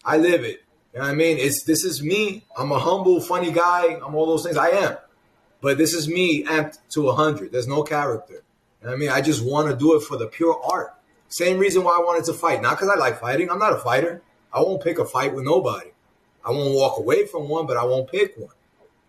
I 0.05 0.19
live 0.19 0.45
it. 0.45 0.63
You 0.93 1.01
know 1.01 1.07
what 1.07 1.11
I 1.11 1.15
mean? 1.15 1.37
It's 1.39 1.65
this 1.65 1.83
is 1.83 2.01
me. 2.01 2.45
I'm 2.57 2.71
a 2.71 2.79
humble, 2.79 3.21
funny 3.21 3.51
guy. 3.51 3.99
I'm 4.05 4.15
all 4.15 4.27
those 4.27 4.45
things. 4.45 4.57
I 4.57 4.69
am. 4.69 4.97
But 5.61 5.79
this 5.79 5.95
is 5.95 6.07
me 6.07 6.45
amped 6.45 6.79
to 6.91 7.11
hundred. 7.11 7.51
There's 7.51 7.67
no 7.67 7.83
character. 7.83 8.45
You 8.83 8.87
know 8.87 8.93
I 8.93 8.97
mean? 8.97 9.09
I 9.09 9.21
just 9.21 9.45
want 9.45 9.69
to 9.69 9.77
do 9.77 9.97
it 9.97 10.05
for 10.05 10.17
the 10.17 10.29
pure 10.29 10.61
art. 10.63 10.95
Same 11.29 11.59
reason 11.59 11.83
why 11.83 11.97
I 11.97 12.05
wanted 12.05 12.25
to 12.27 12.35
fight. 12.35 12.63
Not 12.63 12.77
because 12.77 12.89
I 12.89 12.95
like 12.95 13.19
fighting. 13.19 13.51
I'm 13.51 13.59
not 13.59 13.73
a 13.73 13.79
fighter. 13.79 14.23
I 14.53 14.61
won't 14.61 14.81
pick 14.81 15.01
a 15.01 15.05
fight 15.05 15.35
with 15.35 15.45
nobody. 15.45 15.91
I 16.45 16.51
won't 16.53 16.75
walk 16.75 16.99
away 16.99 17.27
from 17.27 17.49
one, 17.49 17.67
but 17.67 17.77
I 17.77 17.85
won't 17.85 18.09
pick 18.09 18.37
one. 18.37 18.55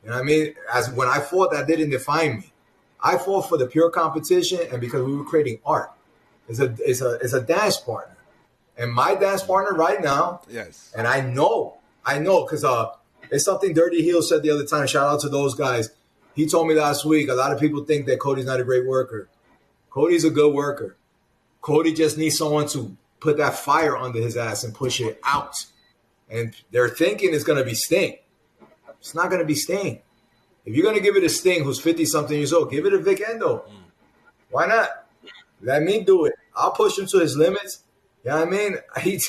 You 0.03 0.09
know 0.09 0.15
what 0.15 0.21
I 0.21 0.25
mean? 0.25 0.55
As 0.73 0.91
when 0.91 1.07
I 1.07 1.19
fought, 1.19 1.51
that 1.51 1.67
didn't 1.67 1.89
define 1.89 2.39
me. 2.39 2.51
I 3.01 3.17
fought 3.17 3.49
for 3.49 3.57
the 3.57 3.67
pure 3.67 3.89
competition 3.89 4.59
and 4.71 4.79
because 4.79 5.03
we 5.03 5.15
were 5.15 5.25
creating 5.25 5.59
art. 5.65 5.91
It's 6.47 6.59
a 6.59 6.75
it's 6.79 7.01
a 7.01 7.15
it's 7.15 7.33
a 7.33 7.41
dance 7.41 7.77
partner. 7.77 8.15
And 8.77 8.91
my 8.91 9.15
dance 9.15 9.43
partner 9.43 9.77
right 9.77 10.01
now, 10.01 10.41
yes. 10.49 10.91
And 10.97 11.07
I 11.07 11.21
know, 11.21 11.77
I 12.05 12.19
know, 12.19 12.43
because 12.43 12.63
uh 12.63 12.91
it's 13.29 13.45
something 13.45 13.73
Dirty 13.73 14.01
Heel 14.01 14.21
said 14.21 14.43
the 14.43 14.51
other 14.51 14.65
time. 14.65 14.87
Shout 14.87 15.07
out 15.07 15.21
to 15.21 15.29
those 15.29 15.55
guys. 15.55 15.89
He 16.35 16.47
told 16.47 16.67
me 16.67 16.75
last 16.75 17.05
week, 17.05 17.29
a 17.29 17.33
lot 17.33 17.51
of 17.51 17.59
people 17.59 17.83
think 17.83 18.05
that 18.07 18.19
Cody's 18.19 18.45
not 18.45 18.59
a 18.59 18.63
great 18.63 18.85
worker. 18.85 19.29
Cody's 19.89 20.25
a 20.25 20.29
good 20.29 20.53
worker. 20.53 20.97
Cody 21.61 21.93
just 21.93 22.17
needs 22.17 22.37
someone 22.37 22.67
to 22.69 22.97
put 23.19 23.37
that 23.37 23.55
fire 23.55 23.95
under 23.95 24.19
his 24.19 24.35
ass 24.35 24.63
and 24.63 24.73
push 24.73 24.99
it 24.99 25.19
out. 25.23 25.65
And 26.29 26.55
they're 26.71 26.89
thinking 26.89 27.33
it's 27.33 27.43
gonna 27.43 27.63
be 27.63 27.75
Sting. 27.75 28.17
It's 29.03 29.13
not 29.13 29.29
gonna 29.29 29.43
be 29.43 29.53
Sting. 29.53 30.01
If 30.65 30.73
you're 30.73 30.85
gonna 30.85 31.01
give 31.01 31.17
it 31.17 31.25
a 31.25 31.29
Sting 31.29 31.65
who's 31.65 31.79
50 31.81 32.05
something 32.05 32.37
years 32.37 32.53
old, 32.53 32.71
give 32.71 32.85
it 32.85 32.93
a 32.93 32.97
Vic 32.97 33.21
Endo. 33.27 33.65
Why 34.49 34.65
not? 34.65 35.07
Let 35.61 35.83
me 35.83 36.05
do 36.05 36.23
it. 36.23 36.35
I'll 36.55 36.71
push 36.71 36.97
him 36.97 37.05
to 37.07 37.19
his 37.19 37.35
limits. 37.35 37.83
You 38.23 38.31
know 38.31 38.37
what 38.39 38.47
I 38.47 38.51
mean? 38.51 38.77
He, 39.01 39.19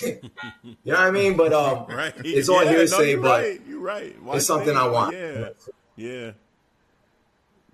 you 0.62 0.92
know 0.92 0.94
what 0.94 1.00
I 1.00 1.10
mean? 1.10 1.36
But 1.36 1.52
um, 1.52 1.86
right. 1.88 2.14
it's 2.18 2.48
all 2.48 2.62
yeah, 2.62 2.70
hearsay. 2.70 3.16
No, 3.16 3.22
but 3.22 3.42
right. 3.42 3.60
you're 3.66 3.80
right. 3.80 4.22
Why 4.22 4.36
it's 4.36 4.46
something 4.46 4.76
I 4.76 4.86
want. 4.86 5.16
Yeah, 5.16 5.48
yeah. 5.96 6.30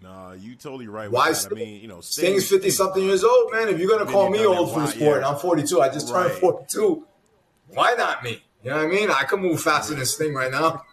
No, 0.03 0.33
you 0.33 0.55
totally 0.55 0.89
right. 0.89 1.11
Why? 1.11 1.33
Sting, 1.33 1.59
I 1.59 1.61
mean, 1.61 1.83
you 1.83 1.89
know, 1.89 2.01
Sting's 2.01 2.49
fifty 2.49 2.71
something 2.71 3.05
years 3.05 3.25
old, 3.25 3.53
man. 3.53 3.69
If 3.69 3.79
you're 3.79 3.91
gonna 3.91 4.11
call 4.11 4.31
me 4.31 4.47
old 4.47 4.73
for 4.73 4.81
the 4.81 4.87
sport, 4.87 5.21
yeah. 5.21 5.29
I'm 5.29 5.39
42. 5.39 5.83
I 5.83 5.91
just 5.91 6.09
turned 6.09 6.33
42. 6.33 7.07
Why 7.75 7.93
not 7.93 8.25
me? 8.25 8.43
You 8.63 8.71
know 8.71 8.77
what 8.77 8.87
I 8.87 8.89
mean? 8.89 9.11
I 9.11 9.25
can 9.25 9.41
move 9.41 9.63
faster 9.63 9.95
than 9.95 10.05
thing 10.05 10.35
right 10.35 10.51
now. 10.51 10.85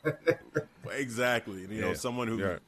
exactly. 0.92 1.68
You 1.70 1.82
know, 1.82 1.94
someone 1.94 2.28
who 2.28 2.60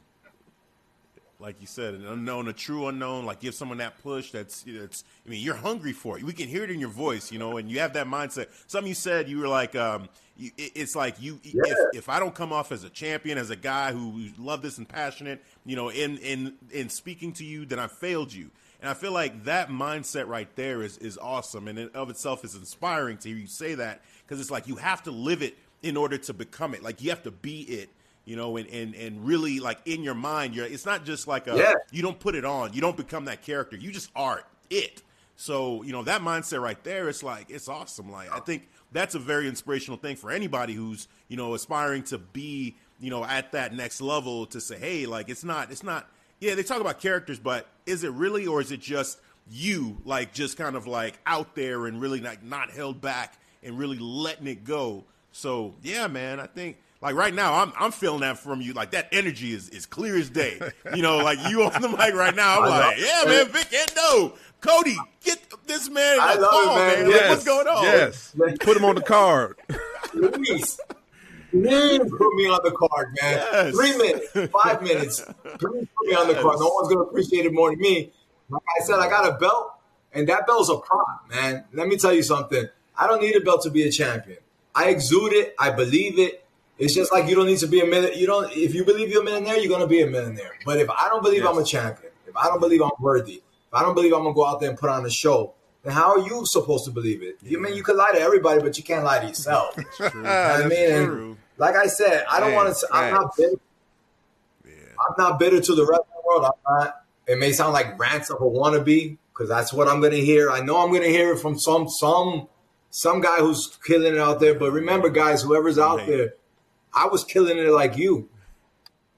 like 1.40 1.62
you 1.62 1.68
said, 1.68 1.94
an 1.94 2.06
unknown, 2.06 2.50
a 2.50 2.54
true 2.54 2.88
unknown, 2.88 3.26
like 3.26 3.40
give 3.40 3.56
someone 3.56 3.78
that 3.78 4.02
push 4.04 4.32
that's, 4.32 4.66
it's, 4.68 5.06
I 5.26 5.30
mean, 5.30 5.42
you're 5.42 5.56
hungry 5.56 5.94
for 5.94 6.18
it. 6.18 6.24
We 6.24 6.34
can 6.34 6.50
hear 6.50 6.64
it 6.64 6.70
in 6.70 6.82
your 6.82 6.90
voice, 6.90 7.32
you 7.32 7.40
know, 7.40 7.58
and 7.58 7.72
you 7.72 7.80
have 7.80 7.94
that 7.94 8.08
mindset. 8.08 8.48
Something 8.68 8.90
you 8.90 8.96
said, 8.96 9.30
you 9.30 9.40
were 9.40 9.48
like, 9.48 9.74
um, 9.76 10.10
you, 10.36 10.52
it's 10.58 10.98
like 10.98 11.16
you, 11.22 11.40
yeah. 11.44 11.64
if, 11.66 11.78
if 11.94 12.10
I 12.10 12.20
don't 12.20 12.36
come 12.36 12.52
off 12.52 12.74
as 12.74 12.84
a 12.84 12.90
champion, 12.90 13.38
as 13.38 13.50
a 13.50 13.56
guy 13.56 13.94
who, 13.94 14.12
who 14.12 14.30
love 14.38 14.62
this 14.62 14.78
and 14.78 14.88
passionate, 14.88 15.42
you 15.66 15.78
know, 15.78 15.90
in, 15.90 16.18
in, 16.18 16.56
in 16.72 16.90
speaking 16.90 17.32
to 17.34 17.46
you, 17.46 17.66
then 17.66 17.80
I 17.80 17.88
failed 17.88 18.34
you. 18.34 18.52
And 18.82 18.90
I 18.90 18.94
feel 18.94 19.12
like 19.12 19.44
that 19.46 19.70
mindset 19.70 20.28
right 20.28 20.54
there 20.56 20.82
is, 20.84 20.98
is 20.98 21.18
awesome. 21.18 21.68
And 21.68 21.78
in 21.78 21.90
of 21.90 22.10
itself 22.10 22.46
is 22.46 22.56
inspiring 22.56 23.18
to 23.20 23.30
hear 23.30 23.38
you 23.38 23.48
say 23.48 23.76
that 23.76 24.02
because 24.30 24.40
it's 24.40 24.52
like 24.52 24.68
you 24.68 24.76
have 24.76 25.02
to 25.04 25.12
live 25.12 25.42
it 25.42 25.58
in 25.82 25.98
order 25.98 26.20
to 26.20 26.34
become 26.34 26.76
it. 26.76 26.84
Like 26.84 27.02
you 27.02 27.10
have 27.10 27.24
to 27.24 27.32
be 27.32 27.62
it 27.62 27.90
you 28.26 28.36
know, 28.36 28.58
and, 28.58 28.70
and, 28.70 28.94
and 28.94 29.26
really 29.26 29.60
like 29.60 29.80
in 29.86 30.04
your 30.04 30.14
mind, 30.14 30.54
you're, 30.54 30.68
it's 30.68 30.86
not 30.86 31.04
just 31.04 31.28
like 31.28 31.48
a, 31.48 31.58
yeah. 31.58 31.74
you 31.92 32.04
don't 32.04 32.20
put 32.20 32.36
it 32.36 32.46
on, 32.46 32.72
you 32.74 32.80
don't 32.80 32.96
become 32.96 33.26
that 33.26 33.42
character, 33.42 33.76
you 33.76 33.92
just 33.92 34.12
are 34.16 34.44
it. 34.70 35.02
So, 35.36 35.82
you 35.82 35.92
know, 35.92 36.04
that 36.04 36.22
mindset 36.22 36.62
right 36.62 36.82
there, 36.84 37.10
it's 37.10 37.24
like, 37.24 37.50
it's 37.50 37.68
awesome. 37.68 38.12
Like, 38.12 38.32
I 38.32 38.40
think 38.40 38.68
that's 38.92 39.16
a 39.16 39.20
very 39.20 39.48
inspirational 39.48 39.98
thing 39.98 40.16
for 40.16 40.30
anybody 40.30 40.76
who's, 40.76 41.08
you 41.28 41.38
know, 41.38 41.56
aspiring 41.56 42.04
to 42.04 42.20
be, 42.20 42.76
you 43.00 43.10
know, 43.10 43.26
at 43.26 43.54
that 43.54 43.74
next 43.74 44.00
level 44.00 44.46
to 44.48 44.62
say, 44.62 44.78
hey, 44.78 45.06
like, 45.08 45.30
it's 45.30 45.44
not, 45.44 45.72
it's 45.72 45.82
not, 45.82 46.08
yeah, 46.40 46.54
they 46.54 46.62
talk 46.62 46.82
about 46.82 47.00
characters, 47.00 47.40
but 47.40 47.66
is 47.88 48.04
it 48.04 48.12
really, 48.12 48.46
or 48.46 48.62
is 48.62 48.72
it 48.72 48.80
just 48.80 49.18
you, 49.50 49.98
like, 50.06 50.34
just 50.34 50.56
kind 50.56 50.76
of 50.76 50.86
like 50.86 51.18
out 51.26 51.56
there 51.56 51.88
and 51.88 52.00
really 52.00 52.20
like 52.20 52.44
not 52.44 52.70
held 52.70 53.02
back 53.02 53.39
and 53.64 53.78
really 53.78 53.98
letting 53.98 54.48
it 54.48 54.64
go? 54.64 55.04
So, 55.32 55.76
yeah, 55.84 56.08
man, 56.08 56.40
I 56.40 56.48
think, 56.48 56.78
like 57.02 57.16
right 57.16 57.34
now, 57.34 57.54
I'm 57.54 57.72
I'm 57.80 57.92
feeling 57.92 58.22
that 58.22 58.38
from 58.38 58.62
you. 58.62 58.74
Like 58.74 58.92
that 58.92 59.08
energy 59.12 59.54
is, 59.54 59.70
is 59.70 59.86
clear 59.86 60.18
as 60.18 60.30
day. 60.30 60.60
You 60.94 61.02
know, 61.02 61.18
like 61.18 61.40
you 61.48 61.64
on 61.72 61.82
the 61.82 61.90
mic 61.90 62.14
right 62.14 62.36
now. 62.36 62.62
I'm 62.62 62.70
like, 62.70 62.98
yeah, 62.98 63.24
man, 63.26 63.48
Vic 63.48 63.68
Endo, 63.74 64.34
Cody, 64.60 64.98
get 65.24 65.40
this 65.66 65.90
man 65.90 66.18
I 66.20 66.36
love 66.36 66.52
call, 66.52 66.76
it, 66.76 66.80
man. 66.80 67.04
man. 67.04 67.10
Yes. 67.10 67.22
Like, 67.22 67.30
what's 67.30 67.44
going 67.46 67.68
on? 67.68 67.84
Yes, 67.84 68.36
put 68.60 68.76
him 68.76 68.86
on 68.86 68.96
the 68.96 69.02
card. 69.02 69.58
Please. 70.12 70.80
Please 71.52 72.00
put 72.00 72.36
me 72.36 72.46
on 72.48 72.60
the 72.64 72.72
card, 72.72 73.08
man. 73.22 73.38
Yes. 73.52 73.74
Three 73.74 73.98
minutes, 73.98 74.52
five 74.52 74.84
minutes. 74.84 75.22
Please 75.44 75.88
put 75.98 76.08
me 76.08 76.14
on 76.14 76.28
the 76.28 76.36
card. 76.36 76.60
No 76.60 76.68
one's 76.68 76.90
gonna 76.90 77.02
appreciate 77.02 77.46
it 77.46 77.54
more 77.54 77.72
than 77.72 77.80
me. 77.80 78.12
Like 78.50 78.62
I 78.80 78.84
said, 78.84 79.00
I 79.00 79.10
got 79.10 79.28
a 79.28 79.38
belt, 79.38 79.74
and 80.14 80.28
that 80.28 80.46
belt's 80.46 80.70
a 80.70 80.78
prop, 80.78 81.26
man. 81.30 81.66
Let 81.74 81.88
me 81.88 81.98
tell 81.98 82.14
you 82.14 82.24
something. 82.24 82.68
I 83.00 83.08
don't 83.08 83.22
need 83.22 83.36
a 83.36 83.40
belt 83.40 83.64
to 83.64 83.70
be 83.70 83.84
a 83.84 83.92
champion. 83.92 84.40
I 84.76 84.90
exude 84.90 85.32
it. 85.32 85.56
I 85.58 85.72
believe 85.72 86.20
it. 86.20 86.46
It's 86.78 86.94
just 86.94 87.12
like 87.12 87.28
you 87.28 87.36
don't 87.36 87.48
need 87.48 87.60
to 87.60 87.68
be 87.68 87.80
a 87.80 87.86
millionaire. 87.86 88.18
You 88.18 88.28
don't. 88.28 88.52
If 88.52 88.76
you 88.76 88.84
believe 88.84 89.10
you're 89.10 89.22
a 89.22 89.26
millionaire, 89.26 89.58
you're 89.58 89.70
gonna 89.70 89.88
be 89.88 90.02
a 90.02 90.08
millionaire. 90.08 90.52
But 90.66 90.80
if 90.80 90.90
I 90.90 91.08
don't 91.10 91.24
believe 91.24 91.44
yes. 91.44 91.50
I'm 91.50 91.58
a 91.58 91.64
champion, 91.64 92.12
if 92.28 92.36
I 92.36 92.44
don't 92.48 92.60
believe 92.60 92.82
I'm 92.82 92.92
worthy, 93.00 93.36
if 93.36 93.74
I 93.74 93.82
don't 93.82 93.96
believe 93.96 94.14
I'm 94.14 94.24
gonna 94.24 94.36
go 94.36 94.46
out 94.46 94.60
there 94.60 94.70
and 94.70 94.78
put 94.78 94.90
on 94.90 95.06
a 95.06 95.10
show, 95.10 95.54
then 95.84 95.94
how 95.94 96.12
are 96.12 96.20
you 96.20 96.46
supposed 96.46 96.86
to 96.86 96.92
believe 96.92 97.24
it? 97.24 97.38
Yeah. 97.42 97.52
You 97.52 97.62
mean 97.62 97.76
you 97.76 97.84
can 97.84 97.98
lie 97.98 98.12
to 98.14 98.20
everybody, 98.20 98.62
but 98.62 98.78
you 98.78 98.84
can't 98.84 99.04
lie 99.04 99.20
to 99.20 99.28
yourself. 99.28 99.76
That's 99.76 99.98
true. 100.12 100.26
I 100.26 100.68
mean, 100.68 101.38
like 101.58 101.76
I 101.76 101.88
said, 101.88 102.26
I 102.30 102.40
don't 102.40 102.54
want 102.54 102.76
to. 102.76 102.88
I'm 102.94 103.14
not 103.14 103.36
bitter. 103.36 103.56
Yeah. 104.66 104.72
I'm 105.08 105.16
not 105.18 105.40
bitter 105.40 105.60
to 105.60 105.76
the 105.76 105.86
rest 105.86 106.02
of 106.02 106.14
the 106.16 106.28
world. 106.28 106.46
I'm 106.46 106.78
not. 106.78 107.04
It 107.28 107.40
may 107.40 107.52
sound 107.52 107.74
like 107.74 108.00
rants 108.00 108.30
of 108.30 108.42
a 108.42 108.46
wannabe 108.46 109.18
because 109.34 109.50
that's 109.50 109.74
what 109.74 109.88
I'm 109.88 110.02
gonna 110.02 110.16
hear. 110.16 110.50
I 110.50 110.62
know 110.62 110.78
I'm 110.78 110.94
gonna 110.94 111.08
hear 111.08 111.34
it 111.34 111.40
from 111.40 111.60
some 111.60 111.90
some 111.90 112.48
some 112.90 113.22
guy 113.22 113.38
who's 113.38 113.78
killing 113.86 114.14
it 114.14 114.20
out 114.20 114.40
there. 114.40 114.54
But 114.54 114.72
remember, 114.72 115.10
guys, 115.10 115.42
whoever's 115.42 115.78
out 115.78 116.06
there 116.06 116.34
I 116.94 117.08
was 117.08 117.24
killing 117.24 117.58
it 117.58 117.70
like 117.70 117.98
you. 117.98 118.30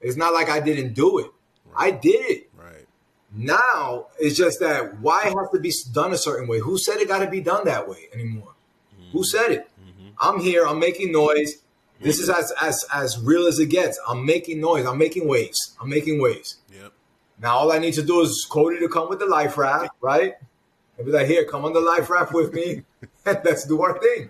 It's 0.00 0.16
not 0.16 0.32
like 0.32 0.48
I 0.48 0.60
didn't 0.60 0.94
do 0.94 1.18
it. 1.18 1.30
Right. 1.66 1.94
I 1.94 1.96
did 1.96 2.30
it. 2.30 2.50
Right. 2.56 2.86
Now 3.34 4.06
it's 4.18 4.36
just 4.36 4.60
that 4.60 5.00
why 5.00 5.22
it 5.22 5.34
has 5.34 5.50
to 5.52 5.60
be 5.60 5.72
done 5.92 6.12
a 6.12 6.18
certain 6.18 6.48
way? 6.48 6.58
Who 6.58 6.76
said 6.78 6.96
it 6.96 7.08
got 7.08 7.20
to 7.20 7.30
be 7.30 7.40
done 7.40 7.64
that 7.64 7.88
way 7.88 8.08
anymore? 8.12 8.54
Mm-hmm. 8.94 9.10
Who 9.12 9.24
said 9.24 9.52
it? 9.52 9.70
Mm-hmm. 9.80 10.08
I'm 10.20 10.40
here. 10.40 10.66
I'm 10.66 10.78
making 10.78 11.12
noise. 11.12 11.58
This 12.00 12.18
is 12.18 12.28
as 12.28 12.52
as 12.60 12.84
as 12.92 13.20
real 13.20 13.46
as 13.46 13.60
it 13.60 13.66
gets. 13.66 13.98
I'm 14.08 14.26
making 14.26 14.60
noise. 14.60 14.86
I'm 14.86 14.98
making 14.98 15.28
waves. 15.28 15.76
I'm 15.80 15.88
making 15.88 16.20
waves. 16.20 16.56
Yep. 16.72 16.92
Now 17.40 17.58
all 17.58 17.72
I 17.72 17.78
need 17.78 17.94
to 17.94 18.02
do 18.02 18.20
is 18.22 18.44
Cody 18.50 18.80
to 18.80 18.88
come 18.88 19.08
with 19.08 19.20
the 19.20 19.26
life 19.26 19.56
raft, 19.56 19.90
right? 20.00 20.34
And 21.02 21.10
be 21.10 21.18
like, 21.18 21.26
here, 21.26 21.44
come 21.44 21.64
on 21.64 21.72
the 21.72 21.80
life 21.80 22.08
raft 22.08 22.32
with 22.32 22.54
me. 22.54 22.82
Let's 23.26 23.64
do 23.64 23.82
our 23.82 23.98
thing. 23.98 24.28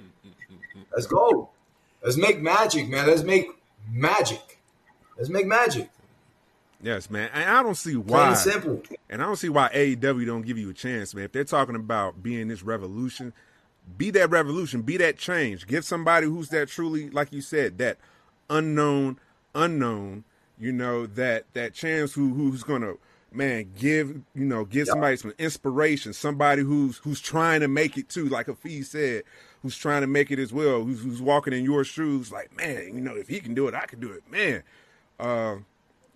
Let's 0.91 1.07
go. 1.07 1.51
Let's 2.03 2.17
make 2.17 2.41
magic, 2.41 2.89
man. 2.89 3.07
Let's 3.07 3.23
make 3.23 3.47
magic. 3.91 4.59
Let's 5.19 5.29
make 5.29 5.47
magic. 5.47 5.91
Yes, 6.83 7.11
man. 7.11 7.29
And 7.35 7.45
I 7.45 7.63
don't 7.63 7.75
see 7.75 7.95
why. 7.97 8.19
Plain 8.19 8.29
and 8.29 8.37
simple. 8.39 8.83
And 9.11 9.23
I 9.23 9.27
don't 9.27 9.37
see 9.37 9.51
why 9.51 9.69
AEW 9.69 10.25
don't 10.25 10.47
give 10.47 10.57
you 10.57 10.71
a 10.71 10.75
chance, 10.75 11.15
man. 11.15 11.25
If 11.25 11.33
they're 11.33 11.45
talking 11.45 11.77
about 11.77 12.23
being 12.23 12.49
this 12.49 12.63
revolution, 12.63 13.35
be 13.99 14.11
that 14.13 14.31
revolution, 14.31 14.81
be 14.81 14.97
that 14.97 15.19
change. 15.19 15.67
Give 15.67 15.85
somebody 15.85 16.27
who's 16.27 16.49
that 16.49 16.69
truly, 16.69 17.11
like 17.11 17.35
you 17.35 17.43
said, 17.43 17.77
that 17.79 17.99
unknown, 18.49 19.19
unknown. 19.55 20.25
You 20.59 20.73
know 20.73 21.05
that 21.05 21.45
that 21.53 21.75
chance 21.75 22.15
who 22.15 22.33
who's 22.33 22.63
gonna 22.63 22.95
man 23.35 23.73
give 23.77 24.09
you 24.35 24.45
know 24.45 24.65
give 24.65 24.87
somebody 24.89 25.17
some 25.17 25.35
inspiration. 25.39 26.13
Somebody 26.13 26.63
who's 26.63 26.99
who's 26.99 27.21
trying 27.21 27.61
to 27.61 27.69
make 27.69 27.97
it 27.97 28.09
too, 28.09 28.29
like 28.29 28.47
Hafeez 28.47 28.87
said 28.87 29.25
who's 29.63 29.77
trying 29.77 30.01
to 30.01 30.07
make 30.07 30.31
it 30.31 30.39
as 30.39 30.53
well, 30.53 30.83
who's, 30.83 31.03
who's 31.03 31.23
walking 31.23 31.53
in 31.53 31.65
your 31.65 31.85
shoes, 31.85 32.33
like, 32.33 32.55
man, 32.57 32.91
you 32.95 33.01
know, 33.01 33.15
if 33.15 33.29
he 33.29 33.41
can 33.41 33.55
do 33.55 33.69
it, 33.69 33.75
I 33.75 33.87
can 33.87 34.01
do 34.01 34.11
it, 34.11 34.23
man. 34.31 34.63
Uh, 35.19 35.57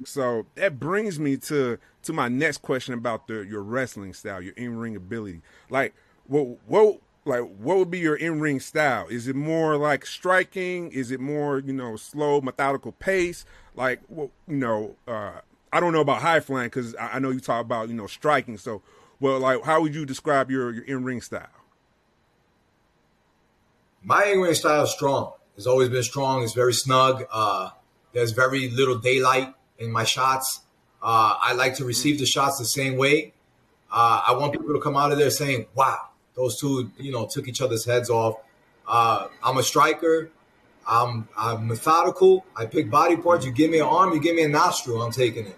so 0.05 0.46
that 0.57 0.79
brings 0.79 1.18
me 1.18 1.37
to 1.38 1.79
to 2.02 2.12
my 2.12 2.29
next 2.29 2.59
question 2.59 2.92
about 2.92 3.29
the 3.29 3.46
your 3.46 3.62
wrestling 3.62 4.12
style, 4.12 4.42
your 4.42 4.52
in 4.55 4.76
ring 4.76 4.94
ability. 4.94 5.40
Like, 5.70 5.94
what 6.26 6.59
what 6.66 6.98
like 7.24 7.40
what 7.59 7.79
would 7.79 7.90
be 7.90 8.00
your 8.00 8.16
in 8.16 8.40
ring 8.40 8.61
style? 8.61 9.07
Is 9.09 9.26
it 9.26 9.37
more 9.37 9.79
like 9.79 10.05
striking? 10.05 10.90
Is 10.92 11.11
it 11.11 11.20
more 11.20 11.61
you 11.61 11.72
know 11.72 11.96
slow, 11.96 12.42
methodical 12.42 12.92
pace? 12.92 13.46
Like, 13.74 14.00
well, 14.09 14.31
you 14.46 14.57
know, 14.57 14.96
uh, 15.09 15.40
I 15.76 15.80
don't 15.80 15.92
know 15.92 16.00
about 16.00 16.22
high 16.22 16.40
flying 16.40 16.68
because 16.68 16.94
I, 16.94 17.14
I 17.14 17.18
know 17.18 17.30
you 17.30 17.40
talk 17.40 17.62
about 17.62 17.88
you 17.90 17.94
know 17.94 18.06
striking. 18.06 18.56
So, 18.56 18.80
well, 19.20 19.38
like, 19.38 19.62
how 19.62 19.82
would 19.82 19.94
you 19.94 20.06
describe 20.06 20.50
your 20.50 20.72
your 20.72 20.84
in 20.84 21.04
ring 21.04 21.20
style? 21.20 21.48
my 24.02 24.24
in 24.24 24.40
ring 24.40 24.54
style 24.54 24.84
is 24.84 24.92
strong. 24.92 25.32
has 25.56 25.66
always 25.66 25.90
been 25.90 26.02
strong. 26.02 26.42
It's 26.42 26.54
very 26.54 26.72
snug. 26.72 27.26
Uh, 27.30 27.70
there's 28.14 28.30
very 28.30 28.70
little 28.70 28.96
daylight 28.96 29.52
in 29.78 29.90
my 29.90 30.04
shots. 30.04 30.60
Uh, 31.02 31.36
I 31.42 31.52
like 31.52 31.74
to 31.74 31.84
receive 31.84 32.18
the 32.18 32.26
shots 32.26 32.58
the 32.58 32.64
same 32.64 32.96
way. 32.96 33.34
Uh, 33.92 34.22
I 34.28 34.32
want 34.34 34.52
people 34.52 34.72
to 34.72 34.80
come 34.80 34.96
out 34.96 35.12
of 35.12 35.18
there 35.18 35.30
saying, 35.30 35.66
"Wow, 35.74 35.98
those 36.34 36.58
two, 36.58 36.90
you 36.96 37.12
know, 37.12 37.26
took 37.26 37.48
each 37.48 37.60
other's 37.60 37.84
heads 37.84 38.08
off." 38.08 38.36
Uh, 38.88 39.26
I'm 39.42 39.58
a 39.58 39.62
striker. 39.62 40.30
I'm, 40.88 41.28
I'm 41.36 41.66
methodical. 41.66 42.46
I 42.54 42.66
pick 42.66 42.88
body 42.88 43.16
parts. 43.16 43.44
You 43.44 43.50
give 43.50 43.70
me 43.72 43.80
an 43.80 43.86
arm, 43.86 44.12
you 44.12 44.20
give 44.20 44.36
me 44.36 44.44
a 44.44 44.48
nostril. 44.48 45.02
I'm 45.02 45.10
taking 45.10 45.46
it. 45.46 45.56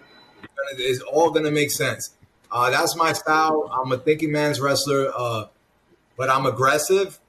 It's 0.73 1.01
all 1.01 1.31
gonna 1.31 1.51
make 1.51 1.71
sense. 1.71 2.11
Uh, 2.51 2.69
that's 2.71 2.95
my 2.95 3.13
style. 3.13 3.69
I'm 3.71 3.91
a 3.91 3.97
thinking 3.97 4.31
man's 4.31 4.59
wrestler, 4.59 5.11
uh, 5.15 5.45
but 6.17 6.29
I'm 6.29 6.45
aggressive. 6.45 7.19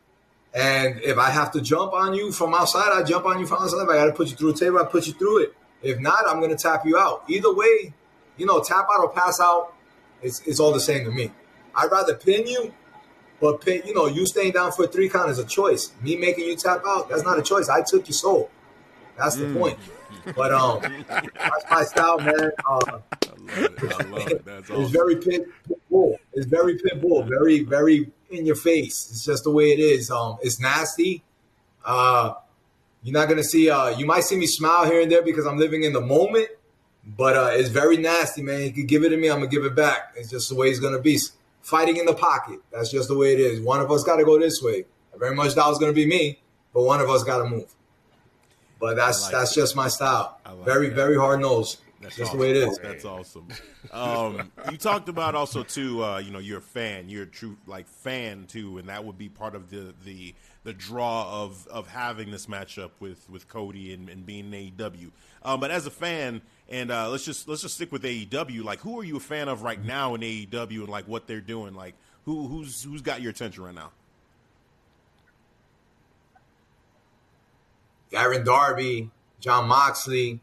And 0.55 1.01
if 1.03 1.19
I 1.19 1.31
have 1.31 1.53
to 1.53 1.61
jump 1.61 1.93
on 1.93 2.15
you 2.15 2.33
from 2.33 2.55
outside, 2.55 2.91
I 2.93 3.03
jump 3.03 3.27
on 3.27 3.39
you 3.39 3.47
from 3.47 3.63
outside. 3.63 3.83
If 3.83 3.89
I 3.89 3.97
got 3.97 4.07
to 4.07 4.13
put 4.13 4.31
you 4.31 4.37
through 4.37 4.51
a 4.51 4.55
table, 4.55 4.79
I 4.79 4.85
put 4.85 5.07
you 5.07 5.13
through 5.13 5.45
it. 5.45 5.55
If 5.83 6.01
not, 6.01 6.27
I'm 6.27 6.41
going 6.41 6.51
to 6.51 6.57
tap 6.57 6.85
you 6.85 6.99
out. 6.99 7.25
Either 7.29 7.55
way, 7.55 7.93
you 8.37 8.47
know, 8.47 8.61
tap 8.61 8.87
out 8.93 9.01
or 9.01 9.11
pass 9.11 9.41
out, 9.41 9.75
it's, 10.23 10.41
it's 10.47 10.59
all 10.59 10.73
the 10.73 10.81
same 10.81 11.05
to 11.05 11.11
me. 11.11 11.31
I'd 11.75 11.91
rather 11.91 12.15
pin 12.15 12.47
you, 12.47 12.75
but 13.41 13.61
pin, 13.61 13.83
you 13.87 13.95
know, 13.95 14.07
you 14.07 14.27
staying 14.27 14.53
down 14.53 14.73
for 14.73 14.85
a 14.85 14.89
three 14.89 15.09
count 15.09 15.31
is 15.31 15.39
a 15.39 15.45
choice. 15.45 15.93
Me 16.03 16.17
making 16.17 16.45
you 16.47 16.57
tap 16.57 16.83
out, 16.87 17.09
that's 17.09 17.23
not 17.23 17.39
a 17.39 17.43
choice. 17.43 17.69
I 17.69 17.83
took 17.83 18.09
your 18.09 18.15
soul. 18.15 18.51
That's 19.17 19.37
the 19.37 19.45
mm. 19.45 19.59
point. 19.59 19.79
But 20.37 20.53
um, 20.53 20.81
that's 21.09 21.71
my 21.71 21.83
style, 21.85 22.19
man. 22.19 22.51
Uh, 22.67 22.99
it. 23.57 24.45
That's 24.45 24.71
awesome. 24.71 24.83
It's 24.83 24.91
very 24.91 25.17
pit, 25.17 25.47
pit 25.67 25.81
bull. 25.91 26.19
It's 26.33 26.47
very 26.47 26.79
pit 26.79 27.01
bull. 27.01 27.23
Very, 27.25 27.61
very 27.65 28.11
in 28.31 28.47
your 28.47 28.57
face. 28.57 29.09
It's 29.11 29.25
just 29.25 29.45
the 29.45 29.51
way 29.51 29.73
it 29.73 29.79
is. 29.79 30.11
Um, 30.11 30.39
it's 30.43 30.61
nasty. 30.61 31.23
Uh, 31.85 32.35
you're 33.03 33.15
not 33.15 33.29
gonna 33.29 33.45
see. 33.45 33.71
Uh, 33.71 33.89
you 33.91 34.07
might 34.07 34.25
see 34.25 34.37
me 34.37 34.47
smile 34.47 34.85
here 34.85 35.01
and 35.01 35.11
there 35.11 35.23
because 35.23 35.47
I'm 35.47 35.59
living 35.59 35.85
in 35.85 35.93
the 35.93 36.01
moment, 36.01 36.49
but 37.05 37.37
uh, 37.37 37.51
it's 37.53 37.71
very 37.71 37.97
nasty, 37.97 38.43
man. 38.43 38.63
You 38.63 38.73
can 38.73 38.87
give 38.87 39.05
it 39.05 39.11
to 39.11 39.17
me, 39.17 39.29
I'm 39.29 39.39
gonna 39.39 39.49
give 39.49 39.65
it 39.65 39.75
back. 39.75 40.15
It's 40.17 40.31
just 40.31 40.49
the 40.49 40.55
way 40.55 40.69
it's 40.69 40.81
gonna 40.81 41.01
be. 41.01 41.19
Fighting 41.63 41.99
in 41.99 42.07
the 42.07 42.15
pocket. 42.15 42.59
That's 42.73 42.91
just 42.91 43.09
the 43.09 43.17
way 43.17 43.35
it 43.35 43.41
is. 43.41 43.61
One 43.61 43.81
of 43.81 43.91
us 43.91 44.03
got 44.03 44.17
to 44.17 44.25
go 44.25 44.39
this 44.39 44.63
way. 44.63 44.87
I 45.15 45.19
very 45.19 45.35
much 45.35 45.55
that 45.55 45.67
was 45.67 45.79
gonna 45.79 45.93
be 45.93 46.07
me, 46.07 46.41
but 46.73 46.83
one 46.83 47.01
of 47.01 47.11
us 47.11 47.23
got 47.23 47.39
to 47.39 47.45
move. 47.45 47.75
But 48.81 48.97
that's 48.97 49.23
like 49.25 49.33
that's 49.33 49.53
it. 49.53 49.61
just 49.61 49.77
my 49.77 49.89
style. 49.89 50.39
Like 50.45 50.65
very 50.65 50.89
that. 50.89 50.97
very 50.97 51.17
hard 51.17 51.41
nosed. 51.41 51.79
That's 52.01 52.17
just 52.17 52.31
awesome. 52.31 52.39
the 52.39 52.45
way 52.45 52.51
it 52.51 52.57
is. 52.57 52.79
That's 52.79 53.05
awesome. 53.05 53.49
Um, 53.93 54.53
you 54.71 54.77
talked 54.79 55.09
about 55.09 55.35
also 55.35 55.63
too. 55.63 56.03
Uh, 56.05 56.19
you 56.19 56.31
know, 56.31 56.39
you're 56.39 56.59
a 56.59 56.63
fan. 56.63 57.09
You're 57.09 57.25
a 57.25 57.27
true 57.27 57.57
like 57.67 57.89
fan 57.89 58.47
too, 58.47 58.79
and 58.79 58.89
that 58.89 59.05
would 59.05 59.19
be 59.19 59.29
part 59.29 59.55
of 59.55 59.71
the 59.71 59.95
the 60.05 60.35
the 60.65 60.73
draw 60.73 61.43
of 61.43 61.67
of 61.69 61.89
having 61.89 62.31
this 62.31 62.47
matchup 62.47 62.91
with 63.01 63.29
with 63.29 63.49
Cody 63.49 63.93
and, 63.93 64.09
and 64.09 64.25
being 64.25 64.51
AEW. 64.51 65.11
Um, 65.43 65.61
but 65.61 65.71
as 65.71 65.87
a 65.87 65.91
fan, 65.91 66.43
and 66.69 66.91
uh, 66.91 67.11
let's 67.11 67.25
just 67.25 67.49
let's 67.49 67.63
just 67.63 67.75
stick 67.75 67.93
with 67.93 68.03
AEW. 68.03 68.63
Like, 68.65 68.81
who 68.81 68.99
are 69.01 69.05
you 69.05 69.17
a 69.17 69.21
fan 69.21 69.49
of 69.49 69.63
right 69.63 69.83
now 69.83 70.15
in 70.15 70.21
AEW, 70.21 70.81
and 70.81 70.89
like 70.89 71.09
what 71.09 71.27
they're 71.27 71.41
doing? 71.41 71.75
Like, 71.75 71.95
who 72.25 72.47
who's 72.47 72.83
who's 72.83 73.03
got 73.03 73.21
your 73.21 73.31
attention 73.31 73.65
right 73.65 73.75
now? 73.75 73.91
Aaron 78.13 78.45
Darby, 78.45 79.11
Jon 79.41 79.69
Moxley, 79.69 80.41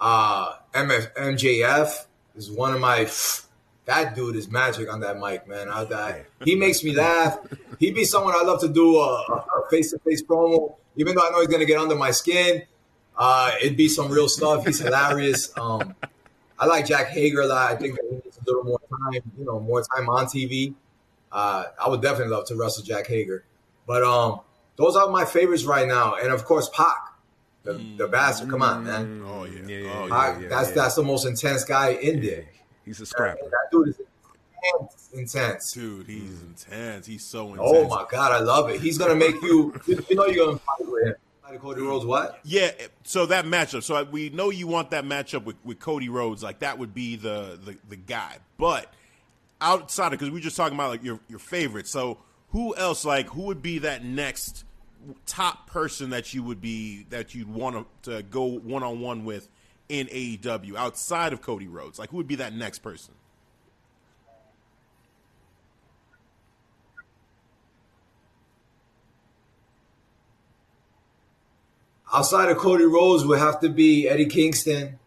uh, 0.00 0.54
MF, 0.72 1.12
MJF 1.14 2.06
is 2.36 2.50
one 2.50 2.74
of 2.74 2.80
my. 2.80 3.08
That 3.86 4.14
dude 4.14 4.36
is 4.36 4.50
magic 4.50 4.92
on 4.92 5.00
that 5.00 5.18
mic, 5.18 5.48
man. 5.48 5.68
I, 5.70 5.82
I, 5.84 6.24
he 6.44 6.56
makes 6.56 6.84
me 6.84 6.94
laugh. 6.94 7.38
He'd 7.78 7.94
be 7.94 8.04
someone 8.04 8.34
I'd 8.36 8.46
love 8.46 8.60
to 8.60 8.68
do 8.68 8.98
a 8.98 9.42
face 9.70 9.92
to 9.92 9.98
face 10.00 10.22
promo, 10.22 10.74
even 10.96 11.14
though 11.14 11.26
I 11.26 11.30
know 11.30 11.40
he's 11.40 11.48
gonna 11.48 11.64
get 11.64 11.78
under 11.78 11.96
my 11.96 12.10
skin. 12.10 12.62
Uh, 13.16 13.52
it'd 13.62 13.76
be 13.76 13.88
some 13.88 14.10
real 14.10 14.28
stuff. 14.28 14.66
He's 14.66 14.78
hilarious. 14.78 15.50
Um, 15.58 15.94
I 16.58 16.66
like 16.66 16.86
Jack 16.86 17.08
Hager 17.08 17.40
a 17.40 17.46
lot. 17.46 17.72
I 17.72 17.76
think 17.76 17.98
he 18.00 18.16
needs 18.16 18.38
a 18.38 18.44
little 18.46 18.64
more 18.64 18.80
time, 18.90 19.22
you 19.38 19.44
know, 19.44 19.58
more 19.58 19.82
time 19.82 20.08
on 20.08 20.26
TV. 20.26 20.74
Uh, 21.32 21.64
I 21.82 21.88
would 21.88 22.02
definitely 22.02 22.34
love 22.34 22.46
to 22.46 22.56
wrestle 22.56 22.84
Jack 22.84 23.06
Hager. 23.06 23.44
But 23.86 24.02
um, 24.02 24.40
those 24.76 24.96
are 24.96 25.08
my 25.08 25.24
favorites 25.24 25.64
right 25.64 25.86
now. 25.86 26.14
And 26.14 26.32
of 26.32 26.44
course, 26.44 26.68
Pac. 26.68 27.07
The, 27.68 27.74
mm. 27.74 27.98
the 27.98 28.08
bastard, 28.08 28.48
come 28.48 28.62
on, 28.62 28.84
man. 28.84 29.20
Mm. 29.20 29.28
Oh 29.28 29.44
yeah, 29.44 29.60
yeah, 29.66 29.78
yeah, 29.78 29.92
oh, 29.94 30.08
I, 30.10 30.40
yeah 30.40 30.48
that's 30.48 30.68
yeah. 30.70 30.74
that's 30.74 30.94
the 30.94 31.02
most 31.02 31.26
intense 31.26 31.64
guy 31.64 31.90
in 31.90 32.22
there. 32.22 32.46
He's 32.86 32.98
a 32.98 33.04
scrapper. 33.04 33.42
that 33.42 33.66
dude 33.70 33.88
is 33.88 34.00
intense, 34.74 35.10
intense. 35.12 35.72
Dude, 35.72 36.06
he's 36.06 36.30
mm. 36.30 36.46
intense. 36.46 37.06
He's 37.06 37.24
so 37.26 37.40
oh, 37.40 37.52
intense. 37.52 37.70
Oh 37.70 37.88
my 37.88 38.06
god, 38.10 38.32
I 38.32 38.38
love 38.38 38.70
it. 38.70 38.80
He's 38.80 38.96
gonna 38.96 39.14
make 39.14 39.34
you. 39.42 39.78
you 39.86 40.16
know, 40.16 40.24
you're 40.24 40.46
gonna 40.46 40.58
fight 40.58 40.88
with 40.88 41.08
him. 41.08 41.14
Cody 41.60 41.82
Rhodes, 41.82 42.06
what? 42.06 42.40
Yeah, 42.42 42.70
so 43.04 43.26
that 43.26 43.44
matchup. 43.44 43.82
So 43.82 44.02
we 44.04 44.30
know 44.30 44.48
you 44.48 44.66
want 44.66 44.90
that 44.92 45.04
matchup 45.04 45.44
with, 45.44 45.56
with 45.62 45.78
Cody 45.78 46.08
Rhodes. 46.08 46.42
Like 46.42 46.60
that 46.60 46.78
would 46.78 46.94
be 46.94 47.16
the 47.16 47.58
the, 47.62 47.76
the 47.86 47.96
guy. 47.96 48.38
But 48.56 48.90
outside 49.60 50.06
of 50.06 50.12
because 50.12 50.30
we 50.30 50.40
are 50.40 50.42
just 50.42 50.56
talking 50.56 50.74
about 50.74 50.88
like 50.88 51.04
your 51.04 51.20
your 51.28 51.38
favorite. 51.38 51.86
So 51.86 52.16
who 52.50 52.74
else? 52.76 53.04
Like 53.04 53.28
who 53.28 53.42
would 53.42 53.60
be 53.60 53.80
that 53.80 54.04
next 54.04 54.64
top 55.26 55.66
person 55.66 56.10
that 56.10 56.34
you 56.34 56.42
would 56.42 56.60
be 56.60 57.06
that 57.10 57.34
you'd 57.34 57.52
want 57.52 57.86
to, 58.02 58.22
go 58.22 58.44
one 58.44 58.82
on 58.82 59.00
one 59.00 59.24
with 59.24 59.48
in 59.88 60.06
AEW 60.08 60.76
outside 60.76 61.32
of 61.32 61.42
Cody 61.42 61.68
Rhodes? 61.68 61.98
Like, 61.98 62.10
who 62.10 62.16
would 62.18 62.28
be 62.28 62.36
that 62.36 62.54
next 62.54 62.80
person? 62.80 63.14
Outside 72.12 72.48
of 72.48 72.56
Cody 72.56 72.84
Rhodes 72.84 73.26
would 73.26 73.38
have 73.38 73.60
to 73.60 73.68
be 73.68 74.08
Eddie 74.08 74.26
Kingston. 74.26 74.98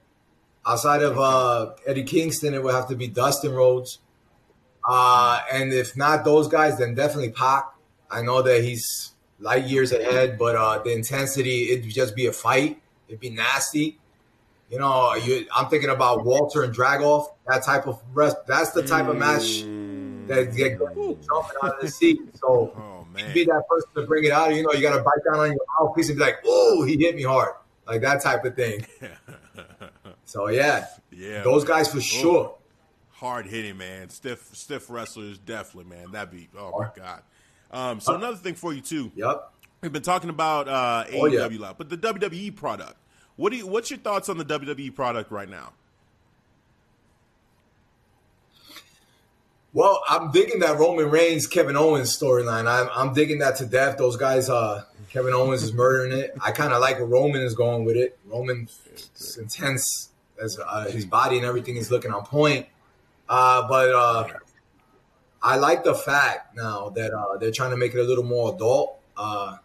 Outside 0.65 1.01
of 1.01 1.17
uh, 1.17 1.71
Eddie 1.87 2.03
Kingston, 2.03 2.53
it 2.53 2.61
would 2.61 2.75
have 2.75 2.87
to 2.89 2.95
be 2.95 3.07
Dustin 3.07 3.53
Rhodes. 3.53 3.97
Uh, 4.87 5.41
and 5.51 5.73
if 5.73 5.97
not 5.97 6.23
those 6.23 6.47
guys, 6.47 6.77
then 6.77 6.93
definitely 6.93 7.31
Pac. 7.31 7.65
I 8.11 8.21
know 8.21 8.41
that 8.43 8.63
he's 8.63 9.13
light 9.41 9.65
years 9.65 9.91
ahead, 9.91 10.37
but 10.37 10.55
uh, 10.55 10.79
the 10.83 10.93
intensity, 10.93 11.71
it'd 11.71 11.89
just 11.89 12.15
be 12.15 12.27
a 12.27 12.31
fight. 12.31 12.81
It'd 13.07 13.19
be 13.19 13.29
nasty. 13.29 13.97
You 14.69 14.79
know, 14.79 15.15
you, 15.15 15.45
I'm 15.53 15.67
thinking 15.67 15.89
about 15.89 16.23
Walter 16.23 16.63
and 16.63 16.73
Dragunov. 16.73 17.27
that 17.47 17.63
type 17.63 17.87
of 17.87 18.01
rest. 18.13 18.37
That's 18.47 18.71
the 18.71 18.83
type 18.83 19.07
of 19.07 19.17
match 19.17 19.63
that 20.27 20.55
get 20.55 20.79
jumping 20.79 21.57
out 21.61 21.75
of 21.75 21.81
the 21.81 21.89
seat. 21.89 22.21
So 22.35 22.73
oh, 22.77 23.05
be 23.33 23.43
that 23.45 23.63
person 23.67 23.89
to 23.95 24.03
bring 24.03 24.23
it 24.23 24.31
out. 24.31 24.55
You 24.55 24.63
know, 24.63 24.71
you 24.71 24.81
got 24.81 24.95
to 24.95 25.03
bite 25.03 25.23
down 25.29 25.41
on 25.41 25.47
your 25.51 25.65
mouthpiece 25.77 26.07
and 26.07 26.17
be 26.17 26.23
like, 26.23 26.37
"Oh, 26.45 26.85
he 26.85 26.97
hit 26.97 27.15
me 27.15 27.23
hard," 27.23 27.55
like 27.85 27.99
that 28.01 28.21
type 28.21 28.45
of 28.45 28.55
thing. 28.55 28.85
so 30.25 30.47
yeah, 30.47 30.85
yeah, 31.11 31.43
those 31.43 31.65
guys 31.65 31.91
for 31.91 31.99
sure. 31.99 32.57
Hard 33.09 33.45
hitting, 33.47 33.77
man. 33.77 34.09
Stiff, 34.09 34.49
stiff 34.53 34.89
wrestlers, 34.89 35.37
definitely, 35.37 35.95
man. 35.95 36.11
That'd 36.11 36.31
be. 36.31 36.47
Oh 36.57 36.79
my 36.79 36.89
god. 36.95 37.23
Um, 37.71 37.99
so 37.99 38.15
another 38.15 38.37
thing 38.37 38.55
for 38.55 38.73
you 38.73 38.81
too. 38.81 39.11
Yep. 39.15 39.51
We've 39.81 39.91
been 39.91 40.01
talking 40.03 40.29
about 40.29 40.67
uh, 40.67 41.05
AEW 41.09 41.19
oh, 41.21 41.25
yeah. 41.25 41.47
lot, 41.59 41.77
but 41.77 41.89
the 41.89 41.97
WWE 41.97 42.55
product. 42.55 42.95
What 43.35 43.51
do 43.51 43.57
you, 43.57 43.67
What's 43.67 43.89
your 43.89 43.99
thoughts 43.99 44.29
on 44.29 44.37
the 44.37 44.45
WWE 44.45 44.93
product 44.93 45.31
right 45.31 45.49
now? 45.49 45.73
Well, 49.73 50.03
I'm 50.07 50.31
digging 50.31 50.59
that 50.59 50.77
Roman 50.77 51.09
Reigns 51.09 51.47
Kevin 51.47 51.77
Owens 51.77 52.15
storyline. 52.15 52.67
I'm, 52.67 52.89
I'm 52.93 53.13
digging 53.13 53.39
that 53.39 53.55
to 53.57 53.65
death. 53.65 53.97
Those 53.97 54.17
guys, 54.17 54.49
uh, 54.49 54.83
Kevin 55.09 55.33
Owens 55.33 55.63
is 55.63 55.73
murdering 55.73 56.11
it. 56.11 56.33
I 56.41 56.51
kind 56.51 56.73
of 56.73 56.81
like 56.81 56.97
where 56.97 57.05
Roman 57.05 57.41
is 57.41 57.55
going 57.55 57.85
with 57.85 57.95
it. 57.95 58.19
Roman 58.25 58.67
intense 59.37 60.09
as 60.41 60.59
uh, 60.59 60.89
his 60.89 61.05
body 61.05 61.37
and 61.37 61.45
everything 61.45 61.77
is 61.77 61.89
looking 61.89 62.11
on 62.11 62.25
point. 62.25 62.67
Uh, 63.29 63.65
but 63.67 63.89
uh, 63.89 64.27
I 65.43 65.57
like 65.57 65.83
the 65.83 65.95
fact 65.95 66.55
now 66.55 66.89
that 66.89 67.13
uh, 67.13 67.37
they're 67.37 67.51
trying 67.51 67.71
to 67.71 67.77
make 67.77 67.93
it 67.93 67.99
a 67.99 68.03
little 68.03 68.23
more 68.23 68.53
adult. 68.53 68.99
Uh, 69.17 69.57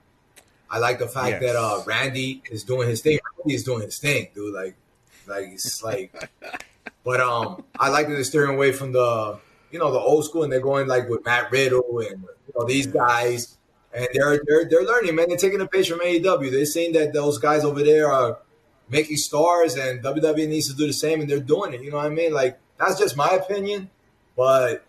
I 0.71 0.79
like 0.79 0.99
the 0.99 1.09
fact 1.09 1.43
yes. 1.43 1.43
that 1.43 1.57
uh, 1.57 1.83
Randy 1.87 2.43
is 2.51 2.65
doing 2.65 2.89
his 2.89 3.01
thing. 3.01 3.19
Randy 3.39 3.55
is 3.55 3.65
doing 3.65 3.83
his 3.83 3.99
thing, 3.99 4.29
dude. 4.35 4.55
Like, 4.55 4.75
like 5.27 5.45
it's 5.53 5.83
like, 5.83 6.31
but 7.05 7.21
um, 7.21 7.65
I 7.79 7.91
like 7.91 8.09
that 8.09 8.15
they're 8.15 8.25
steering 8.25 8.55
away 8.55 8.73
from 8.73 8.93
the, 8.93 9.39
you 9.71 9.79
know, 9.79 9.93
the 9.93 9.99
old 9.99 10.25
school, 10.25 10.45
and 10.45 10.53
they're 10.53 10.61
going 10.61 10.89
like 10.89 11.09
with 11.09 11.25
Matt 11.25 11.53
Riddle 11.53 12.01
and 12.01 12.23
you 12.23 12.53
know 12.59 12.67
these 12.67 12.87
guys, 12.87 13.57
and 13.93 14.09
they're 14.15 14.41
they're 14.47 14.65
they're 14.69 14.85
learning, 14.85 15.15
man. 15.15 15.29
They're 15.29 15.37
taking 15.37 15.61
a 15.61 15.67
page 15.67 15.89
from 15.89 16.01
AEW. 16.01 16.51
They're 16.51 16.65
seeing 16.65 16.93
that 16.95 17.13
those 17.13 17.39
guys 17.39 17.65
over 17.65 17.83
there 17.83 18.11
are 18.11 18.39
making 18.89 19.19
stars, 19.19 19.77
and 19.77 20.03
WWE 20.03 20.49
needs 20.49 20.69
to 20.71 20.75
do 20.75 20.87
the 20.87 20.93
same, 20.93 21.21
and 21.21 21.29
they're 21.29 21.41
doing 21.41 21.75
it. 21.75 21.83
You 21.83 21.91
know 21.91 21.99
what 21.99 22.07
I 22.07 22.11
mean? 22.11 22.33
Like 22.33 22.59
that's 22.79 22.99
just 22.99 23.17
my 23.17 23.31
opinion, 23.31 23.91
but 24.37 24.86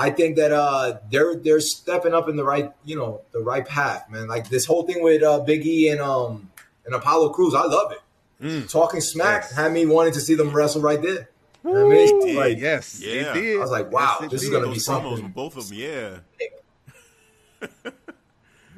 I 0.00 0.08
think 0.08 0.36
that 0.36 0.50
uh, 0.50 0.98
they're 1.10 1.36
they're 1.36 1.60
stepping 1.60 2.14
up 2.14 2.26
in 2.26 2.36
the 2.36 2.44
right 2.44 2.72
you 2.86 2.96
know 2.96 3.20
the 3.32 3.40
right 3.40 3.66
path, 3.66 4.08
man. 4.10 4.28
Like 4.28 4.48
this 4.48 4.64
whole 4.64 4.84
thing 4.84 5.02
with 5.02 5.22
uh, 5.22 5.40
Big 5.40 5.66
E 5.66 5.88
and 5.90 6.00
um 6.00 6.50
and 6.86 6.94
Apollo 6.94 7.30
Crews, 7.30 7.54
I 7.54 7.64
love 7.64 7.92
it. 7.92 7.98
Mm. 8.42 8.70
Talking 8.70 9.02
smack 9.02 9.42
yes. 9.42 9.56
had 9.56 9.72
me 9.72 9.84
wanting 9.84 10.14
to 10.14 10.20
see 10.20 10.34
them 10.34 10.50
wrestle 10.56 10.80
right 10.80 11.02
there. 11.02 11.28
You 11.62 11.74
know 11.74 11.90
I 11.90 11.94
mean? 11.94 12.34
like, 12.36 12.58
yes, 12.58 12.98
yeah. 13.04 13.32
I 13.34 13.58
was 13.58 13.70
like, 13.70 13.92
wow, 13.92 14.16
yes, 14.22 14.30
this 14.30 14.42
is 14.42 14.48
gonna 14.48 14.72
be 14.72 14.78
something. 14.78 15.28
Both 15.28 15.58
of 15.58 15.68
them, 15.68 15.76
yeah. 15.76 16.18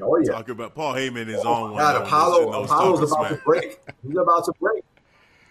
Oh 0.01 0.17
yeah. 0.17 0.33
Talking 0.33 0.53
about 0.53 0.75
Paul 0.75 0.95
Heyman 0.95 1.29
is 1.29 1.41
Oh, 1.45 1.53
on 1.53 1.71
one. 1.73 1.79
God, 1.79 1.97
of 1.97 2.03
Apollo, 2.09 2.65
Apollo's 2.65 3.11
talking 3.11 3.17
about 3.17 3.29
to 3.29 3.37
break. 3.45 3.79
He's 4.03 4.17
about 4.17 4.45
to 4.47 4.53
break. 4.59 4.82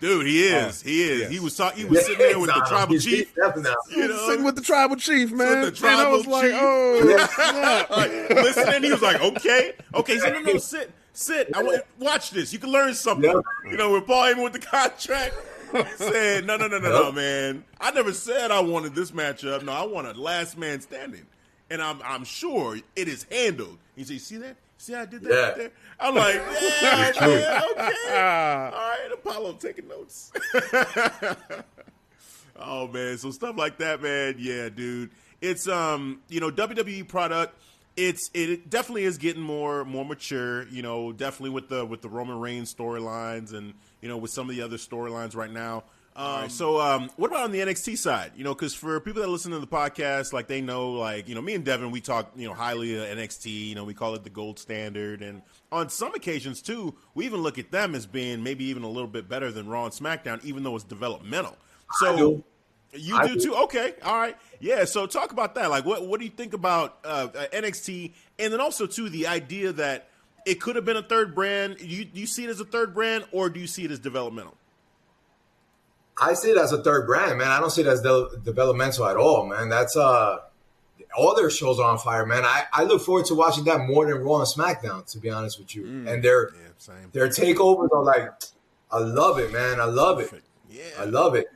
Dude, 0.01 0.21
oh, 0.23 0.25
he 0.25 0.43
is. 0.43 0.81
he 0.81 1.03
is. 1.03 1.19
yes. 1.21 1.29
He 1.31 1.39
was 1.39 1.55
talking. 1.55 1.77
He 1.77 1.85
was 1.85 2.03
sitting 2.03 2.17
there 2.17 2.39
with 2.39 2.49
the 2.49 2.65
tribal 2.67 2.93
he's 2.95 3.05
chief. 3.05 3.31
stepping. 3.31 3.63
You 3.91 4.07
know, 4.07 4.27
Sitting 4.27 4.43
with 4.43 4.55
the 4.55 4.61
tribal 4.63 4.95
chief, 4.95 5.31
man. 5.31 5.61
the 5.61 5.67
and 5.67 5.77
I 5.77 5.79
tribal 5.79 6.11
was 6.17 6.25
like, 6.27 6.51
oh, 6.55 7.07
Yeah. 7.07 7.85
like, 7.95 8.29
listening. 8.31 8.83
He 8.83 8.91
was 8.91 9.01
like, 9.03 9.21
"Okay, 9.21 9.73
okay." 9.93 10.13
He 10.13 10.19
said, 10.19 10.33
"No, 10.33 10.41
no, 10.41 10.57
sit, 10.57 10.91
sit. 11.13 11.55
I 11.55 11.61
want 11.61 11.83
watch 11.99 12.31
this. 12.31 12.51
You 12.51 12.57
can 12.57 12.71
learn 12.71 12.95
something." 12.95 13.29
Yeah. 13.31 13.69
You 13.69 13.77
know, 13.77 13.91
we're 13.91 14.01
Heyman 14.01 14.43
with 14.43 14.53
the 14.53 14.59
contract, 14.59 15.35
he 15.71 15.83
said, 15.97 16.45
"No, 16.47 16.57
no, 16.57 16.67
no, 16.67 16.79
no, 16.79 16.89
no, 16.89 17.11
man. 17.11 17.63
I 17.79 17.91
never 17.91 18.11
said 18.11 18.49
I 18.49 18.59
wanted 18.59 18.95
this 18.95 19.11
matchup. 19.11 19.63
No, 19.63 19.71
I 19.71 19.85
want 19.85 20.07
a 20.07 20.19
last 20.19 20.57
man 20.57 20.81
standing, 20.81 21.27
and 21.69 21.79
I'm 21.81 21.99
I'm 22.03 22.23
sure 22.23 22.77
it 22.95 23.07
is 23.07 23.27
handled." 23.31 23.77
He 23.95 24.03
said, 24.03 24.13
"You 24.13 24.19
see 24.19 24.37
that? 24.37 24.55
See 24.81 24.95
I 24.95 25.05
did 25.05 25.21
that 25.23 25.31
Yeah. 25.31 25.39
right 25.47 25.55
there?" 25.57 25.71
I'm 25.99 26.15
like, 26.15 26.35
"Yeah, 26.81 27.11
man, 27.21 27.63
okay, 27.71 27.71
all 28.09 28.71
right." 28.71 29.09
Apollo 29.13 29.53
taking 29.53 29.87
notes. 29.87 30.31
Oh 32.63 32.87
man, 32.87 33.17
so 33.17 33.31
stuff 33.31 33.57
like 33.57 33.77
that, 33.79 34.01
man. 34.03 34.35
Yeah, 34.37 34.69
dude. 34.69 35.09
It's 35.41 35.67
um, 35.67 36.21
you 36.29 36.39
know, 36.39 36.51
WWE 36.51 37.07
product. 37.07 37.57
It's 37.97 38.29
it 38.33 38.69
definitely 38.69 39.05
is 39.05 39.17
getting 39.17 39.41
more 39.41 39.83
more 39.83 40.05
mature. 40.05 40.67
You 40.67 40.81
know, 40.83 41.11
definitely 41.11 41.49
with 41.51 41.69
the 41.69 41.85
with 41.85 42.01
the 42.01 42.09
Roman 42.09 42.39
Reigns 42.39 42.71
storylines 42.73 43.53
and 43.53 43.73
you 44.01 44.09
know 44.09 44.17
with 44.17 44.31
some 44.31 44.47
of 44.49 44.55
the 44.55 44.61
other 44.61 44.77
storylines 44.77 45.35
right 45.35 45.51
now. 45.51 45.83
Um, 46.13 46.49
so 46.49 46.79
um, 46.81 47.09
what 47.15 47.31
about 47.31 47.45
on 47.45 47.51
the 47.51 47.59
NXT 47.59 47.97
side? 47.97 48.33
You 48.35 48.43
know, 48.43 48.53
because 48.53 48.73
for 48.73 48.99
people 48.99 49.21
that 49.21 49.29
listen 49.29 49.51
to 49.51 49.59
the 49.59 49.67
podcast, 49.67 50.33
like 50.33 50.47
they 50.47 50.59
know, 50.59 50.91
like 50.91 51.29
you 51.29 51.35
know, 51.35 51.41
me 51.41 51.55
and 51.55 51.63
Devin, 51.63 51.89
we 51.89 52.01
talk 52.01 52.31
you 52.35 52.47
know 52.47 52.53
highly 52.53 52.97
of 52.97 53.17
NXT. 53.17 53.69
You 53.69 53.75
know, 53.75 53.85
we 53.85 53.93
call 53.93 54.13
it 54.15 54.23
the 54.23 54.29
gold 54.29 54.59
standard, 54.59 55.21
and 55.21 55.41
on 55.71 55.89
some 55.89 56.13
occasions 56.13 56.61
too, 56.61 56.95
we 57.15 57.25
even 57.25 57.41
look 57.41 57.57
at 57.57 57.71
them 57.71 57.95
as 57.95 58.05
being 58.05 58.43
maybe 58.43 58.65
even 58.65 58.83
a 58.83 58.89
little 58.89 59.07
bit 59.07 59.29
better 59.29 59.51
than 59.51 59.69
Raw 59.69 59.85
and 59.85 59.93
SmackDown, 59.93 60.43
even 60.43 60.63
though 60.63 60.75
it's 60.75 60.83
developmental. 60.83 61.57
So 61.93 62.17
do. 62.17 62.43
you 62.93 63.15
I 63.15 63.27
do, 63.27 63.35
do. 63.35 63.39
too. 63.39 63.55
Okay, 63.55 63.93
all 64.03 64.19
right, 64.19 64.35
yeah. 64.59 64.83
So 64.83 65.07
talk 65.07 65.31
about 65.31 65.55
that. 65.55 65.69
Like, 65.69 65.85
what 65.85 66.05
what 66.07 66.19
do 66.19 66.25
you 66.25 66.31
think 66.31 66.53
about 66.53 66.99
uh, 67.05 67.29
uh, 67.33 67.45
NXT, 67.53 68.11
and 68.37 68.51
then 68.51 68.59
also 68.59 68.85
too 68.85 69.07
the 69.07 69.27
idea 69.27 69.71
that 69.71 70.09
it 70.45 70.59
could 70.59 70.75
have 70.75 70.83
been 70.83 70.97
a 70.97 71.03
third 71.03 71.33
brand. 71.35 71.79
You 71.79 72.05
you 72.13 72.25
see 72.25 72.43
it 72.43 72.49
as 72.49 72.59
a 72.59 72.65
third 72.65 72.93
brand, 72.93 73.23
or 73.31 73.49
do 73.49 73.61
you 73.61 73.67
see 73.67 73.85
it 73.85 73.91
as 73.91 73.99
developmental? 73.99 74.57
I 76.21 76.33
see 76.35 76.51
it 76.51 76.57
as 76.57 76.71
a 76.71 76.81
third 76.83 77.07
brand, 77.07 77.37
man. 77.39 77.47
I 77.49 77.59
don't 77.59 77.71
see 77.71 77.81
it 77.81 77.87
as 77.87 78.01
de- 78.01 78.29
developmental 78.43 79.05
at 79.07 79.17
all, 79.17 79.45
man. 79.47 79.69
That's 79.69 79.97
uh, 79.97 80.37
all 81.17 81.35
their 81.35 81.49
shows 81.49 81.79
are 81.79 81.89
on 81.91 81.97
fire, 81.97 82.25
man. 82.25 82.45
I, 82.45 82.63
I 82.71 82.83
look 82.83 83.01
forward 83.01 83.25
to 83.25 83.35
watching 83.35 83.63
that 83.65 83.79
more 83.87 84.05
than 84.05 84.23
Raw 84.23 84.37
and 84.37 84.47
SmackDown, 84.47 85.05
to 85.11 85.17
be 85.19 85.29
honest 85.29 85.59
with 85.59 85.75
you. 85.75 85.85
And 86.07 86.23
their 86.23 86.51
Yeah, 86.53 86.59
same. 86.77 87.09
their 87.11 87.27
takeovers 87.27 87.91
are 87.91 88.03
like, 88.03 88.29
I 88.91 88.99
love 88.99 89.39
it, 89.39 89.51
man. 89.51 89.81
I 89.81 89.85
love 89.85 90.19
it. 90.19 90.31
Yeah, 90.69 90.83
I 90.99 91.05
love 91.05 91.35
it. 91.35 91.47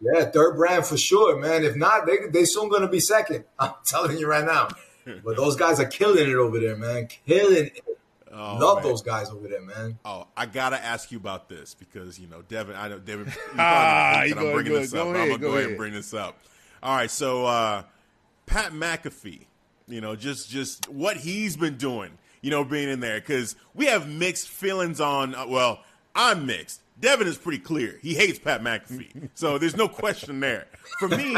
Yeah, 0.00 0.26
third 0.26 0.56
brand 0.56 0.86
for 0.86 0.96
sure, 0.96 1.36
man. 1.40 1.64
If 1.64 1.74
not, 1.74 2.06
they 2.06 2.18
they 2.30 2.44
soon 2.44 2.68
gonna 2.68 2.86
be 2.88 3.00
second. 3.00 3.44
I'm 3.58 3.72
telling 3.86 4.18
you 4.18 4.28
right 4.28 4.44
now. 4.44 4.68
But 5.24 5.36
those 5.36 5.56
guys 5.56 5.80
are 5.80 5.86
killing 5.86 6.28
it 6.28 6.34
over 6.34 6.60
there, 6.60 6.76
man. 6.76 7.08
Killing 7.26 7.66
it. 7.68 7.80
Oh, 8.32 8.56
Love 8.58 8.78
man. 8.78 8.84
those 8.84 9.02
guys 9.02 9.30
over 9.30 9.48
there, 9.48 9.62
man. 9.62 9.98
Oh, 10.04 10.26
I 10.36 10.46
gotta 10.46 10.82
ask 10.82 11.10
you 11.10 11.18
about 11.18 11.48
this 11.48 11.74
because 11.74 12.18
you 12.18 12.26
know 12.28 12.42
Devin. 12.42 12.76
I 12.76 12.88
know 12.88 12.98
Devin. 12.98 13.26
You 13.26 13.32
Ah, 13.58 14.22
you 14.24 14.34
know 14.34 14.40
that 14.40 14.40
I'm 14.40 14.46
go- 14.48 14.54
bringing 14.54 14.72
go- 14.72 14.78
this 14.80 14.92
go 14.92 15.08
up. 15.10 15.14
ahead, 15.16 15.20
I'm 15.22 15.28
gonna 15.28 15.38
go 15.40 15.52
ahead 15.56 15.68
and 15.68 15.76
bring 15.76 15.92
this 15.94 16.12
up. 16.14 16.38
All 16.82 16.94
right, 16.96 17.10
so 17.10 17.46
uh, 17.46 17.82
Pat 18.46 18.72
McAfee. 18.72 19.46
You 19.86 20.00
know, 20.02 20.14
just 20.16 20.50
just 20.50 20.88
what 20.90 21.16
he's 21.16 21.56
been 21.56 21.76
doing. 21.76 22.18
You 22.42 22.50
know, 22.50 22.62
being 22.64 22.88
in 22.88 23.00
there 23.00 23.18
because 23.20 23.56
we 23.74 23.86
have 23.86 24.08
mixed 24.08 24.48
feelings 24.48 25.00
on. 25.00 25.34
Uh, 25.34 25.46
well, 25.48 25.80
I'm 26.14 26.44
mixed. 26.46 26.82
Devin 27.00 27.26
is 27.26 27.38
pretty 27.38 27.58
clear. 27.60 27.98
He 28.02 28.14
hates 28.14 28.38
Pat 28.38 28.60
McAfee, 28.62 29.30
so 29.34 29.56
there's 29.58 29.76
no 29.76 29.88
question 29.88 30.40
there. 30.40 30.66
For 30.98 31.08
me, 31.08 31.34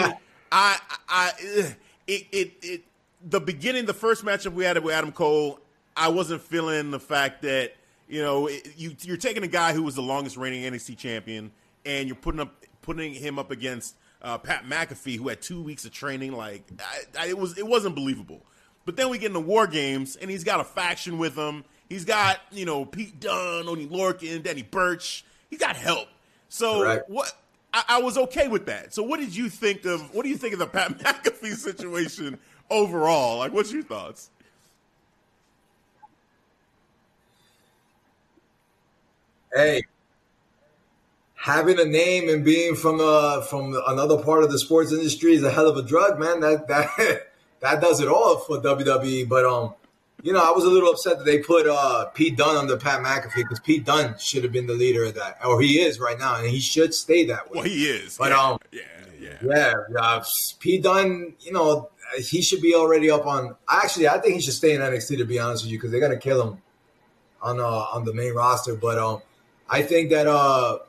I, 0.51 0.79
I, 1.09 1.33
ugh, 1.59 1.75
it, 2.07 2.27
it, 2.33 2.53
it, 2.63 2.83
the 3.29 3.41
beginning, 3.41 3.85
the 3.87 3.93
first 3.95 4.25
matchup 4.25 4.53
we 4.55 4.65
had 4.65 4.83
with 4.83 4.95
Adam 4.95 5.13
Cole, 5.13 5.61
I 6.01 6.09
wasn't 6.09 6.41
feeling 6.41 6.91
the 6.91 6.99
fact 6.99 7.43
that 7.43 7.75
you 8.09 8.23
know 8.23 8.47
it, 8.47 8.67
you, 8.77 8.97
you're 9.03 9.19
taking 9.19 9.43
a 9.43 9.49
guy 9.49 9.75
who 9.75 9.83
was 9.83 9.95
the 9.95 10.03
longest 10.03 10.39
reigning 10.39 10.63
NXT 10.63 10.97
champion, 10.97 11.53
and 11.85 12.09
you're 12.09 12.17
putting 12.17 12.41
up 12.41 12.65
putting 12.81 13.13
him 13.13 13.39
up 13.39 13.51
against 13.51 13.95
uh, 14.23 14.39
Pat 14.39 14.65
McAfee, 14.65 15.17
who 15.17 15.29
had 15.29 15.43
two 15.43 15.63
weeks 15.63 15.85
of 15.85 15.93
training. 15.93 16.33
Like 16.33 16.65
I, 16.81 17.25
I, 17.25 17.27
it 17.29 17.39
was, 17.39 17.59
it 17.59 17.67
wasn't 17.67 17.95
believable. 17.95 18.41
But 18.87 18.97
then 18.97 19.11
we 19.11 19.19
get 19.19 19.27
into 19.27 19.41
War 19.41 19.67
Games, 19.67 20.17
and 20.17 20.31
he's 20.31 20.43
got 20.43 20.59
a 20.59 20.65
faction 20.65 21.19
with 21.19 21.37
him. 21.37 21.65
He's 21.89 22.07
got 22.07 22.41
you 22.51 22.65
know 22.65 22.87
Pete 22.87 23.21
Dunne, 23.21 23.69
Oney 23.69 23.87
Lorcan, 23.87 24.43
Danny 24.43 24.63
Burch. 24.63 25.23
He 25.51 25.59
got 25.59 25.77
help. 25.77 26.09
So 26.49 26.81
Correct. 26.81 27.11
what? 27.11 27.33
I, 27.73 27.85
I 27.89 28.01
was 28.01 28.17
okay 28.17 28.49
with 28.49 28.67
that. 28.67 28.95
So 28.95 29.03
what 29.03 29.21
did 29.21 29.37
you 29.37 29.51
think 29.51 29.85
of? 29.85 30.15
What 30.15 30.23
do 30.23 30.31
you 30.31 30.39
think 30.39 30.55
of 30.55 30.61
the 30.61 30.67
Pat 30.67 30.99
McAfee 30.99 31.57
situation 31.57 32.39
overall? 32.71 33.39
Like, 33.39 33.53
what's 33.53 33.71
your 33.71 33.83
thoughts? 33.83 34.31
Hey, 39.53 39.83
having 41.35 41.81
a 41.81 41.85
name 41.85 42.29
and 42.29 42.45
being 42.45 42.77
from 42.77 43.01
uh 43.01 43.41
from 43.43 43.77
another 43.89 44.23
part 44.23 44.45
of 44.45 44.51
the 44.51 44.59
sports 44.59 44.93
industry 44.93 45.33
is 45.33 45.43
a 45.43 45.51
hell 45.51 45.69
of 45.69 45.77
a 45.77 45.83
drug, 45.83 46.19
man. 46.19 46.41
That 46.41 46.69
that 46.69 47.31
that 47.61 47.81
does 47.81 48.01
it 48.01 48.09
all 48.09 48.39
for 48.39 48.59
WWE. 48.59 49.29
But 49.29 49.45
um, 49.45 49.75
you 50.23 50.33
know, 50.33 50.41
I 50.41 50.51
was 50.51 50.65
a 50.65 50.69
little 50.69 50.91
upset 50.91 51.19
that 51.19 51.25
they 51.25 51.39
put 51.39 51.67
uh 51.67 52.07
Pete 52.07 52.37
Dunne 52.37 52.57
under 52.57 52.77
Pat 52.77 53.01
McAfee 53.01 53.37
because 53.37 53.61
Pete 53.61 53.85
Dunne 53.85 54.17
should 54.19 54.45
have 54.45 54.53
been 54.53 54.67
the 54.67 54.75
leader 54.75 55.05
of 55.05 55.15
that, 55.15 55.39
or 55.45 55.61
he 55.61 55.81
is 55.81 55.99
right 55.99 56.19
now, 56.19 56.37
and 56.37 56.49
he 56.49 56.61
should 56.61 56.95
stay 56.95 57.25
that 57.27 57.51
way. 57.51 57.57
Well, 57.57 57.65
he 57.65 57.87
is. 57.87 58.19
But, 58.19 58.31
yeah, 58.31 58.43
um, 58.43 58.59
yeah, 58.71 58.81
yeah. 59.19 59.39
Yeah, 59.43 59.75
uh, 59.99 60.25
Pete 60.59 60.83
Dunne, 60.83 61.35
you 61.41 61.53
know, 61.53 61.91
he 62.19 62.43
should 62.43 62.61
be 62.61 62.75
already 62.75 63.11
up 63.11 63.27
on. 63.27 63.57
Actually, 63.69 64.09
I 64.09 64.19
think 64.19 64.35
he 64.35 64.41
should 64.41 64.55
stay 64.55 64.75
in 64.75 64.81
NXT 64.81 65.19
to 65.19 65.25
be 65.25 65.39
honest 65.39 65.65
with 65.65 65.73
you, 65.73 65.79
because 65.79 65.91
they're 65.91 66.01
gonna 66.01 66.19
kill 66.19 66.43
him 66.47 66.63
on 67.43 67.59
uh, 67.59 67.65
on 67.65 68.05
the 68.05 68.13
main 68.13 68.35
roster. 68.35 68.75
But 68.75 68.99
um, 68.99 69.23
I 69.71 69.83
think 69.83 70.11
that 70.11 70.27
uh, 70.27 70.81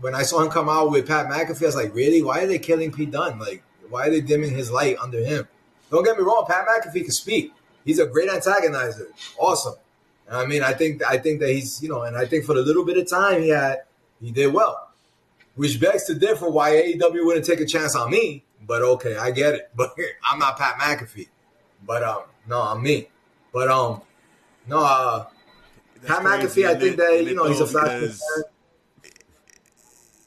when 0.00 0.14
I 0.14 0.22
saw 0.22 0.40
him 0.40 0.48
come 0.48 0.68
out 0.68 0.90
with 0.90 1.08
Pat 1.08 1.26
McAfee, 1.26 1.62
I 1.62 1.66
was 1.66 1.76
like, 1.76 1.94
really? 1.94 2.22
Why 2.22 2.40
are 2.40 2.46
they 2.46 2.58
killing 2.58 2.92
Pete 2.92 3.10
Dunne? 3.10 3.38
Like, 3.38 3.62
why 3.90 4.06
are 4.06 4.10
they 4.10 4.20
dimming 4.20 4.54
his 4.54 4.70
light 4.70 4.96
under 5.02 5.18
him? 5.18 5.48
Don't 5.90 6.04
get 6.04 6.16
me 6.16 6.22
wrong, 6.22 6.44
Pat 6.48 6.66
McAfee 6.66 7.02
can 7.02 7.10
speak. 7.10 7.52
He's 7.84 7.98
a 7.98 8.06
great 8.06 8.28
antagonizer. 8.28 9.06
Awesome. 9.38 9.74
I 10.30 10.44
mean, 10.46 10.62
I 10.62 10.74
think 10.74 11.02
I 11.02 11.16
think 11.16 11.40
that 11.40 11.50
he's 11.50 11.82
you 11.82 11.88
know, 11.88 12.02
and 12.02 12.16
I 12.16 12.26
think 12.26 12.44
for 12.44 12.54
the 12.54 12.60
little 12.60 12.84
bit 12.84 12.98
of 12.98 13.08
time 13.08 13.42
he 13.42 13.48
had, 13.48 13.78
he 14.20 14.30
did 14.30 14.52
well. 14.52 14.90
Which 15.54 15.80
begs 15.80 16.04
to 16.04 16.14
differ 16.14 16.48
why 16.48 16.72
AEW 16.72 17.24
wouldn't 17.24 17.46
take 17.46 17.60
a 17.60 17.66
chance 17.66 17.96
on 17.96 18.10
me. 18.10 18.44
But 18.64 18.82
okay, 18.82 19.16
I 19.16 19.30
get 19.30 19.54
it. 19.54 19.70
But 19.76 19.94
I'm 20.22 20.38
not 20.38 20.58
Pat 20.58 20.78
McAfee. 20.78 21.28
But 21.84 22.02
um, 22.02 22.22
no, 22.46 22.60
I'm 22.60 22.82
me. 22.82 23.08
But 23.52 23.68
um, 23.68 24.02
no, 24.68 24.80
uh, 24.80 25.26
Pat 26.06 26.22
McAfee, 26.22 26.66
I 26.66 26.74
think 26.74 26.94
it? 26.94 26.96
that 26.98 27.24
you 27.24 27.34
know 27.34 27.44
he's 27.44 27.60
a 27.60 27.66
flash. 27.66 28.18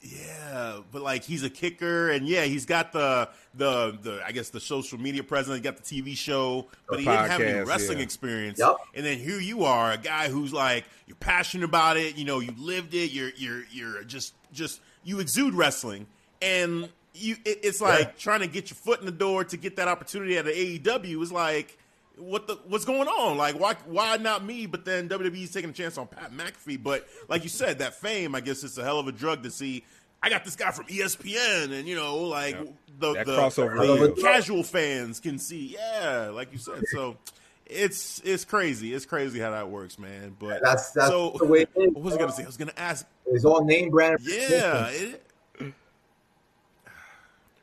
Yeah, 0.02 0.80
but 0.92 1.02
like 1.02 1.24
he's 1.24 1.44
a 1.44 1.50
kicker, 1.50 2.10
and 2.10 2.28
yeah, 2.28 2.44
he's 2.44 2.66
got 2.66 2.92
the 2.92 3.30
the 3.54 3.98
the 4.02 4.22
I 4.26 4.32
guess 4.32 4.50
the 4.50 4.60
social 4.60 5.00
media 5.00 5.24
presence. 5.24 5.56
He 5.56 5.62
got 5.62 5.78
the 5.78 5.84
TV 5.84 6.18
show, 6.18 6.68
but 6.90 7.00
he 7.00 7.06
didn't 7.06 7.30
have 7.30 7.42
any 7.42 7.64
wrestling 7.64 8.00
yeah. 8.00 8.04
experience. 8.04 8.60
Yep. 8.60 8.78
And 8.96 9.06
then 9.06 9.18
here 9.20 9.40
you 9.40 9.64
are, 9.66 9.92
a 9.92 9.98
guy 9.98 10.30
who's 10.30 10.52
like 10.52 10.86
you're 11.06 11.16
passionate 11.16 11.66
about 11.66 11.98
it. 11.98 12.18
You 12.18 12.26
know, 12.26 12.40
you 12.40 12.54
lived 12.58 12.94
it. 12.94 13.12
You're 13.12 13.32
you're 13.36 13.64
you're 13.72 14.04
just 14.04 14.34
just 14.52 14.82
you 15.04 15.20
exude 15.20 15.54
wrestling, 15.54 16.08
and 16.42 16.90
you 17.14 17.36
it, 17.46 17.60
it's 17.64 17.80
like 17.80 18.00
Yeah. 18.00 18.12
trying 18.18 18.40
to 18.42 18.48
get 18.48 18.70
your 18.72 18.78
foot 18.78 19.00
in 19.00 19.06
the 19.06 19.12
door 19.12 19.44
to 19.44 19.58
get 19.58 19.76
that 19.76 19.88
opportunity 19.88 20.38
at 20.38 20.46
the 20.46 20.52
AEW 20.52 21.22
is 21.22 21.32
like. 21.32 21.78
What 22.22 22.48
the 22.48 22.56
what's 22.68 22.86
going 22.86 23.08
on? 23.08 23.38
Like 23.38 23.60
why 23.60 23.76
why 23.86 24.18
not 24.18 24.46
me? 24.46 24.66
But 24.68 24.86
then 24.86 25.10
WWE's 25.10 25.52
taking 25.52 25.72
a 25.72 25.74
chance 25.74 25.98
on 25.98 26.08
Pat 26.08 26.32
McAfee. 26.32 26.82
But 26.82 27.08
like 27.28 27.44
you 27.44 27.50
said, 27.50 27.80
that 27.80 27.96
fame, 27.96 28.36
I 28.36 28.42
guess 28.42 28.64
it's 28.64 28.78
a 28.78 28.84
hell 28.84 29.00
of 29.00 29.08
a 29.08 29.12
drug 29.12 29.44
to 29.44 29.52
see. 29.52 29.84
I 30.24 30.30
got 30.30 30.46
this 30.46 30.56
guy 30.56 30.70
from 30.72 30.86
ESPN, 30.86 31.72
and 31.74 31.88
you 31.88 31.96
know, 31.96 32.18
like 32.20 32.56
Yep. 32.56 32.74
the 33.00 33.14
That 33.14 33.26
the, 33.26 33.38
crossover 33.38 33.98
the 33.98 34.08
deal. 34.14 34.24
casual 34.24 34.64
fans 34.64 35.20
can 35.20 35.40
see. 35.40 35.76
Yeah, 35.80 36.30
like 36.34 36.52
you 36.52 36.60
said. 36.60 36.84
So 36.92 37.18
it's 37.66 38.22
it's 38.24 38.46
crazy. 38.46 38.94
It's 38.94 39.06
crazy 39.06 39.40
how 39.40 39.50
that 39.52 39.70
works, 39.72 39.98
man. 39.98 40.36
But 40.38 40.62
That's 40.62 40.92
that's 40.92 41.08
so 41.10 41.36
the 41.40 41.46
way 41.48 41.66
what 41.74 41.96
was 42.04 42.14
I 42.14 42.18
gonna 42.20 42.32
say? 42.34 42.44
I 42.44 42.46
was 42.46 42.58
gonna 42.58 42.72
ask. 42.78 43.06
It's 43.26 43.46
all 43.46 43.64
name 43.66 43.90
brand. 43.90 44.20
Yeah, 44.22 44.90
it, 44.90 45.24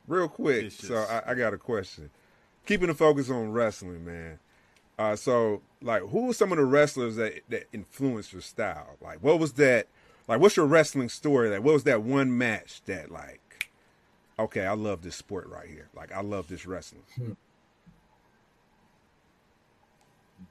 Real 0.07 0.29
quick, 0.29 0.65
It's 0.65 0.89
so 0.89 0.97
I, 0.97 1.33
I 1.33 1.35
got 1.35 1.53
a 1.53 1.59
question. 1.59 2.09
Keeping 2.65 2.89
the 2.89 2.95
focus 2.95 3.29
on 3.31 3.53
wrestling, 3.53 4.05
man. 4.07 4.39
Uh, 4.99 5.15
so, 5.15 5.63
like, 5.81 6.03
who 6.03 6.27
were 6.27 6.35
some 6.35 6.51
of 6.51 6.59
the 6.59 6.65
wrestlers 6.65 7.17
that 7.17 7.43
that 7.49 7.65
influenced 7.73 8.33
your 8.33 8.43
style? 8.43 8.97
Like, 9.01 9.19
what 9.23 9.39
was 9.39 9.53
that? 9.55 9.87
Like, 10.27 10.41
what's 10.41 10.57
your 10.57 10.67
wrestling 10.67 11.09
story? 11.09 11.51
Like, 11.51 11.63
what 11.63 11.73
was 11.73 11.85
that 11.85 12.03
one 12.03 12.37
match 12.37 12.83
that, 12.87 13.11
like, 13.11 13.71
okay, 14.39 14.67
I 14.67 14.75
love 14.75 15.03
this 15.03 15.17
sport 15.17 15.49
right 15.49 15.69
here. 15.69 15.89
Like, 15.95 16.13
I 16.13 16.21
love 16.21 16.49
this 16.49 16.67
wrestling. 16.67 17.05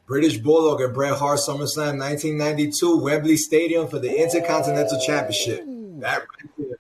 British 0.08 0.38
Bulldog 0.38 0.82
and 0.82 0.94
Bret 0.94 1.18
Hart 1.18 1.40
SummerSlam 1.40 2.00
1992, 2.00 2.98
Wembley 2.98 3.38
Stadium 3.38 3.88
for 3.88 4.00
the 4.00 4.22
Intercontinental 4.22 5.00
Championship. 5.06 5.64
That 6.00 6.20
right 6.20 6.50
there, 6.58 6.78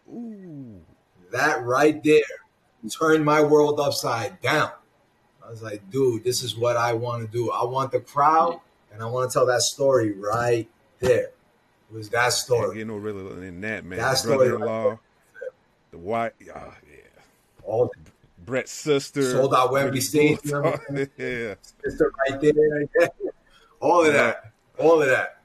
that 1.31 1.63
right 1.63 2.03
there 2.03 2.21
turned 2.89 3.25
my 3.25 3.41
world 3.43 3.79
upside 3.79 4.41
down. 4.41 4.71
I 5.47 5.49
was 5.49 5.63
like, 5.63 5.89
dude, 5.89 6.25
this 6.25 6.43
is 6.43 6.57
what 6.57 6.75
I 6.75 6.91
want 6.91 7.25
to 7.25 7.31
do. 7.31 7.51
I 7.51 7.63
want 7.63 7.93
the 7.93 8.01
crowd, 8.01 8.59
and 8.91 9.01
I 9.01 9.05
want 9.05 9.31
to 9.31 9.33
tell 9.33 9.45
that 9.45 9.61
story 9.61 10.11
right 10.11 10.67
there. 10.99 11.29
It 11.89 11.93
was 11.93 12.09
that 12.09 12.33
story. 12.33 12.77
get 12.77 12.87
no 12.87 12.97
realer 12.97 13.33
than 13.33 13.61
that, 13.61 13.85
man. 13.85 13.97
That 13.97 14.11
The 14.11 14.15
story 14.17 14.49
the 14.49 15.97
white, 15.97 16.33
oh, 16.53 16.73
yeah. 16.89 17.21
All 17.63 17.89
Bret's 18.45 18.73
sister, 18.73 19.31
Sold 19.31 19.53
out 19.53 19.71
Wembley 19.71 20.01
Stadium. 20.01 20.63
Yeah, 21.17 21.55
sister 21.81 22.11
right 22.29 22.41
there. 22.41 23.09
All 23.79 24.05
of 24.05 24.13
that. 24.13 24.51
All 24.77 25.01
of 25.01 25.07
that. 25.07 25.41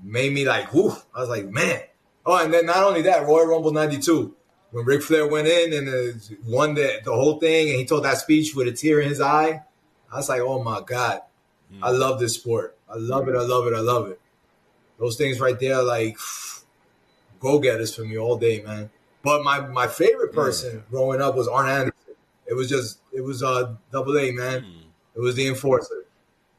Made 0.00 0.32
me 0.32 0.46
like, 0.46 0.72
whoo. 0.72 0.92
I 1.12 1.20
was 1.20 1.28
like, 1.28 1.46
man. 1.48 1.80
Oh, 2.24 2.36
and 2.36 2.54
then 2.54 2.66
not 2.66 2.84
only 2.84 3.02
that, 3.02 3.26
Royal 3.26 3.46
Rumble 3.46 3.72
92. 3.72 4.34
When 4.70 4.84
Ric 4.84 5.02
Flair 5.02 5.26
went 5.26 5.48
in 5.48 5.72
and 5.72 5.88
uh, 5.88 6.18
won 6.46 6.74
the, 6.74 7.00
the 7.04 7.12
whole 7.12 7.38
thing 7.38 7.70
and 7.70 7.78
he 7.78 7.86
told 7.86 8.04
that 8.04 8.18
speech 8.18 8.54
with 8.54 8.68
a 8.68 8.72
tear 8.72 9.00
in 9.00 9.08
his 9.08 9.20
eye, 9.20 9.62
I 10.12 10.16
was 10.16 10.28
like, 10.28 10.40
oh 10.40 10.62
my 10.62 10.82
God. 10.82 11.22
I 11.82 11.90
love 11.90 12.18
this 12.18 12.34
sport. 12.34 12.76
I 12.88 12.96
love 12.96 13.28
it. 13.28 13.34
I 13.34 13.42
love 13.42 13.66
it. 13.66 13.74
I 13.74 13.80
love 13.80 14.08
it. 14.08 14.20
Those 14.98 15.16
things 15.16 15.38
right 15.38 15.58
there, 15.60 15.82
like, 15.82 16.16
go 17.40 17.58
getters 17.58 17.94
for 17.94 18.02
me 18.02 18.18
all 18.18 18.38
day, 18.38 18.62
man. 18.62 18.90
But 19.22 19.44
my, 19.44 19.60
my 19.60 19.86
favorite 19.86 20.32
person 20.32 20.84
growing 20.90 21.20
up 21.20 21.34
was 21.36 21.46
Arn 21.46 21.68
Anderson. 21.68 22.14
It 22.46 22.54
was 22.54 22.68
just, 22.68 23.00
it 23.12 23.20
was 23.20 23.42
uh, 23.42 23.74
double 23.92 24.18
A, 24.18 24.30
man. 24.32 24.64
It 25.14 25.20
was 25.20 25.34
the 25.34 25.46
enforcer. 25.46 26.06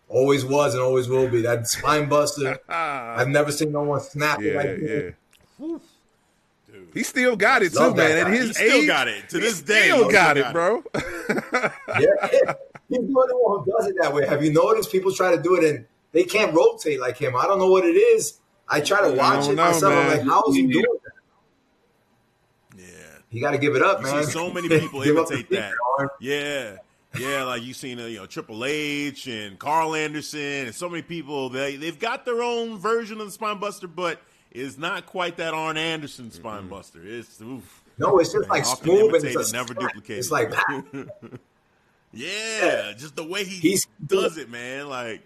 Always 0.08 0.46
was 0.46 0.74
and 0.74 0.84
always 0.84 1.08
will 1.08 1.30
be. 1.30 1.42
That 1.42 1.68
spine 1.68 2.10
buster. 2.10 2.60
I've 2.70 3.30
never 3.30 3.52
seen 3.52 3.72
no 3.72 3.84
one 3.84 4.02
snap 4.02 4.42
it 4.42 4.56
like 4.56 5.16
yeah. 5.60 5.78
He 6.94 7.04
still 7.04 7.36
got 7.36 7.62
it 7.64 7.74
too, 7.74 7.80
Love 7.80 7.96
that 7.98 8.16
man. 8.24 8.28
At 8.28 8.34
his 8.34 8.58
He 8.58 8.68
still 8.68 8.82
age, 8.82 8.88
got 8.88 9.08
it. 9.08 9.30
To 9.30 9.38
he 9.38 9.42
this 9.44 9.62
day, 9.62 9.84
still 9.90 10.06
he 10.08 10.12
got 10.12 10.38
still 10.38 10.48
it, 10.50 10.54
bro. 10.54 10.84
Yeah. 12.00 12.54
He's 12.90 13.02
the 13.02 13.14
only 13.16 13.34
one 13.34 13.64
who 13.64 13.72
does 13.78 13.88
it 13.88 13.96
that 14.02 14.14
way. 14.14 14.26
Have 14.28 14.44
you 14.44 14.52
noticed 14.52 14.92
people 14.92 15.14
try 15.14 15.36
to 15.36 15.42
do 15.42 15.56
it 15.56 15.64
and 15.64 15.86
they 16.12 16.24
can't 16.24 16.54
rotate 16.56 17.00
like 17.00 17.18
him? 17.18 17.36
I 17.36 17.46
don't 17.46 17.60
know 17.60 17.70
what 17.70 17.86
it 17.86 17.94
is. 17.96 18.40
I 18.68 18.82
try 18.82 19.02
to 19.08 19.16
watch 19.16 19.48
it 19.48 19.56
know, 19.56 19.66
myself. 19.72 19.94
I'm 19.94 20.08
like, 20.08 20.22
how 20.28 20.44
is 20.50 20.56
he 20.56 20.66
doing 20.68 20.86
that? 22.76 22.80
Yeah. 22.80 22.86
You 23.32 23.42
got 23.42 23.52
to 23.52 23.58
give 23.58 23.76
it 23.76 23.82
up, 23.84 24.00
You 24.02 24.08
man. 24.08 24.24
see 24.24 24.32
so 24.32 24.52
many 24.52 24.68
people 24.80 25.04
Give 25.04 25.18
up 25.18 25.28
the 25.28 25.36
imitate 25.36 25.50
that. 25.52 25.74
secret, 26.00 26.12
Yeah. 26.20 26.76
Yeah, 27.18 27.44
like 27.46 27.64
you've 27.64 27.76
seen, 27.76 28.00
uh, 28.00 28.06
you 28.06 28.18
know, 28.20 28.28
Triple 28.28 28.64
H 28.66 29.26
and 29.26 29.58
Karl 29.58 29.96
Anderson 29.96 30.68
and 30.68 30.76
so 30.76 30.88
many 30.88 31.02
people. 31.02 31.50
They 31.50 31.76
they've 31.76 31.98
got 31.98 32.24
their 32.24 32.44
own 32.44 32.78
version 32.78 33.20
of 33.20 33.26
the 33.26 33.32
spine 33.32 33.60
buster, 33.60 33.88
but 33.88 34.22
it's 34.52 34.78
not 34.78 35.06
quite 35.06 35.38
that 35.38 35.54
Arn 35.54 35.78
Anderson 35.78 36.32
spine 36.32 36.68
buster. 36.68 37.00
It's 37.04 37.40
oof. 37.42 37.84
No, 37.98 38.18
it's 38.20 38.32
just 38.32 38.50
like 38.50 38.66
smooth 38.66 39.16
and 39.16 39.26
it's 39.26 39.52
never 39.54 39.74
duplicated. 39.74 40.20
It's 40.20 40.32
like, 40.32 40.54
Yeah, 42.12 42.94
just 42.98 43.16
the 43.16 43.24
way 43.26 43.44
he 43.44 43.58
He's- 43.58 43.86
does 44.06 44.38
it, 44.38 44.50
man. 44.50 44.90
Like, 44.90 45.22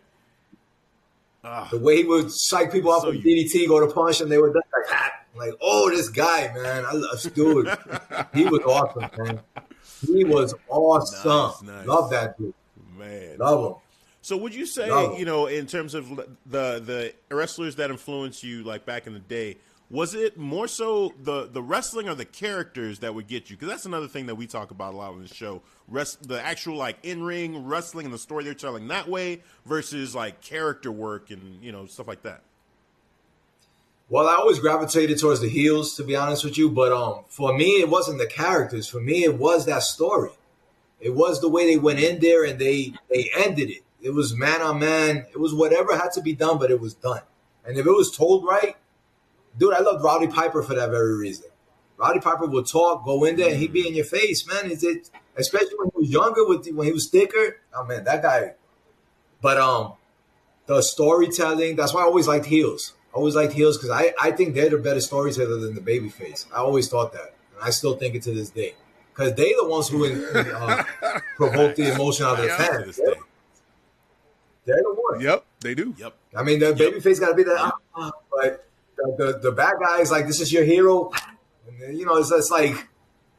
ah, 1.43 1.67
the 1.71 1.79
way 1.79 1.97
he 1.97 2.03
would 2.03 2.31
psych 2.31 2.71
people 2.71 2.91
off 2.91 3.03
So 3.03 3.11
with 3.11 3.23
DDT, 3.23 3.67
go 3.67 3.85
to 3.85 3.93
punch, 3.93 4.19
and 4.21 4.29
they 4.31 4.37
were 4.37 4.51
done 4.51 4.63
like, 4.73 4.85
ah. 4.91 5.11
like, 5.35 5.53
oh, 5.61 5.89
this 5.89 6.09
guy, 6.09 6.51
man, 6.53 6.85
I 6.85 6.91
love, 6.93 7.33
dude, 7.33 7.69
he 8.33 8.45
was 8.45 8.59
awesome, 8.65 9.23
man. 9.23 9.39
He 10.05 10.23
was 10.25 10.53
awesome. 10.67 11.29
Nice, 11.69 11.77
nice. 11.77 11.87
Love 11.87 12.09
that 12.09 12.37
dude. 12.37 12.53
man. 12.97 13.37
Love 13.37 13.65
him. 13.75 13.81
So 14.23 14.37
would 14.37 14.55
you 14.55 14.65
say, 14.65 14.87
No. 14.87 15.17
you 15.17 15.25
know, 15.25 15.47
in 15.47 15.67
terms 15.67 15.93
of 15.93 16.07
the 16.45 16.79
the 16.79 17.13
wrestlers 17.29 17.75
that 17.75 17.91
influenced 17.91 18.41
you, 18.41 18.63
like 18.63 18.85
back 18.85 19.05
in 19.05 19.13
the 19.13 19.19
day, 19.19 19.57
was 19.89 20.15
it 20.15 20.37
more 20.37 20.69
so 20.69 21.13
the 21.21 21.49
the 21.51 21.61
wrestling 21.61 22.07
or 22.07 22.15
the 22.15 22.23
characters 22.23 22.99
that 22.99 23.13
would 23.13 23.27
get 23.27 23.49
you? 23.49 23.57
Because 23.57 23.67
that's 23.67 23.85
another 23.85 24.07
thing 24.07 24.27
that 24.27 24.35
we 24.35 24.47
talk 24.47 24.71
about 24.71 24.93
a 24.93 24.97
lot 24.97 25.11
on 25.11 25.21
the 25.21 25.27
show. 25.27 25.61
Rest, 25.89 26.25
the 26.25 26.41
actual 26.41 26.77
like 26.77 26.97
in 27.03 27.21
ring 27.21 27.65
wrestling 27.65 28.05
and 28.05 28.13
the 28.13 28.17
story 28.17 28.45
they're 28.45 28.53
telling 28.53 28.87
that 28.87 29.09
way 29.09 29.41
versus 29.65 30.15
like 30.15 30.39
character 30.39 30.89
work 30.89 31.29
and 31.29 31.61
you 31.61 31.73
know 31.73 31.85
stuff 31.85 32.07
like 32.07 32.23
that. 32.23 32.43
Well, 34.07 34.29
I 34.29 34.35
always 34.35 34.59
gravitated 34.59 35.19
towards 35.19 35.41
the 35.41 35.49
heels, 35.49 35.95
to 35.95 36.03
be 36.03 36.15
honest 36.15 36.45
with 36.45 36.57
you. 36.57 36.69
But 36.69 36.93
um, 36.93 37.23
for 37.27 37.53
me, 37.57 37.81
it 37.81 37.89
wasn't 37.89 38.19
the 38.19 38.27
characters. 38.27 38.87
For 38.87 39.01
me, 39.01 39.23
it 39.25 39.37
was 39.37 39.65
that 39.65 39.83
story. 39.83 40.31
It 41.01 41.13
was 41.13 41.41
the 41.41 41.49
way 41.49 41.65
they 41.65 41.77
went 41.77 41.99
in 41.99 42.21
there 42.21 42.45
and 42.45 42.57
they 42.57 42.93
they 43.09 43.29
ended 43.35 43.69
it. 43.69 43.83
It 44.03 44.13
was 44.13 44.35
man 44.35 44.61
on 44.61 44.79
man. 44.79 45.25
It 45.31 45.39
was 45.39 45.53
whatever 45.53 45.97
had 45.97 46.11
to 46.13 46.21
be 46.21 46.33
done, 46.33 46.59
but 46.59 46.69
it 46.69 46.79
was 46.79 46.93
done. 46.93 47.21
And 47.65 47.77
if 47.77 47.85
it 47.85 47.91
was 47.91 48.15
told 48.15 48.45
right, 48.45 48.75
dude, 49.57 49.73
I 49.73 49.79
loved 49.79 50.03
Roddy 50.03 50.27
Piper 50.27 50.61
for 50.61 50.75
that 50.75 50.89
very 50.89 51.15
reason. 51.15 51.45
Roddy 51.97 52.19
Piper 52.19 52.45
would 52.45 52.67
talk, 52.67 53.05
go 53.05 53.23
in 53.23 53.37
there, 53.37 53.49
and 53.49 53.57
he'd 53.57 53.71
be 53.71 53.87
in 53.87 53.95
your 53.95 54.05
face, 54.05 54.45
man. 54.45 54.69
Is 54.69 54.83
it 54.83 55.09
especially 55.37 55.75
when 55.77 55.89
he 55.95 55.99
was 56.01 56.09
younger, 56.09 56.45
with 56.45 56.67
when 56.73 56.85
he 56.85 56.93
was 56.93 57.09
thicker? 57.09 57.57
Oh 57.73 57.85
man, 57.85 58.03
that 58.03 58.21
guy. 58.21 58.53
But 59.41 59.57
um, 59.57 59.93
the 60.65 60.81
storytelling. 60.81 61.75
That's 61.75 61.93
why 61.93 62.01
I 62.01 62.05
always 62.05 62.27
liked 62.27 62.45
heels. 62.45 62.93
I 63.13 63.17
always 63.17 63.35
liked 63.35 63.53
heels 63.53 63.77
because 63.77 63.91
I, 63.91 64.13
I 64.21 64.31
think 64.31 64.55
they're 64.55 64.69
the 64.69 64.77
better 64.77 64.99
storyteller 64.99 65.57
than 65.57 65.75
the 65.75 65.81
babyface. 65.81 66.45
I 66.53 66.57
always 66.57 66.89
thought 66.89 67.13
that, 67.13 67.33
and 67.55 67.63
I 67.63 67.69
still 67.69 67.95
think 67.95 68.15
it 68.15 68.23
to 68.23 68.33
this 68.33 68.49
day 68.49 68.73
because 69.13 69.33
they're 69.35 69.55
the 69.61 69.67
ones 69.67 69.89
who 69.89 70.05
uh, 70.05 70.83
provoke 71.35 71.75
the 71.75 71.93
emotion 71.93 72.25
out 72.25 72.39
of 72.39 72.45
the 72.45 72.49
fans. 72.49 72.97
They're, 72.97 73.13
day. 73.13 73.19
They're 74.65 74.77
the 74.77 74.93
ones. 74.93 75.23
Yep, 75.23 75.45
they 75.61 75.75
do. 75.75 75.95
Yep. 75.97 76.15
I 76.35 76.43
mean, 76.43 76.59
the 76.59 76.73
babyface 76.73 77.19
got 77.19 77.29
to 77.29 77.35
be 77.35 77.43
that, 77.43 77.57
ah, 77.59 77.73
ah, 77.95 78.11
but 78.31 78.67
the, 78.95 79.15
the 79.17 79.39
the 79.39 79.51
bad 79.51 79.73
guy 79.81 79.99
is 79.99 80.11
like, 80.11 80.27
this 80.27 80.39
is 80.39 80.51
your 80.51 80.63
hero. 80.63 81.11
And 81.67 81.81
then, 81.81 81.97
you 81.97 82.05
know, 82.05 82.17
it's, 82.17 82.31
it's 82.31 82.51
like, 82.51 82.87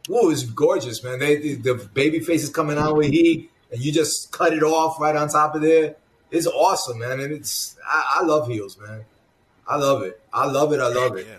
whoa, 0.08 0.30
it's 0.30 0.44
gorgeous, 0.44 1.02
man. 1.02 1.18
They, 1.18 1.36
the, 1.36 1.54
the 1.54 1.74
babyface 1.74 2.42
is 2.42 2.50
coming 2.50 2.78
out 2.78 2.96
with 2.96 3.10
heat, 3.10 3.50
and 3.70 3.80
you 3.80 3.92
just 3.92 4.32
cut 4.32 4.52
it 4.52 4.62
off 4.62 5.00
right 5.00 5.16
on 5.16 5.28
top 5.28 5.54
of 5.54 5.62
there. 5.62 5.96
It's 6.30 6.46
awesome, 6.46 6.98
man. 6.98 7.20
And 7.20 7.32
it's, 7.32 7.76
I, 7.86 8.20
I 8.20 8.24
love 8.24 8.48
heels, 8.48 8.78
man. 8.78 9.04
I 9.66 9.76
love 9.76 10.02
it. 10.02 10.20
I 10.32 10.46
love 10.46 10.72
it. 10.72 10.80
I 10.80 10.88
love 10.88 11.16
it. 11.16 11.26
Yeah. 11.26 11.38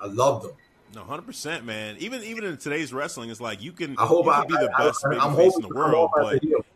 I 0.00 0.06
love 0.06 0.42
them. 0.42 0.52
No, 0.94 1.04
hundred 1.04 1.26
percent, 1.26 1.64
man. 1.64 1.96
Even 2.00 2.22
even 2.22 2.44
in 2.44 2.58
today's 2.58 2.92
wrestling, 2.92 3.30
it's 3.30 3.40
like 3.40 3.62
you 3.62 3.72
can 3.72 3.96
I 3.96 4.04
hope 4.04 4.26
you 4.26 4.32
I, 4.32 4.44
be 4.44 4.52
the 4.52 4.70
I, 4.76 4.86
best 4.86 5.02
I, 5.06 5.14
I'm 5.14 5.32
babyface 5.32 5.36
hoping 5.36 5.62
in 5.62 5.68
the 5.68 5.74
world, 5.74 5.94
off 5.94 6.10
as 6.18 6.26
a 6.26 6.30
but 6.34 6.42
heel. 6.42 6.66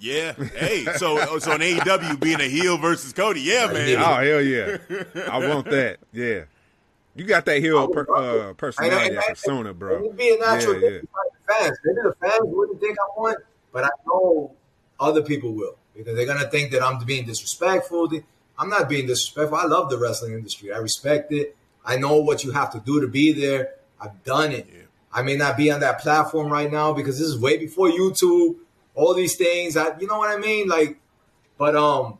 Yeah, 0.00 0.32
hey, 0.32 0.84
so 0.96 1.38
so 1.38 1.52
in 1.52 1.60
AEW 1.60 2.20
being 2.20 2.40
a 2.40 2.48
heel 2.48 2.78
versus 2.78 3.12
Cody, 3.12 3.40
yeah, 3.40 3.70
man. 3.72 3.96
Oh 3.98 4.14
hell 4.14 4.40
yeah, 4.42 4.78
I 5.30 5.38
want 5.38 5.68
that. 5.70 5.98
Yeah, 6.12 6.44
you 7.14 7.24
got 7.24 7.44
that 7.46 7.60
heel 7.60 7.88
per, 7.88 8.06
uh, 8.14 8.54
personality, 8.54 9.14
that 9.14 9.28
persona, 9.28 9.74
bro. 9.74 9.96
And 9.96 10.06
it'd 10.06 10.16
be 10.16 10.34
a 10.34 10.38
natural 10.38 10.80
Yeah, 10.80 10.88
thing 10.88 11.08
for 11.12 11.20
the 11.32 11.52
fans. 11.52 11.78
Maybe 11.84 12.00
the 12.02 12.14
fans 12.20 12.40
wouldn't 12.42 12.80
think 12.80 12.96
I 12.98 13.20
won, 13.20 13.34
but 13.72 13.84
I 13.84 13.90
know 14.06 14.52
other 15.00 15.22
people 15.22 15.52
will 15.52 15.76
because 15.96 16.16
they're 16.16 16.26
gonna 16.26 16.48
think 16.50 16.70
that 16.72 16.82
I'm 16.82 17.04
being 17.04 17.26
disrespectful. 17.26 18.10
I'm 18.58 18.68
not 18.68 18.88
being 18.88 19.06
disrespectful. 19.06 19.58
I 19.58 19.64
love 19.64 19.90
the 19.90 19.98
wrestling 19.98 20.32
industry. 20.32 20.72
I 20.72 20.78
respect 20.78 21.32
it. 21.32 21.56
I 21.84 21.96
know 21.96 22.16
what 22.16 22.44
you 22.44 22.52
have 22.52 22.72
to 22.72 22.80
do 22.80 23.00
to 23.00 23.08
be 23.08 23.32
there. 23.32 23.74
I've 24.00 24.22
done 24.24 24.52
it. 24.52 24.66
Yeah. 24.70 24.82
I 25.12 25.22
may 25.22 25.36
not 25.36 25.56
be 25.56 25.70
on 25.70 25.80
that 25.80 26.00
platform 26.00 26.52
right 26.52 26.70
now 26.70 26.92
because 26.92 27.18
this 27.18 27.26
is 27.26 27.38
way 27.38 27.56
before 27.56 27.88
YouTube. 27.88 28.56
All 28.98 29.14
these 29.14 29.36
things, 29.36 29.76
I, 29.76 29.96
you 30.00 30.08
know 30.08 30.18
what 30.18 30.36
I 30.36 30.40
mean? 30.40 30.66
Like, 30.68 30.98
but 31.56 31.76
um, 31.76 32.18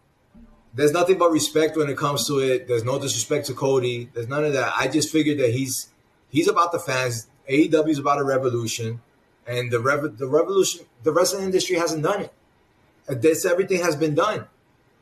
there's 0.75 0.93
nothing 0.93 1.19
but 1.19 1.33
respect 1.33 1.77
when 1.77 1.89
it 1.89 1.97
comes 1.97 2.25
to 2.29 2.39
it. 2.39 2.69
There's 2.69 2.85
no 2.85 3.01
disrespect 3.01 3.47
to 3.47 3.53
Cody. 3.55 4.09
There's 4.15 4.29
none 4.29 4.45
of 4.45 4.53
that. 4.53 4.73
I 4.77 4.87
just 4.87 5.11
figured 5.11 5.39
that 5.39 5.51
he's 5.51 5.89
he's 6.29 6.47
about 6.47 6.71
the 6.71 6.79
fans. 6.79 7.27
AEW 7.51 7.89
is 7.89 7.99
about 7.99 8.21
a 8.21 8.25
revolution, 8.25 9.01
and 9.45 9.73
the 9.73 9.81
rev- 9.81 10.19
the 10.19 10.29
revolution, 10.29 10.87
the 11.03 11.11
wrestling 11.13 11.43
industry 11.43 11.75
hasn't 11.75 12.05
done 12.05 12.21
it. 12.21 12.33
This 13.09 13.45
everything 13.45 13.83
has 13.83 13.97
been 13.97 14.15
done. 14.15 14.47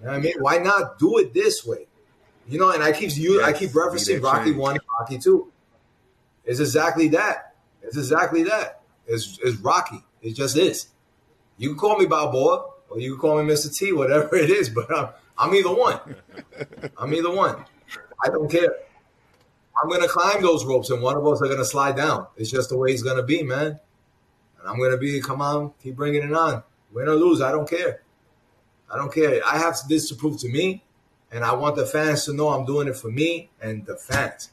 You 0.01 0.07
know 0.07 0.12
what 0.12 0.18
I 0.18 0.20
mean? 0.20 0.35
Why 0.39 0.57
not 0.57 0.99
do 0.99 1.18
it 1.18 1.35
this 1.35 1.66
way? 1.66 1.87
You 2.49 2.59
know, 2.59 2.70
and 2.70 2.83
I 2.83 2.93
keep 2.93 3.14
you 3.18 3.43
I 3.43 3.53
keep 3.53 3.72
referencing 3.72 4.22
Rocky 4.22 4.45
change. 4.47 4.57
one 4.57 4.77
and 4.77 4.85
Rocky 4.99 5.18
two. 5.18 5.53
It's 6.47 6.61
exactly 6.61 7.09
that. 7.09 7.55
It's 7.83 7.99
exactly 7.99 8.45
that. 8.45 8.81
It's, 9.07 9.39
it's 9.45 9.59
Rocky. 9.59 10.03
It 10.22 10.35
just 10.35 10.57
is. 10.57 10.89
You 11.59 11.71
can 11.71 11.79
call 11.79 11.99
me 11.99 12.07
Balboa 12.07 12.71
or 12.91 13.01
you 13.01 13.13
can 13.13 13.21
call 13.21 13.43
me 13.43 13.53
Mr. 13.53 13.75
T, 13.75 13.93
whatever 13.93 14.37
it 14.37 14.51
is, 14.51 14.69
but 14.69 14.95
I'm, 14.95 15.09
I'm 15.39 15.55
either 15.55 15.75
one. 15.75 16.01
I'm 16.99 17.13
either 17.15 17.31
one. 17.31 17.65
I 18.23 18.29
don't 18.29 18.51
care. 18.51 18.77
I'm 19.83 19.91
gonna 19.91 20.09
climb 20.09 20.41
those 20.41 20.65
ropes, 20.65 20.89
and 20.91 21.03
one 21.03 21.17
of 21.17 21.27
us 21.27 21.43
are 21.43 21.49
gonna 21.49 21.65
slide 21.65 21.97
down. 21.97 22.27
It's 22.37 22.51
just 22.51 22.71
the 22.71 22.79
way 22.79 22.93
it's 22.93 23.03
gonna 23.03 23.23
be, 23.23 23.43
man. 23.43 23.79
And 24.59 24.69
I'm 24.69 24.79
gonna 24.79 24.97
be, 24.97 25.21
come 25.21 25.43
on, 25.43 25.73
keep 25.83 25.97
bringing 25.97 26.23
it 26.23 26.33
on. 26.33 26.63
Win 26.93 27.09
or 27.09 27.15
lose, 27.15 27.43
I 27.43 27.53
don't 27.53 27.69
care. 27.69 28.03
I 28.91 28.97
don't 28.97 29.13
care. 29.13 29.41
I 29.45 29.59
have 29.59 29.77
this 29.89 30.09
to 30.09 30.15
prove 30.15 30.41
to 30.41 30.49
me, 30.49 30.83
and 31.31 31.45
I 31.45 31.55
want 31.55 31.77
the 31.77 31.85
fans 31.85 32.25
to 32.25 32.33
know 32.33 32.49
I'm 32.49 32.65
doing 32.65 32.89
it 32.89 32.97
for 32.97 33.11
me 33.11 33.51
and 33.61 33.85
the 33.85 33.97
fans. 33.97 34.51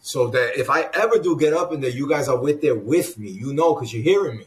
So 0.00 0.28
that 0.28 0.58
if 0.58 0.70
I 0.70 0.88
ever 0.94 1.18
do 1.18 1.36
get 1.38 1.52
up 1.52 1.72
in 1.72 1.80
there, 1.80 1.90
you 1.90 2.08
guys 2.08 2.28
are 2.28 2.38
with 2.38 2.62
there 2.62 2.76
with 2.76 3.18
me. 3.18 3.30
You 3.30 3.52
know, 3.52 3.74
because 3.74 3.92
you're 3.92 4.02
hearing 4.02 4.38
me. 4.38 4.46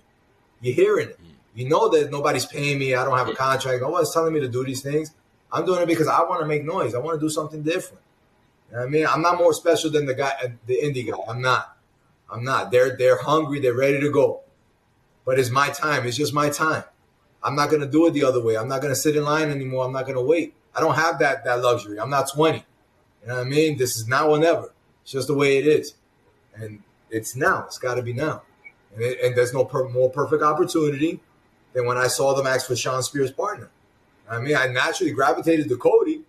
You're 0.62 0.76
hearing 0.76 1.10
it. 1.10 1.20
Mm. 1.22 1.32
You 1.54 1.68
know 1.68 1.90
that 1.90 2.12
nobody's 2.12 2.46
paying 2.46 2.80
me. 2.80 2.96
I 2.96 3.04
don't 3.04 3.18
have 3.18 3.28
a 3.28 3.34
contract. 3.34 3.82
No 3.82 3.90
one's 3.90 4.14
telling 4.14 4.34
me 4.34 4.40
to 4.40 4.48
do 4.48 4.64
these 4.64 4.82
things. 4.82 5.14
I'm 5.52 5.66
doing 5.66 5.82
it 5.82 5.88
because 5.88 6.08
I 6.08 6.22
want 6.24 6.42
to 6.42 6.48
make 6.48 6.64
noise. 6.64 6.96
I 6.96 7.00
want 7.00 7.20
to 7.20 7.26
do 7.26 7.30
something 7.30 7.62
different. 7.62 8.02
You 8.70 8.78
know 8.78 8.84
I 8.84 8.88
mean, 8.88 9.06
I'm 9.06 9.22
not 9.22 9.38
more 9.38 9.54
special 9.54 9.92
than 9.92 10.06
the 10.06 10.14
guy, 10.14 10.32
the 10.66 10.78
indie 10.82 11.10
guy. 11.10 11.18
I'm 11.28 11.42
not. 11.42 11.78
I'm 12.30 12.44
not. 12.44 12.72
They're 12.72 12.96
they're 12.96 13.22
hungry. 13.22 13.60
They're 13.60 13.76
ready 13.76 14.00
to 14.00 14.10
go. 14.12 14.42
But 15.26 15.40
it's 15.40 15.50
my 15.50 15.70
time. 15.70 16.08
It's 16.08 16.18
just 16.18 16.34
my 16.34 16.50
time. 16.50 16.86
I'm 17.44 17.56
not 17.56 17.70
gonna 17.70 17.88
do 17.88 18.08
it 18.08 18.12
the 18.12 18.24
other 18.24 18.42
way. 18.42 18.56
I'm 18.56 18.70
not 18.70 18.82
gonna 18.82 18.96
sit 18.96 19.18
in 19.18 19.24
line 19.24 19.50
anymore. 19.52 19.86
I'm 19.86 19.92
not 19.92 20.08
gonna 20.08 20.22
wait. 20.22 20.54
I 20.74 20.80
don't 20.80 20.96
have 20.96 21.20
that 21.20 21.44
that 21.44 21.62
luxury. 21.62 22.00
I'm 22.00 22.10
not 22.10 22.30
20. 22.30 22.60
You 22.60 23.28
know 23.28 23.36
what 23.36 23.46
I 23.46 23.50
mean? 23.50 23.78
This 23.78 23.98
is 23.98 24.08
now 24.08 24.30
or 24.30 24.40
never. 24.40 24.72
It's 25.04 25.12
just 25.12 25.28
the 25.28 25.34
way 25.34 25.58
it 25.58 25.68
is, 25.68 25.96
and 26.56 26.82
it's 27.10 27.36
now. 27.36 27.66
It's 27.66 27.78
got 27.78 27.96
to 27.96 28.02
be 28.02 28.14
now. 28.14 28.44
And, 28.94 29.04
it, 29.04 29.20
and 29.22 29.36
there's 29.36 29.54
no 29.54 29.66
per- 29.66 29.90
more 29.90 30.10
perfect 30.10 30.44
opportunity 30.44 31.20
than 31.74 31.86
when 31.86 31.98
I 31.98 32.08
saw 32.08 32.34
them 32.34 32.48
ask 32.48 32.70
with 32.70 32.80
Shawn 32.80 33.02
Spears' 33.04 33.32
partner. 33.32 33.70
I 34.30 34.40
mean, 34.40 34.56
I 34.56 34.68
naturally 34.68 35.12
gravitated 35.12 35.68
to 35.70 35.78
Cody, 35.78 36.22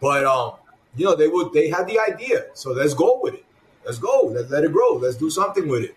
but 0.00 0.24
um, 0.24 0.54
you 0.96 1.04
know, 1.04 1.14
they 1.14 1.28
would 1.28 1.52
they 1.52 1.68
had 1.68 1.86
the 1.86 1.98
idea, 1.98 2.46
so 2.54 2.72
let's 2.72 2.94
go 2.94 3.20
with 3.22 3.34
it. 3.34 3.44
Let's 3.84 3.98
go. 3.98 4.22
Let 4.32 4.50
let 4.50 4.64
it 4.64 4.72
grow. 4.72 4.94
Let's 4.94 5.16
do 5.16 5.30
something 5.30 5.68
with 5.68 5.84
it. 5.84 5.96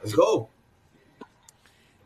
Let's 0.00 0.14
go. 0.14 0.48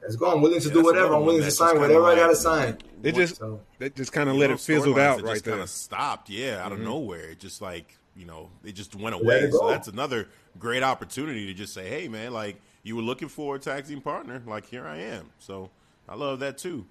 Let's 0.01 0.17
go. 0.17 0.33
I'm 0.33 0.41
willing 0.43 0.61
to 0.61 0.69
Yeah, 0.69 0.75
do 0.75 0.83
whatever. 0.83 1.15
I'm 1.15 1.25
willing 1.25 1.43
to 1.43 1.51
sign 1.51 1.71
just 1.71 1.81
whatever 1.81 2.07
kinda 2.09 2.23
I 2.23 2.25
gotta 2.27 2.37
sign. 2.37 2.79
They 3.01 3.13
just 3.13 3.37
So 3.37 3.61
they 3.79 3.91
just 3.91 4.13
kind 4.13 4.29
of 4.29 4.37
let 4.37 4.49
know, 4.49 4.55
it 4.55 4.61
fizzle 4.61 4.95
storylines 4.95 4.99
out 4.99 5.17
that 5.19 5.25
right 5.25 5.33
just 5.35 5.45
there. 5.45 5.55
Kind 5.55 5.63
of 5.63 5.71
stopped, 5.71 6.31
yeah, 6.31 6.65
out 6.65 6.73
of 6.73 6.79
nowhere. 6.79 7.31
It 7.31 7.41
just 7.41 7.61
like 7.61 7.99
you 8.17 8.27
know, 8.27 8.51
it 8.65 8.73
just 8.73 8.95
went 8.95 9.15
away. 9.15 9.51
So 9.51 9.69
that's 9.69 9.89
another 9.89 10.29
great 10.59 10.83
opportunity 10.83 11.47
to 11.47 11.55
just 11.55 11.73
say, 11.73 11.89
hey, 11.89 12.09
man, 12.09 12.33
like 12.33 12.57
you 12.83 12.97
were 12.97 13.03
looking 13.03 13.29
for 13.29 13.57
a 13.57 13.59
tag 13.59 13.87
team 13.87 14.01
partner, 14.01 14.43
like 14.47 14.67
here 14.67 14.87
I 14.87 14.99
am. 14.99 15.31
So 15.39 15.71
I 16.09 16.15
love 16.15 16.41
that 16.41 16.59
too. 16.59 16.87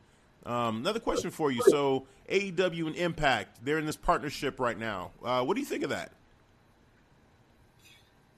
Um, 0.46 0.78
another 0.78 1.00
question 1.00 1.32
for 1.32 1.52
you. 1.52 1.62
So 1.68 2.06
AEW 2.30 2.88
and 2.88 2.96
Impact, 2.96 3.60
they're 3.64 3.78
in 3.78 3.86
this 3.86 3.98
partnership 3.98 4.60
right 4.60 4.78
now. 4.78 5.12
Uh, 5.24 5.44
what 5.44 5.56
do 5.56 5.60
you 5.60 5.68
think 5.68 5.84
of 5.84 5.90
that? 5.90 6.12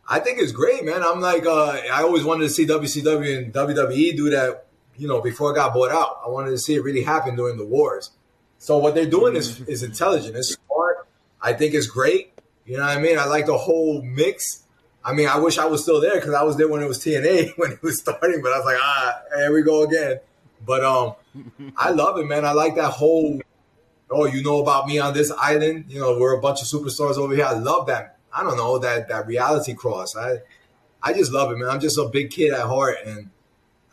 I 0.07 0.19
think 0.19 0.39
it's 0.39 0.51
great, 0.51 0.84
man. 0.84 1.01
I'm 1.01 1.21
like, 1.21 1.45
uh, 1.45 1.80
I 1.91 2.03
always 2.03 2.26
wanted 2.26 2.43
to 2.43 2.49
see 2.49 2.65
WCW 2.65 3.38
and 3.38 3.53
WWE 3.53 4.17
do 4.17 4.30
that, 4.32 4.65
you 4.97 5.07
know, 5.07 5.21
before 5.21 5.51
it 5.51 5.55
got 5.55 5.74
bought 5.74 5.91
out. 5.91 6.19
I 6.26 6.30
wanted 6.30 6.51
to 6.51 6.57
see 6.57 6.76
it 6.76 6.84
really 6.84 7.03
happen 7.03 7.36
during 7.36 7.57
the 7.57 7.65
wars. 7.65 8.11
So 8.57 8.78
what 8.78 8.95
they're 8.95 9.09
doing 9.09 9.36
is 9.36 9.61
is 9.61 9.84
intelligent. 9.84 10.36
It's 10.36 10.55
smart. 10.67 11.07
I 11.41 11.53
think 11.53 11.74
it's 11.74 11.88
great. 11.88 12.32
You 12.65 12.78
know 12.78 12.84
what 12.84 12.97
I 12.97 13.01
mean? 13.01 13.17
I 13.17 13.26
like 13.26 13.45
the 13.45 13.57
whole 13.57 14.01
mix. 14.01 14.63
I 15.03 15.13
mean, 15.13 15.28
I 15.28 15.38
wish 15.38 15.57
I 15.57 15.65
was 15.65 15.84
still 15.84 15.99
there 15.99 16.15
because 16.15 16.34
I 16.34 16.43
was 16.43 16.55
there 16.57 16.69
when 16.69 16.82
it 16.82 16.88
was 16.88 16.99
TNA 16.99 17.53
when 17.57 17.74
it 17.74 17.84
was 17.84 17.99
starting, 17.99 18.41
but 18.41 18.53
I 18.53 18.57
was 18.57 18.65
like, 18.65 18.78
ah, 18.80 19.21
here 19.38 19.53
we 19.53 19.61
go 19.63 19.84
again. 19.84 20.19
But 20.66 20.84
um, 20.84 21.14
I 21.78 21.89
love 21.91 22.18
it, 22.20 22.26
man. 22.26 22.45
I 22.45 22.51
like 22.53 22.76
that 22.76 22.91
whole. 22.91 23.41
Oh, 24.09 24.26
you 24.26 24.43
know 24.43 24.59
about 24.61 24.88
me 24.88 24.99
on 24.99 25.14
this 25.14 25.32
island? 25.32 25.86
You 25.88 25.99
know, 25.99 26.18
we're 26.20 26.38
a 26.38 26.41
bunch 26.41 26.61
of 26.61 26.68
superstars 26.68 27.18
over 27.18 27.36
here. 27.36 27.45
I 27.45 27.53
love 27.53 27.88
that. 27.88 28.18
I 28.32 28.43
don't 28.43 28.57
know 28.57 28.78
that 28.80 29.07
that 29.09 29.28
reality 29.28 29.74
cross. 29.74 30.16
I 30.16 30.38
I 31.01 31.14
just 31.14 31.32
love 31.32 31.51
it, 31.51 31.57
man. 31.57 31.70
I'm 31.70 31.80
just 31.80 31.97
a 31.97 32.07
big 32.07 32.30
kid 32.30 32.53
at 32.53 32.61
heart, 32.68 32.97
and 33.05 33.30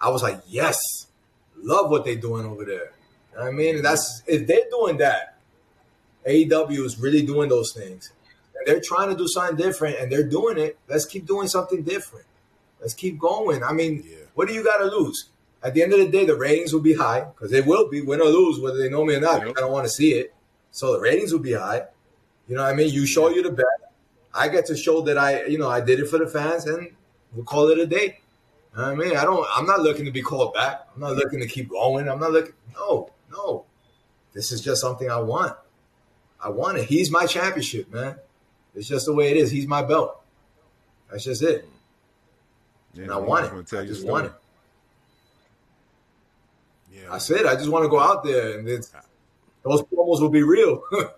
I 0.01 0.11
was 0.11 0.23
like, 0.23 0.41
yes, 0.47 1.07
love 1.63 1.91
what 1.91 2.05
they're 2.05 2.17
doing 2.17 2.47
over 2.47 2.65
there. 2.65 2.93
You 3.33 3.39
know 3.39 3.45
what 3.45 3.49
I 3.49 3.51
mean, 3.53 3.77
and 3.77 3.85
that's 3.85 4.23
if 4.27 4.47
they're 4.47 4.69
doing 4.71 4.99
that, 4.99 5.39
AEW 6.27 6.85
is 6.85 6.99
really 6.99 7.23
doing 7.23 7.49
those 7.49 7.73
things. 7.73 8.13
And 8.57 8.67
they're 8.67 8.81
trying 8.81 9.09
to 9.11 9.17
do 9.17 9.27
something 9.27 9.57
different, 9.57 9.99
and 9.99 10.13
they're 10.13 10.29
doing 10.29 10.59
it. 10.59 10.79
Let's 10.89 11.07
keep 11.07 11.27
doing 11.27 11.49
something 11.49 11.83
different. 11.83 12.27
Let's 12.81 12.95
keep 12.95 13.19
going. 13.19 13.63
I 13.63 13.73
mean, 13.73 14.05
Yeah. 14.07 14.17
what 14.35 14.49
do 14.49 14.55
you 14.55 14.63
got 14.65 14.79
to 14.79 14.85
lose? 14.85 15.31
At 15.63 15.75
the 15.75 15.83
end 15.83 15.93
of 15.93 15.99
the 15.99 16.09
day, 16.09 16.25
the 16.25 16.37
ratings 16.37 16.73
will 16.73 16.81
be 16.81 16.95
high 16.95 17.21
because 17.21 17.51
they 17.51 17.61
will 17.61 17.89
be, 17.89 18.01
win 18.01 18.21
or 18.21 18.25
lose, 18.27 18.59
whether 18.59 18.79
they 18.79 18.89
know 18.89 19.05
me 19.05 19.15
or 19.15 19.21
not. 19.21 19.47
Yep. 19.47 19.57
I 19.57 19.61
don't 19.61 19.73
want 19.73 19.85
to 19.85 19.91
see 19.91 20.13
it, 20.15 20.35
so 20.71 20.95
the 20.95 21.01
ratings 21.01 21.33
will 21.33 21.41
be 21.41 21.53
high. 21.53 21.85
You 22.49 22.57
know 22.57 22.63
what 22.63 22.73
I 22.73 22.75
mean? 22.75 22.91
You 22.91 23.07
show 23.07 23.29
you 23.29 23.43
the 23.43 23.51
best. 23.51 23.69
I 24.33 24.49
get 24.49 24.67
to 24.67 24.77
show 24.77 25.03
that 25.03 25.19
I, 25.19 25.45
you 25.45 25.59
know, 25.59 25.69
I 25.69 25.81
did 25.81 26.01
it 26.01 26.07
for 26.09 26.19
the 26.19 26.27
fans, 26.27 26.67
and 26.67 26.91
we'll 27.35 27.45
call 27.45 27.69
it 27.69 27.79
a 27.79 27.87
day. 27.87 28.21
You 28.73 28.81
know 28.81 28.85
what 28.85 28.93
I 28.93 28.95
mean? 28.95 29.17
I 29.17 29.25
don't. 29.25 29.47
I'm 29.55 29.67
not 29.67 29.81
looking 29.81 30.05
to 30.07 30.11
be 30.11 30.23
called 30.23 30.55
back. 30.55 30.87
I'm 30.95 31.01
not 31.01 31.17
looking 31.17 31.41
to 31.41 31.47
keep 31.47 31.69
going. 31.69 32.09
I'm 32.09 32.21
not 32.21 32.33
looking. 32.33 32.55
No, 32.75 33.11
no. 33.31 33.65
This 34.33 34.53
is 34.53 34.61
just 34.61 34.81
something 34.81 35.11
I 35.11 35.21
want. 35.21 35.57
I 36.43 36.49
want 36.49 36.79
it. 36.79 36.85
He's 36.87 37.11
my 37.11 37.27
championship, 37.27 37.93
man. 37.93 38.17
It's 38.75 38.89
just 38.89 39.07
the 39.07 39.13
way 39.13 39.31
it 39.31 39.37
is. 39.37 39.51
He's 39.51 39.67
my 39.67 39.83
belt. 39.83 40.21
That's 41.11 41.25
just 41.25 41.43
it. 41.43 41.69
Yeah, 42.95 43.05
And 43.05 43.13
I 43.13 43.17
want 43.19 43.47
it. 43.47 43.77
I 43.77 43.85
just 43.85 44.07
want 44.07 44.27
it. 44.27 44.33
Yeah, 47.01 47.11
That's 47.13 47.31
it. 47.31 47.47
I 47.47 47.55
just 47.55 47.69
want 47.69 47.85
to 47.85 47.89
go 47.89 48.01
out 48.01 48.25
there, 48.25 48.59
and 48.59 48.67
those 48.67 49.83
promos 49.83 50.21
will 50.21 50.29
be 50.29 50.43
real. 50.43 50.83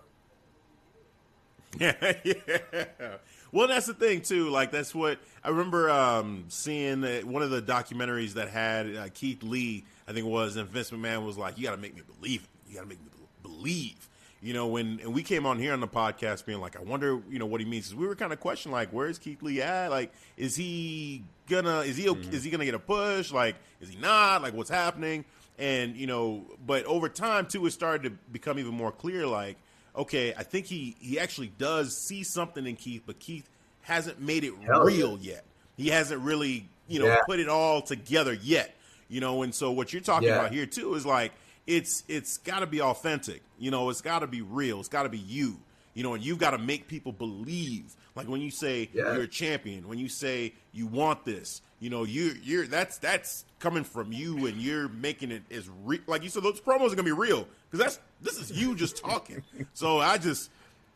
yeah, 1.79 2.13
yeah. 2.23 3.15
Well, 3.51 3.67
that's 3.67 3.85
the 3.85 3.93
thing 3.93 4.21
too. 4.21 4.49
Like 4.49 4.71
that's 4.71 4.95
what 4.95 5.19
I 5.43 5.49
remember 5.49 5.89
um, 5.89 6.45
seeing 6.47 7.03
one 7.03 7.43
of 7.43 7.51
the 7.51 7.61
documentaries 7.61 8.33
that 8.33 8.49
had 8.49 8.95
uh, 8.95 9.07
Keith 9.13 9.43
Lee. 9.43 9.85
I 10.07 10.11
think 10.11 10.25
it 10.25 10.29
was, 10.29 10.55
and 10.55 10.67
Vince 10.67 10.91
McMahon 10.91 11.25
was 11.25 11.37
like, 11.37 11.57
"You 11.57 11.65
got 11.65 11.75
to 11.75 11.81
make 11.81 11.95
me 11.95 12.01
believe 12.19 12.43
it. 12.43 12.69
You 12.69 12.75
got 12.75 12.81
to 12.81 12.87
make 12.87 12.99
me 12.99 13.09
believe." 13.41 14.09
You 14.41 14.53
know, 14.53 14.67
when 14.67 14.99
and 15.01 15.13
we 15.13 15.23
came 15.23 15.45
on 15.45 15.57
here 15.57 15.71
on 15.71 15.79
the 15.79 15.87
podcast 15.87 16.45
being 16.45 16.59
like, 16.59 16.75
"I 16.75 16.81
wonder, 16.81 17.21
you 17.29 17.39
know, 17.39 17.45
what 17.45 17.61
he 17.61 17.65
means." 17.65 17.93
we 17.93 18.07
were 18.07 18.15
kind 18.15 18.33
of 18.33 18.39
questioning, 18.39 18.73
like, 18.73 18.91
"Where 18.91 19.07
is 19.07 19.19
Keith 19.19 19.41
Lee 19.43 19.61
at? 19.61 19.89
Like, 19.89 20.11
is 20.35 20.55
he 20.55 21.23
gonna? 21.47 21.81
Is 21.81 21.95
he? 21.95 22.09
okay 22.09 22.29
Is 22.31 22.43
he 22.43 22.49
gonna 22.49 22.65
get 22.65 22.73
a 22.73 22.79
push? 22.79 23.31
Like, 23.31 23.55
is 23.79 23.89
he 23.89 23.97
not? 23.97 24.41
Like, 24.41 24.53
what's 24.53 24.69
happening?" 24.69 25.25
And 25.63 25.95
you 25.95 26.07
know, 26.07 26.43
but 26.65 26.83
over 26.83 27.07
time 27.07 27.45
too, 27.47 27.65
it 27.65 27.71
started 27.71 28.03
to 28.03 28.09
become 28.33 28.59
even 28.59 28.73
more 28.73 28.91
clear. 28.91 29.25
Like, 29.25 29.55
okay, 29.95 30.33
I 30.37 30.43
think 30.43 30.65
he 30.65 30.97
he 30.99 31.17
actually 31.17 31.53
does 31.57 31.95
see 31.97 32.21
something 32.23 32.67
in 32.67 32.75
Keith, 32.75 33.03
but 33.05 33.17
Keith 33.19 33.47
hasn't 33.81 34.19
made 34.19 34.43
it 34.43 34.53
Hell 34.65 34.83
real 34.83 35.17
yet. 35.21 35.45
He 35.77 35.87
hasn't 35.87 36.21
really, 36.21 36.67
you 36.89 36.99
know, 36.99 37.05
Yeah. 37.07 37.19
put 37.25 37.39
it 37.39 37.47
all 37.47 37.81
together 37.81 38.33
yet. 38.33 38.75
You 39.07 39.21
know, 39.21 39.43
and 39.43 39.55
so 39.55 39.71
what 39.71 39.93
you're 39.93 40.01
talking 40.01 40.27
Yeah. 40.27 40.39
about 40.39 40.51
here 40.51 40.65
too 40.65 40.95
is 40.95 41.05
like 41.05 41.31
it's 41.65 42.03
it's 42.09 42.37
got 42.39 42.59
to 42.59 42.67
be 42.67 42.81
authentic. 42.81 43.41
You 43.57 43.71
know, 43.71 43.89
it's 43.89 44.01
got 44.01 44.19
to 44.19 44.27
be 44.27 44.41
real. 44.41 44.81
It's 44.81 44.89
got 44.89 45.03
to 45.03 45.09
be 45.09 45.17
you. 45.17 45.59
You 45.93 46.03
know, 46.03 46.13
and 46.15 46.23
you've 46.23 46.39
got 46.39 46.51
to 46.51 46.57
make 46.57 46.87
people 46.87 47.11
believe. 47.11 47.93
Like 48.15 48.27
when 48.27 48.41
you 48.41 48.51
say 48.51 48.89
Yeah. 48.93 49.13
you're 49.13 49.23
a 49.23 49.27
champion, 49.27 49.87
when 49.87 49.97
you 49.99 50.09
say 50.09 50.53
you 50.71 50.87
want 50.87 51.23
this, 51.25 51.61
you 51.79 51.89
know, 51.89 52.03
you 52.03 52.33
you're 52.43 52.65
that's 52.65 52.97
that's 52.97 53.45
coming 53.59 53.83
from 53.83 54.11
you, 54.11 54.45
and 54.47 54.57
you're 54.57 54.87
making 54.89 55.31
it 55.31 55.43
as 55.51 55.69
re- 55.83 56.01
like 56.07 56.23
you 56.23 56.29
said. 56.29 56.43
Those 56.43 56.59
promos 56.61 56.87
are 56.91 56.95
gonna 56.95 57.03
be 57.03 57.11
real 57.11 57.47
because 57.69 57.79
that's 57.83 57.99
this 58.21 58.37
is 58.39 58.51
you 58.51 58.75
just 58.75 58.97
talking. 58.97 59.43
so 59.73 59.99
I 59.99 60.17
just. 60.17 60.49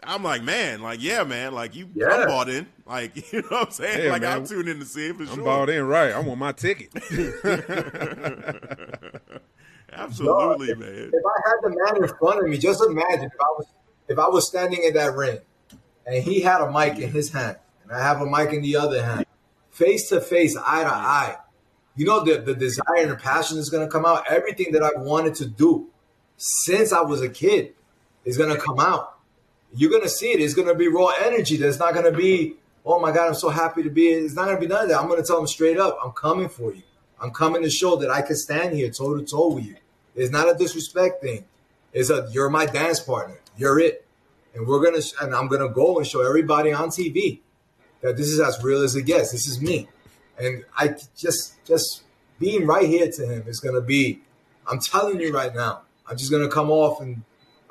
I'm 0.04 0.22
like, 0.22 0.44
man, 0.44 0.84
like, 0.84 1.02
yeah, 1.02 1.24
man, 1.24 1.54
like 1.56 1.74
you, 1.76 1.90
Yeah. 1.96 2.06
I'm 2.10 2.28
bought 2.28 2.50
in, 2.50 2.68
like, 2.86 3.16
you 3.34 3.42
know 3.42 3.48
what 3.50 3.66
I'm 3.66 3.72
saying? 3.72 4.06
Yeah, 4.06 4.12
like, 4.12 4.22
man. 4.22 4.38
I'm 4.38 4.46
tune 4.46 4.68
in 4.68 4.78
to 4.80 4.86
see 4.86 5.08
it 5.08 5.16
for 5.16 5.24
I'm 5.24 5.30
sure. 5.34 5.44
balled 5.44 5.70
in 5.72 5.84
right. 5.88 6.12
I 6.14 6.20
want 6.20 6.40
my 6.40 6.52
ticket. 6.52 6.90
Absolutely, 9.92 10.70
if, 10.70 10.78
man. 10.78 11.10
If 11.12 11.24
I 11.26 11.50
had 11.50 11.56
the 11.64 11.70
man 11.70 12.04
in 12.04 12.08
front 12.20 12.40
of 12.44 12.48
me, 12.48 12.58
just 12.60 12.84
imagine 12.84 13.24
if 13.26 13.32
I 13.42 13.46
was 13.58 13.66
if 14.08 14.18
I 14.20 14.28
was 14.28 14.48
standing 14.48 14.84
in 14.84 14.94
that 14.94 15.16
ring 15.16 15.40
and 16.06 16.24
he 16.24 16.42
had 16.42 16.62
a 16.62 16.72
mic 16.72 17.00
in 17.00 17.12
his 17.12 17.32
hand 17.32 17.58
and 17.84 17.92
I 17.92 18.02
have 18.02 18.22
a 18.22 18.26
mic 18.26 18.54
in 18.54 18.62
the 18.62 18.76
other 18.76 19.04
hand, 19.04 19.26
face 19.72 20.10
to 20.10 20.22
face, 20.22 20.56
eye 20.58 20.84
to 20.84 20.94
eye. 20.94 21.38
You 21.96 22.06
know 22.06 22.24
the, 22.24 22.40
the 22.40 22.54
desire 22.54 22.98
and 22.98 23.12
the 23.12 23.16
passion 23.16 23.58
is 23.58 23.70
gonna 23.70 23.88
come 23.88 24.06
out. 24.06 24.24
Everything 24.30 24.72
that 24.74 24.84
I've 24.84 25.02
wanted 25.02 25.36
to 25.36 25.46
do 25.48 25.88
since 26.38 26.94
I 26.94 27.02
was 27.02 27.22
a 27.22 27.30
kid 27.30 27.74
is 28.24 28.38
gonna 28.38 28.58
come 28.58 28.80
out. 28.80 29.18
You're 29.74 29.92
gonna 29.92 30.10
see 30.10 30.32
it. 30.32 30.40
It's 30.40 30.54
gonna 30.54 30.76
be 30.76 30.88
raw 30.88 31.12
energy. 31.24 31.58
There's 31.58 31.80
not 31.80 31.94
gonna 31.94 32.12
be, 32.12 32.56
oh 32.86 33.00
my 33.00 33.12
God, 33.12 33.28
I'm 33.28 33.34
so 33.34 33.50
happy 33.50 33.84
to 33.84 33.90
be 33.90 34.10
here. 34.10 34.24
It's 34.24 34.36
not 34.36 34.46
gonna 34.46 34.60
be 34.60 34.68
none 34.68 34.84
of 34.84 34.90
that. 34.90 35.00
I'm 35.00 35.10
gonna 35.10 35.24
tell 35.24 35.38
them 35.38 35.48
straight 35.48 35.78
up, 35.78 35.98
I'm 36.04 36.12
coming 36.12 36.50
for 36.50 36.74
you. 36.74 36.84
I'm 37.20 37.32
coming 37.32 37.64
to 37.64 37.70
show 37.70 37.96
that 37.98 38.12
I 38.12 38.22
can 38.22 38.36
stand 38.36 38.76
here 38.76 38.90
toe 38.92 39.18
to 39.18 39.26
toe 39.26 39.56
with 39.56 39.66
you. 39.66 39.76
It's 40.16 40.32
not 40.32 40.54
a 40.54 40.58
disrespect 40.58 41.22
thing. 41.22 41.46
It's 41.94 42.10
a 42.10 42.28
you're 42.32 42.50
my 42.50 42.66
dance 42.66 43.00
partner. 43.00 43.40
You're 43.58 43.80
it. 43.80 44.06
And 44.54 44.66
we're 44.66 44.84
gonna 44.84 45.04
and 45.22 45.36
I'm 45.36 45.48
gonna 45.48 45.70
go 45.70 45.98
and 45.98 46.08
show 46.08 46.26
everybody 46.26 46.72
on 46.72 46.90
TV 46.90 47.42
that 48.02 48.18
this 48.18 48.28
is 48.28 48.40
as 48.40 48.64
real 48.64 48.82
as 48.84 48.96
it 48.96 49.04
gets. 49.04 49.32
This 49.32 49.48
is 49.48 49.62
me. 49.62 49.88
And 50.40 50.64
I 50.76 50.96
just 51.16 51.64
just 51.66 52.04
being 52.40 52.66
right 52.66 52.88
here 52.88 53.12
to 53.12 53.26
him 53.26 53.44
is 53.48 53.60
gonna 53.60 53.82
be, 53.82 54.22
I'm 54.68 54.80
telling 54.80 55.20
you 55.20 55.34
right 55.34 55.54
now, 55.54 55.82
I'm 56.08 56.18
just 56.18 56.32
gonna 56.32 56.50
come 56.50 56.70
off 56.70 57.02
and 57.02 57.24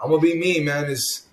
I'm 0.02 0.10
gonna 0.10 0.20
be 0.20 0.38
me, 0.38 0.60
man. 0.60 0.90
It's 0.90 1.26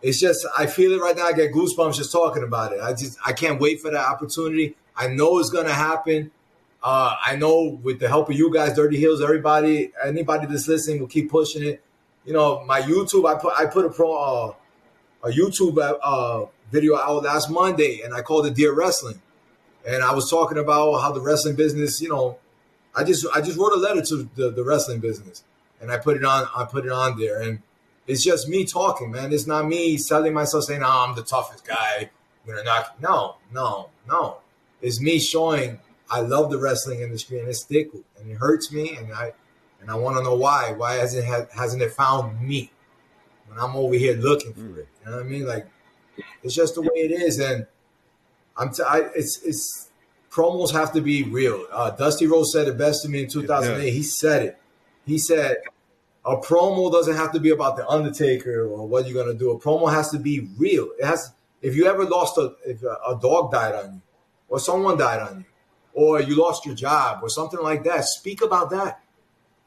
it's 0.00 0.20
just 0.20 0.46
I 0.56 0.66
feel 0.66 0.92
it 0.92 1.00
right 1.00 1.16
now. 1.16 1.26
I 1.26 1.32
get 1.32 1.52
goosebumps 1.52 1.96
just 1.96 2.12
talking 2.12 2.42
about 2.42 2.72
it. 2.72 2.80
I 2.80 2.92
just 2.92 3.18
I 3.24 3.32
can't 3.32 3.60
wait 3.60 3.80
for 3.80 3.90
that 3.90 4.06
opportunity. 4.06 4.76
I 4.96 5.08
know 5.08 5.38
it's 5.38 5.50
gonna 5.50 5.74
happen. 5.74 6.30
Uh, 6.82 7.16
I 7.24 7.34
know 7.34 7.80
with 7.82 7.98
the 7.98 8.08
help 8.08 8.30
of 8.30 8.36
you 8.36 8.52
guys, 8.52 8.76
Dirty 8.76 8.98
Heels, 8.98 9.20
everybody, 9.20 9.92
anybody 10.04 10.46
that's 10.46 10.68
listening 10.68 11.00
will 11.00 11.08
keep 11.08 11.28
pushing 11.28 11.64
it. 11.64 11.82
You 12.24 12.32
know, 12.32 12.64
my 12.64 12.80
YouTube, 12.80 13.28
I 13.28 13.38
put 13.38 13.54
I 13.58 13.66
put 13.66 13.84
a 13.84 13.90
pro 13.90 14.12
uh, 14.12 14.54
a 15.24 15.30
YouTube 15.30 15.78
uh, 16.02 16.46
video 16.70 16.96
out 16.96 17.22
last 17.22 17.50
Monday, 17.50 18.02
and 18.02 18.14
I 18.14 18.22
called 18.22 18.46
it 18.46 18.54
Dear 18.54 18.74
Wrestling, 18.74 19.20
and 19.86 20.02
I 20.02 20.12
was 20.14 20.30
talking 20.30 20.58
about 20.58 20.98
how 21.00 21.12
the 21.12 21.20
wrestling 21.20 21.56
business, 21.56 22.00
you 22.00 22.08
know, 22.08 22.38
I 22.94 23.04
just 23.04 23.26
I 23.34 23.40
just 23.40 23.58
wrote 23.58 23.72
a 23.72 23.78
letter 23.78 24.02
to 24.02 24.28
the, 24.34 24.50
the 24.50 24.64
wrestling 24.64 25.00
business, 25.00 25.44
and 25.80 25.90
I 25.90 25.98
put 25.98 26.16
it 26.16 26.24
on 26.24 26.46
I 26.54 26.64
put 26.64 26.84
it 26.84 26.92
on 26.92 27.18
there, 27.18 27.40
and 27.40 27.60
it's 28.06 28.24
just 28.24 28.48
me 28.48 28.64
talking, 28.64 29.10
man. 29.10 29.32
It's 29.32 29.46
not 29.46 29.66
me 29.66 29.96
selling 29.96 30.34
myself 30.34 30.64
saying, 30.64 30.82
"Oh, 30.82 31.06
I'm 31.08 31.14
the 31.14 31.22
toughest 31.22 31.66
guy." 31.66 32.10
I'm 32.44 32.54
gonna 32.54 32.64
knock. 32.64 32.96
No, 33.00 33.36
no, 33.52 33.90
no. 34.08 34.38
It's 34.80 35.00
me 35.00 35.18
showing 35.18 35.78
I 36.10 36.20
love 36.20 36.50
the 36.50 36.58
wrestling 36.58 37.00
industry, 37.00 37.38
and 37.38 37.48
it's 37.48 37.62
tickled, 37.62 38.04
and 38.18 38.30
it 38.30 38.36
hurts 38.36 38.72
me, 38.72 38.96
and 38.96 39.12
I 39.12 39.32
and 39.80 39.90
I 39.90 39.94
want 39.94 40.16
to 40.16 40.22
know 40.22 40.34
why. 40.34 40.72
Why 40.72 40.94
hasn't 40.94 41.26
it, 41.26 41.48
hasn't 41.52 41.82
it 41.82 41.92
found 41.92 42.40
me 42.40 42.70
when 43.46 43.58
I'm 43.58 43.76
over 43.76 43.94
here 43.94 44.16
looking 44.16 44.54
for 44.54 44.80
it? 44.80 44.88
You 45.04 45.10
know 45.10 45.16
what 45.16 45.26
I 45.26 45.28
mean? 45.28 45.46
Like 45.46 45.66
it's 46.42 46.54
just 46.54 46.74
the 46.74 46.82
way 46.82 46.90
it 46.94 47.12
is, 47.12 47.38
and 47.38 47.66
I'm. 48.56 48.72
T- 48.72 48.82
I, 48.82 49.08
it's 49.14 49.42
it's 49.42 49.90
promos 50.30 50.72
have 50.72 50.92
to 50.92 51.00
be 51.00 51.22
real. 51.22 51.66
Uh, 51.72 51.90
Dusty 51.90 52.26
Rhodes 52.26 52.52
said 52.52 52.68
it 52.68 52.76
best 52.76 53.02
to 53.02 53.08
me 53.08 53.22
in 53.22 53.28
2008. 53.28 53.92
He 53.92 54.02
said 54.02 54.42
it. 54.42 54.58
He 55.06 55.18
said 55.18 55.56
a 56.24 56.36
promo 56.36 56.92
doesn't 56.92 57.16
have 57.16 57.32
to 57.32 57.40
be 57.40 57.50
about 57.50 57.76
the 57.76 57.88
Undertaker 57.88 58.66
or 58.66 58.86
what 58.86 59.06
you're 59.06 59.22
gonna 59.22 59.38
do. 59.38 59.50
A 59.50 59.58
promo 59.58 59.90
has 59.90 60.10
to 60.10 60.18
be 60.18 60.48
real. 60.58 60.90
It 60.98 61.04
has. 61.04 61.32
If 61.60 61.74
you 61.74 61.86
ever 61.86 62.04
lost 62.04 62.38
a 62.38 62.54
if 62.64 62.82
a 62.82 63.18
dog 63.20 63.50
died 63.50 63.74
on 63.74 63.94
you, 63.94 64.02
or 64.48 64.60
someone 64.60 64.98
died 64.98 65.20
on 65.20 65.38
you, 65.38 65.44
or 65.92 66.20
you 66.20 66.36
lost 66.36 66.66
your 66.66 66.74
job, 66.74 67.20
or 67.22 67.28
something 67.28 67.60
like 67.60 67.82
that, 67.84 68.04
speak 68.04 68.42
about 68.42 68.70
that. 68.70 69.00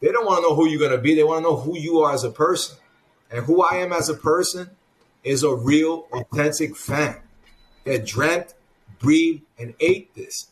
They 0.01 0.11
don't 0.11 0.25
want 0.25 0.43
to 0.43 0.49
know 0.49 0.55
who 0.55 0.67
you're 0.67 0.79
gonna 0.79 1.01
be. 1.01 1.15
They 1.15 1.23
want 1.23 1.39
to 1.39 1.49
know 1.49 1.57
who 1.57 1.77
you 1.77 1.99
are 1.99 2.13
as 2.13 2.23
a 2.23 2.31
person, 2.31 2.77
and 3.29 3.45
who 3.45 3.61
I 3.61 3.75
am 3.75 3.93
as 3.93 4.09
a 4.09 4.15
person 4.15 4.71
is 5.23 5.43
a 5.43 5.53
real, 5.53 6.07
authentic 6.11 6.75
fan 6.75 7.21
that 7.85 8.05
dreamt, 8.05 8.53
breathed, 8.99 9.43
and 9.57 9.75
ate 9.79 10.13
this, 10.15 10.47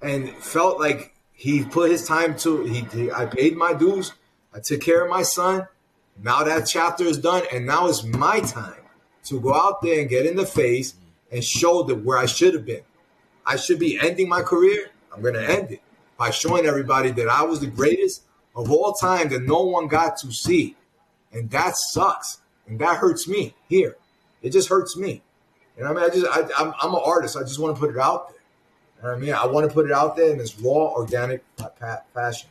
and 0.00 0.30
felt 0.36 0.80
like 0.80 1.14
he 1.32 1.64
put 1.64 1.90
his 1.90 2.06
time 2.06 2.36
to. 2.38 2.64
He, 2.64 2.80
he 2.80 3.12
I 3.12 3.26
paid 3.26 3.56
my 3.56 3.74
dues. 3.74 4.12
I 4.54 4.60
took 4.60 4.80
care 4.80 5.04
of 5.04 5.10
my 5.10 5.22
son. 5.22 5.68
Now 6.22 6.42
that 6.44 6.66
chapter 6.66 7.04
is 7.04 7.18
done, 7.18 7.42
and 7.52 7.66
now 7.66 7.86
it's 7.88 8.02
my 8.02 8.40
time 8.40 8.80
to 9.24 9.40
go 9.40 9.54
out 9.54 9.82
there 9.82 10.00
and 10.00 10.08
get 10.08 10.24
in 10.24 10.36
the 10.36 10.46
face 10.46 10.94
and 11.30 11.44
show 11.44 11.82
that 11.82 11.96
where 11.96 12.16
I 12.16 12.26
should 12.26 12.54
have 12.54 12.64
been. 12.64 12.82
I 13.44 13.56
should 13.56 13.78
be 13.78 13.98
ending 14.00 14.28
my 14.28 14.42
career. 14.42 14.90
I'm 15.12 15.20
going 15.20 15.34
to 15.34 15.48
end 15.48 15.72
it 15.72 15.80
by 16.16 16.30
showing 16.30 16.66
everybody 16.66 17.10
that 17.10 17.28
I 17.28 17.42
was 17.42 17.60
the 17.60 17.66
greatest 17.66 18.22
of 18.56 18.70
all 18.70 18.94
time 18.94 19.28
that 19.28 19.42
no 19.42 19.62
one 19.62 19.86
got 19.86 20.16
to 20.18 20.32
see. 20.32 20.76
And 21.32 21.50
that 21.50 21.76
sucks. 21.76 22.38
And 22.66 22.80
that 22.80 22.96
hurts 22.96 23.28
me 23.28 23.54
here. 23.68 23.96
It 24.42 24.50
just 24.50 24.68
hurts 24.68 24.96
me. 24.96 25.22
You 25.76 25.84
know 25.84 25.92
what 25.92 26.02
I 26.02 26.06
mean? 26.06 26.10
I 26.10 26.14
just, 26.14 26.26
I, 26.26 26.64
I'm, 26.64 26.74
I'm 26.80 26.94
an 26.94 27.02
artist. 27.04 27.36
I 27.36 27.42
just 27.42 27.58
want 27.58 27.76
to 27.76 27.80
put 27.80 27.90
it 27.90 27.98
out 27.98 28.30
there. 28.30 28.38
You 28.96 29.02
know 29.02 29.08
what 29.08 29.16
I 29.16 29.20
mean? 29.20 29.34
I 29.34 29.46
want 29.46 29.68
to 29.68 29.74
put 29.74 29.86
it 29.86 29.92
out 29.92 30.16
there 30.16 30.30
in 30.30 30.38
this 30.38 30.58
raw, 30.58 30.92
organic 30.94 31.44
fashion. 32.14 32.48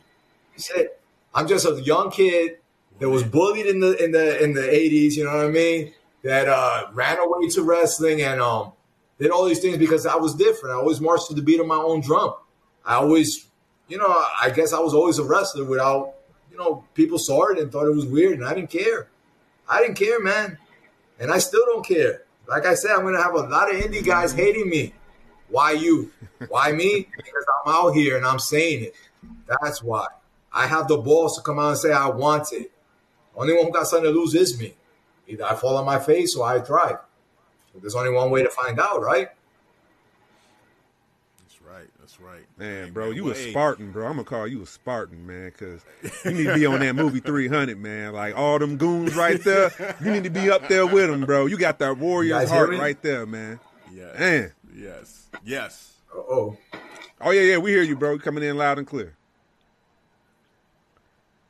He 0.54 0.60
said, 0.60 0.90
I'm 1.34 1.48
just 1.48 1.66
a 1.66 1.80
young 1.82 2.10
kid 2.10 2.58
that 2.98 3.10
was 3.10 3.24
bullied 3.24 3.66
in 3.66 3.80
the 3.80 4.02
in 4.02 4.12
the 4.12 4.42
in 4.42 4.54
the 4.54 4.62
80s. 4.62 5.16
You 5.16 5.24
know 5.24 5.36
what 5.36 5.46
I 5.46 5.50
mean? 5.50 5.92
That 6.22 6.48
uh, 6.48 6.86
ran 6.92 7.18
away 7.18 7.48
to 7.48 7.62
wrestling 7.62 8.22
and 8.22 8.40
um, 8.40 8.72
did 9.18 9.30
all 9.30 9.44
these 9.44 9.60
things 9.60 9.76
because 9.76 10.06
I 10.06 10.16
was 10.16 10.34
different. 10.34 10.74
I 10.74 10.78
always 10.78 11.00
marched 11.00 11.28
to 11.28 11.34
the 11.34 11.42
beat 11.42 11.60
of 11.60 11.66
my 11.66 11.76
own 11.76 12.00
drum. 12.00 12.34
I 12.84 12.94
always, 12.96 13.46
you 13.88 13.98
know, 13.98 14.06
I 14.06 14.50
guess 14.50 14.72
I 14.72 14.80
was 14.80 14.94
always 14.94 15.18
a 15.18 15.24
wrestler 15.24 15.64
without, 15.64 16.14
you 16.50 16.56
know, 16.56 16.84
people 16.94 17.18
saw 17.18 17.46
it 17.46 17.58
and 17.58 17.70
thought 17.70 17.86
it 17.86 17.94
was 17.94 18.06
weird, 18.06 18.38
and 18.38 18.44
I 18.44 18.54
didn't 18.54 18.70
care. 18.70 19.08
I 19.68 19.82
didn't 19.82 19.96
care, 19.96 20.20
man, 20.20 20.58
and 21.18 21.30
I 21.30 21.38
still 21.38 21.64
don't 21.66 21.84
care. 21.84 22.22
Like 22.48 22.66
I 22.66 22.74
said, 22.74 22.92
I'm 22.92 23.02
gonna 23.02 23.22
have 23.22 23.34
a 23.34 23.40
lot 23.40 23.74
of 23.74 23.80
indie 23.80 24.04
guys 24.04 24.32
hating 24.32 24.68
me. 24.68 24.92
Why 25.48 25.72
you? 25.72 26.12
Why 26.48 26.72
me? 26.72 27.08
Because 27.16 27.44
I'm 27.64 27.72
out 27.74 27.90
here 27.90 28.16
and 28.16 28.26
I'm 28.26 28.38
saying 28.38 28.84
it. 28.84 28.94
That's 29.46 29.82
why. 29.82 30.06
I 30.52 30.66
have 30.66 30.88
the 30.88 30.96
balls 30.96 31.36
to 31.36 31.42
come 31.42 31.58
out 31.58 31.70
and 31.70 31.78
say 31.78 31.92
I 31.92 32.08
want 32.08 32.52
it. 32.52 32.70
Only 33.34 33.54
one 33.54 33.66
who 33.66 33.72
got 33.72 33.86
something 33.86 34.12
to 34.12 34.18
lose 34.18 34.34
is 34.34 34.58
me. 34.58 34.74
Either 35.28 35.44
I 35.44 35.54
fall 35.54 35.76
on 35.76 35.84
my 35.84 35.98
face 35.98 36.34
or 36.36 36.46
I 36.46 36.60
thrive. 36.60 36.98
There's 37.80 37.94
only 37.94 38.10
one 38.10 38.30
way 38.30 38.42
to 38.42 38.48
find 38.48 38.80
out, 38.80 39.02
right? 39.02 39.28
That's 42.16 42.28
right. 42.28 42.46
Man, 42.58 42.84
Hey, 42.84 42.90
bro, 42.90 43.10
you 43.10 43.30
a 43.30 43.34
hey, 43.34 43.50
Spartan, 43.50 43.92
bro. 43.92 44.06
I'm 44.06 44.12
gonna 44.12 44.24
call 44.24 44.46
you 44.46 44.62
a 44.62 44.66
Spartan, 44.66 45.26
man, 45.26 45.50
because 45.50 45.84
you 46.24 46.32
need 46.32 46.44
to 46.44 46.54
be 46.54 46.66
on 46.66 46.80
that 46.80 46.94
movie 46.94 47.20
300, 47.24 47.78
man. 47.78 48.12
Like 48.12 48.36
all 48.36 48.58
them 48.58 48.76
goons 48.76 49.14
right 49.14 49.42
there, 49.42 49.96
you 50.02 50.10
need 50.10 50.24
to 50.24 50.30
be 50.30 50.50
up 50.50 50.68
there 50.68 50.86
with 50.86 51.10
them, 51.10 51.24
bro. 51.24 51.46
You 51.46 51.58
got 51.58 51.78
that 51.80 51.98
warrior 51.98 52.34
warrior's 52.34 52.50
heart 52.50 52.70
me? 52.70 52.78
right 52.78 53.00
there, 53.02 53.26
man. 53.26 53.60
Yes. 53.94 54.18
Man. 54.18 54.52
Yes. 54.74 55.26
Yes. 55.44 55.92
Oh, 56.14 56.56
Oh 57.20 57.30
yeah, 57.30 57.42
yeah, 57.42 57.56
we 57.58 57.70
hear 57.70 57.82
you, 57.82 57.96
bro. 57.96 58.18
Coming 58.18 58.44
in 58.44 58.56
loud 58.56 58.78
and 58.78 58.86
clear. 58.86 59.16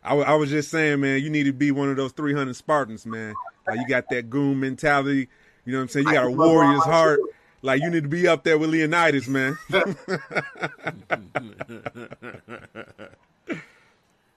I 0.02 0.14
I 0.14 0.34
was 0.34 0.50
just 0.50 0.70
saying, 0.70 1.00
man, 1.00 1.22
you 1.22 1.30
need 1.30 1.44
to 1.44 1.52
be 1.52 1.70
one 1.70 1.90
of 1.90 1.96
those 1.96 2.12
300 2.12 2.54
Spartans, 2.56 3.06
man. 3.06 3.34
Like 3.66 3.78
you 3.78 3.88
got 3.88 4.08
that 4.10 4.30
goon 4.30 4.60
mentality. 4.60 5.28
You 5.64 5.72
know 5.72 5.78
what 5.78 5.82
I'm 5.82 5.88
saying? 5.88 6.06
You 6.06 6.12
got 6.12 6.26
a 6.26 6.30
warrior's 6.30 6.84
heart. 6.84 7.20
Shield. 7.66 7.80
Like 7.80 7.82
you 7.82 7.90
need 7.90 8.02
to 8.04 8.08
be 8.08 8.28
up 8.28 8.44
there 8.44 8.58
with 8.58 8.70
Leonidas, 8.70 9.28
man. 9.28 9.58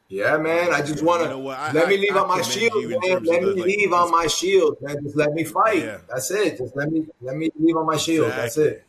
yeah, 0.09 0.38
man. 0.38 0.73
I 0.73 0.82
just 0.82 1.03
want 1.03 1.23
to 1.23 1.30
You 1.30 1.43
know? 1.43 1.49
I- 1.49 1.71
let 1.71 1.88
me 1.88 1.97
leave 1.97 2.15
I 2.15 2.19
on 2.19 2.27
my 2.27 2.41
shield, 2.41 2.73
man. 2.75 2.99
Let 3.01 3.21
me 3.21 3.39
the, 3.39 3.55
like, 3.55 3.65
leave 3.65 3.93
on 3.93 4.11
my 4.11 4.27
shield, 4.27 4.77
man. 4.82 5.03
Just 5.03 5.15
let 5.15 5.34
me 5.34 5.43
fight. 5.43 5.84
Yeah. 5.84 5.97
That's 6.09 6.32
it. 6.32 6.57
Just 6.57 6.75
let 6.75 6.91
me 6.91 7.05
let 7.21 7.36
me 7.36 7.49
leave 7.59 7.77
on 7.77 7.86
my 7.86 7.97
shield. 7.97 8.32
That's 8.32 8.57
it. 8.57 8.84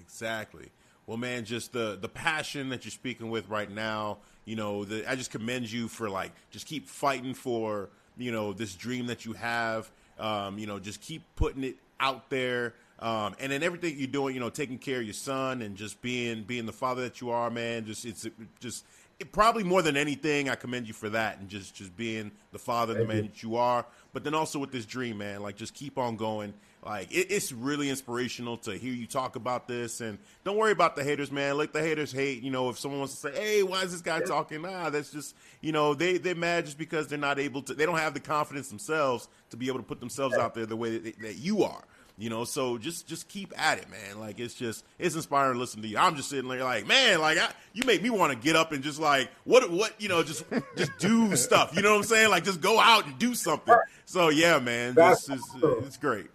Exactly. 0.00 0.70
Well, 1.06 1.18
man, 1.18 1.44
just 1.44 1.72
the 1.72 1.98
the 2.00 2.08
passion 2.08 2.68
that 2.70 2.84
you're 2.84 2.90
speaking 2.92 3.30
with 3.30 3.48
right 3.48 3.70
now. 3.70 4.18
You 4.44 4.54
know, 4.54 4.84
the, 4.84 5.08
I 5.10 5.16
just 5.16 5.32
commend 5.32 5.70
you 5.70 5.88
for 5.88 6.08
like 6.08 6.32
just 6.50 6.66
keep 6.66 6.88
fighting 6.88 7.34
for 7.34 7.88
you 8.16 8.32
know 8.32 8.52
this 8.52 8.74
dream 8.74 9.06
that 9.06 9.24
you 9.24 9.32
have. 9.34 9.90
Um, 10.18 10.58
you 10.58 10.66
know, 10.66 10.78
just 10.78 11.02
keep 11.02 11.22
putting 11.36 11.62
it 11.62 11.76
out 12.00 12.30
there. 12.30 12.74
Um, 12.98 13.34
and 13.38 13.52
then 13.52 13.62
everything 13.62 13.94
you're 13.98 14.06
doing, 14.06 14.34
you 14.34 14.40
know, 14.40 14.48
taking 14.48 14.78
care 14.78 14.98
of 14.98 15.04
your 15.04 15.12
son 15.12 15.60
and 15.60 15.76
just 15.76 16.00
being 16.00 16.44
being 16.44 16.64
the 16.64 16.72
father 16.72 17.02
that 17.02 17.20
you 17.20 17.30
are, 17.30 17.50
man. 17.50 17.84
Just 17.84 18.06
it's 18.06 18.26
just 18.58 18.84
it, 19.18 19.32
probably 19.32 19.64
more 19.64 19.82
than 19.82 19.96
anything, 19.96 20.48
I 20.50 20.54
commend 20.56 20.86
you 20.86 20.94
for 20.94 21.08
that 21.10 21.38
and 21.38 21.48
just 21.48 21.74
just 21.74 21.96
being 21.96 22.32
the 22.52 22.58
father, 22.58 22.92
and 22.92 23.02
the 23.02 23.06
Thank 23.06 23.22
man 23.22 23.30
that 23.30 23.42
you 23.42 23.56
are. 23.56 23.86
But 24.12 24.24
then 24.24 24.34
also 24.34 24.58
with 24.58 24.72
this 24.72 24.84
dream, 24.84 25.18
man, 25.18 25.42
like 25.42 25.56
just 25.56 25.74
keep 25.74 25.98
on 25.98 26.16
going. 26.16 26.52
Like 26.84 27.10
it, 27.10 27.30
it's 27.30 27.50
really 27.50 27.88
inspirational 27.88 28.58
to 28.58 28.72
hear 28.72 28.92
you 28.92 29.06
talk 29.06 29.36
about 29.36 29.66
this, 29.66 30.00
and 30.00 30.18
don't 30.44 30.56
worry 30.56 30.72
about 30.72 30.96
the 30.96 31.02
haters, 31.02 31.32
man. 31.32 31.56
Let 31.56 31.72
the 31.72 31.80
haters 31.80 32.12
hate. 32.12 32.42
You 32.42 32.50
know, 32.50 32.68
if 32.68 32.78
someone 32.78 33.00
wants 33.00 33.14
to 33.14 33.32
say, 33.32 33.40
"Hey, 33.40 33.62
why 33.62 33.82
is 33.82 33.92
this 33.92 34.02
guy 34.02 34.20
talking?" 34.20 34.62
Nah, 34.62 34.90
that's 34.90 35.10
just 35.10 35.34
you 35.62 35.72
know 35.72 35.94
they 35.94 36.18
they're 36.18 36.34
mad 36.34 36.66
just 36.66 36.78
because 36.78 37.08
they're 37.08 37.18
not 37.18 37.38
able 37.38 37.62
to. 37.62 37.74
They 37.74 37.86
don't 37.86 37.98
have 37.98 38.14
the 38.14 38.20
confidence 38.20 38.68
themselves 38.68 39.28
to 39.50 39.56
be 39.56 39.68
able 39.68 39.78
to 39.78 39.84
put 39.84 39.98
themselves 39.98 40.36
out 40.36 40.54
there 40.54 40.66
the 40.66 40.76
way 40.76 40.98
that, 40.98 41.20
that 41.20 41.36
you 41.36 41.62
are. 41.62 41.82
You 42.18 42.30
know, 42.30 42.44
so 42.44 42.78
just 42.78 43.06
just 43.06 43.28
keep 43.28 43.52
at 43.60 43.76
it, 43.76 43.90
man. 43.90 44.18
Like 44.18 44.40
it's 44.40 44.54
just 44.54 44.86
it's 44.98 45.14
inspiring 45.14 45.54
to 45.54 45.58
listen 45.58 45.82
to 45.82 45.88
you. 45.88 45.98
I'm 45.98 46.16
just 46.16 46.30
sitting 46.30 46.48
there 46.48 46.64
like, 46.64 46.86
man, 46.86 47.20
like 47.20 47.36
I, 47.36 47.50
you 47.74 47.84
make 47.84 48.02
me 48.02 48.08
want 48.08 48.32
to 48.32 48.38
get 48.38 48.56
up 48.56 48.72
and 48.72 48.82
just 48.82 48.98
like 48.98 49.28
what 49.44 49.70
what 49.70 49.92
you 50.00 50.08
know 50.08 50.22
just 50.22 50.44
just 50.76 50.96
do 50.98 51.36
stuff. 51.36 51.76
You 51.76 51.82
know 51.82 51.90
what 51.90 51.98
I'm 51.98 52.02
saying? 52.04 52.30
Like 52.30 52.44
just 52.44 52.62
go 52.62 52.80
out 52.80 53.04
and 53.06 53.18
do 53.18 53.34
something. 53.34 53.74
So 54.06 54.30
yeah, 54.30 54.58
man, 54.58 54.94
this 54.94 55.26
That's 55.26 55.28
is 55.28 55.42
awesome. 55.56 55.84
it's 55.84 55.96
great. 55.98 56.28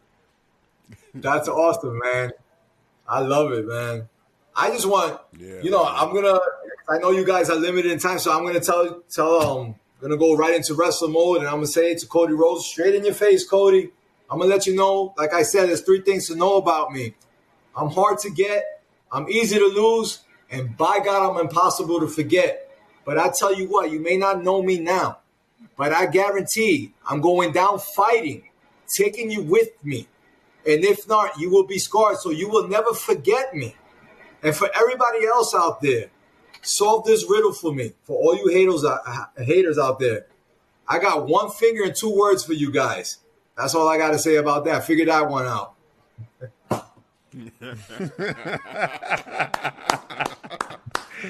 That's 1.16 1.48
awesome, 1.48 2.00
man. 2.04 2.32
I 3.08 3.20
love 3.22 3.52
it, 3.52 3.68
man. 3.68 4.08
I 4.56 4.70
just 4.70 4.86
want, 4.88 5.20
Yeah, 5.38 5.62
you 5.64 5.72
know, 5.72 5.84
man. 5.84 5.94
I'm 5.96 6.14
gonna. 6.14 6.40
I 6.88 7.00
know 7.00 7.10
you 7.12 7.26
guys 7.26 7.50
are 7.50 7.56
limited 7.56 7.92
in 7.92 7.98
time, 7.98 8.20
so 8.20 8.32
I'm 8.32 8.46
gonna 8.46 8.60
tell 8.60 9.02
tell 9.10 9.42
um, 9.42 9.76
gonna 10.00 10.18
go 10.18 10.36
right 10.36 10.54
into 10.54 10.76
wrestler 10.76 11.08
mode, 11.08 11.38
and 11.38 11.48
I'm 11.48 11.56
gonna 11.56 11.68
say 11.68 11.92
it 11.92 12.00
to 12.00 12.08
Cody 12.08 12.34
Rhodes 12.34 12.68
straight 12.68 12.94
in 12.94 13.04
your 13.04 13.14
face, 13.16 13.48
Cody. 13.48 13.90
I'm 14.32 14.40
gonna 14.40 14.50
let 14.50 14.66
you 14.66 14.76
know, 14.76 15.14
like 15.18 15.34
I 15.34 15.44
said, 15.44 15.68
there's 15.68 15.82
three 15.82 16.02
things 16.02 16.28
to 16.28 16.36
know 16.36 16.56
about 16.56 16.94
me. 16.94 17.16
I'm 17.76 17.90
hard 17.90 18.18
to 18.20 18.30
get, 18.30 18.82
I'm 19.12 19.28
easy 19.28 19.60
to 19.60 19.66
lose, 19.66 20.22
and 20.50 20.78
by 20.78 21.02
God, 21.04 21.30
I'm 21.30 21.46
impossible 21.46 22.00
to 22.00 22.08
forget. 22.08 22.70
But 23.04 23.18
I 23.18 23.30
tell 23.30 23.54
you 23.54 23.68
what, 23.68 23.92
you 23.92 24.00
may 24.00 24.16
not 24.16 24.42
know 24.42 24.64
me 24.64 24.80
now, 24.80 25.20
but 25.78 25.92
I 25.92 26.06
guarantee 26.06 26.94
I'm 27.06 27.20
going 27.20 27.52
down 27.52 27.80
fighting, 27.80 28.44
taking 28.88 29.30
you 29.30 29.42
with 29.42 29.70
me. 29.84 30.08
And 30.66 30.86
if 30.86 31.08
not, 31.08 31.38
you 31.40 31.50
will 31.50 31.66
be 31.66 31.80
scarred. 31.80 32.18
So 32.18 32.30
you 32.30 32.48
will 32.48 32.68
never 32.68 32.94
forget 32.94 33.54
me. 33.54 33.76
And 34.44 34.56
for 34.56 34.70
everybody 34.76 35.26
else 35.26 35.54
out 35.56 35.82
there, 35.82 36.10
solve 36.62 37.06
this 37.06 37.26
riddle 37.30 37.54
for 37.54 37.74
me. 37.74 37.94
For 38.04 38.16
all 38.18 38.36
you 38.38 38.48
haters, 38.48 38.86
haters 39.38 39.78
out 39.78 40.00
there, 40.00 40.28
I 40.88 41.00
got 41.00 41.28
one 41.28 41.50
finger 41.50 41.84
and 41.84 41.96
two 41.96 42.16
words 42.16 42.44
for 42.44 42.54
you 42.54 42.72
guys. 42.72 43.18
That's 43.62 43.76
all 43.76 43.88
I 43.88 43.98
got 44.00 44.10
to 44.10 44.18
say 44.18 44.38
about 44.38 44.66
that. 44.66 44.86
Figure 44.86 45.06
that 45.06 45.30
one 45.30 45.46
out. 45.46 45.76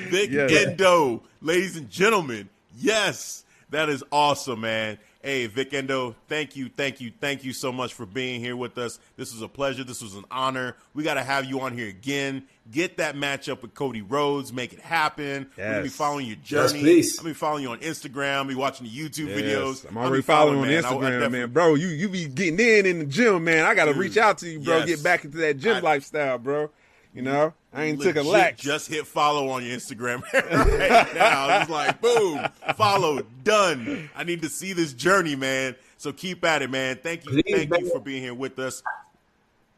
Big 0.09 0.31
Yes. 0.31 0.51
Endo, 0.51 1.23
ladies 1.41 1.75
and 1.75 1.89
gentlemen. 1.89 2.49
Yes, 2.77 3.43
that 3.69 3.89
is 3.89 4.01
awesome, 4.13 4.61
man. 4.61 4.97
Hey, 5.23 5.45
Vic 5.45 5.71
Endo, 5.71 6.15
thank 6.27 6.55
you, 6.55 6.67
thank 6.69 6.99
you, 6.99 7.11
thank 7.21 7.43
you 7.43 7.53
so 7.53 7.71
much 7.71 7.93
for 7.93 8.07
being 8.07 8.39
here 8.39 8.55
with 8.55 8.79
us. 8.79 8.99
This 9.17 9.31
was 9.31 9.43
a 9.43 9.47
pleasure. 9.47 9.83
This 9.83 10.01
was 10.01 10.15
an 10.15 10.25
honor. 10.31 10.75
We 10.95 11.03
got 11.03 11.13
to 11.13 11.23
have 11.23 11.45
you 11.45 11.61
on 11.61 11.77
here 11.77 11.87
again. 11.87 12.47
Get 12.71 12.97
that 12.97 13.15
matchup 13.15 13.61
with 13.61 13.75
Cody 13.75 14.01
Rhodes. 14.01 14.51
Make 14.51 14.73
it 14.73 14.79
happen. 14.79 15.47
Yes. 15.55 15.57
We're 15.57 15.63
going 15.63 15.77
to 15.77 15.83
be 15.83 15.89
following 15.89 16.25
your 16.25 16.37
journey. 16.37 16.63
Yes, 16.63 16.81
please. 16.81 17.19
I'm 17.19 17.23
going 17.25 17.33
to 17.33 17.37
be 17.37 17.39
following 17.39 17.63
you 17.63 17.69
on 17.69 17.79
Instagram. 17.79 18.35
I'll 18.37 18.45
be 18.45 18.55
watching 18.55 18.87
the 18.87 18.91
YouTube 18.91 19.27
yes. 19.27 19.39
videos. 19.39 19.87
I'm 19.87 19.97
already 19.97 20.23
following, 20.23 20.55
following 20.55 20.77
on 20.77 20.83
Instagram, 20.83 21.21
I, 21.21 21.25
I 21.25 21.27
man. 21.27 21.51
Bro, 21.51 21.75
you 21.75 21.87
you 21.89 22.09
be 22.09 22.27
getting 22.27 22.59
in 22.59 22.87
in 22.87 22.99
the 22.99 23.05
gym, 23.05 23.43
man. 23.43 23.65
I 23.65 23.75
got 23.75 23.85
to 23.85 23.93
reach 23.93 24.17
out 24.17 24.39
to 24.39 24.49
you, 24.49 24.59
bro. 24.59 24.79
Yes. 24.79 24.87
Get 24.87 25.03
back 25.03 25.23
into 25.23 25.37
that 25.37 25.57
gym 25.59 25.77
I, 25.77 25.79
lifestyle, 25.81 26.39
bro. 26.39 26.71
You 27.13 27.21
know, 27.21 27.53
I 27.73 27.83
ain't 27.83 28.01
took 28.01 28.15
a 28.15 28.23
lax. 28.23 28.61
Just 28.61 28.87
hit 28.87 29.05
follow 29.05 29.49
on 29.49 29.65
your 29.65 29.75
Instagram 29.75 30.21
right 30.33 31.13
now. 31.13 31.61
It's 31.61 31.69
like 31.69 31.99
boom, 31.99 32.47
follow, 32.75 33.21
done. 33.43 34.09
I 34.15 34.23
need 34.23 34.41
to 34.43 34.49
see 34.49 34.71
this 34.71 34.93
journey, 34.93 35.35
man. 35.35 35.75
So 35.97 36.13
keep 36.13 36.43
at 36.45 36.61
it, 36.61 36.69
man. 36.69 36.99
Thank 37.03 37.25
you, 37.25 37.31
Please, 37.31 37.53
thank 37.53 37.69
man. 37.69 37.81
you 37.81 37.91
for 37.91 37.99
being 37.99 38.23
here 38.23 38.33
with 38.33 38.57
us. 38.59 38.81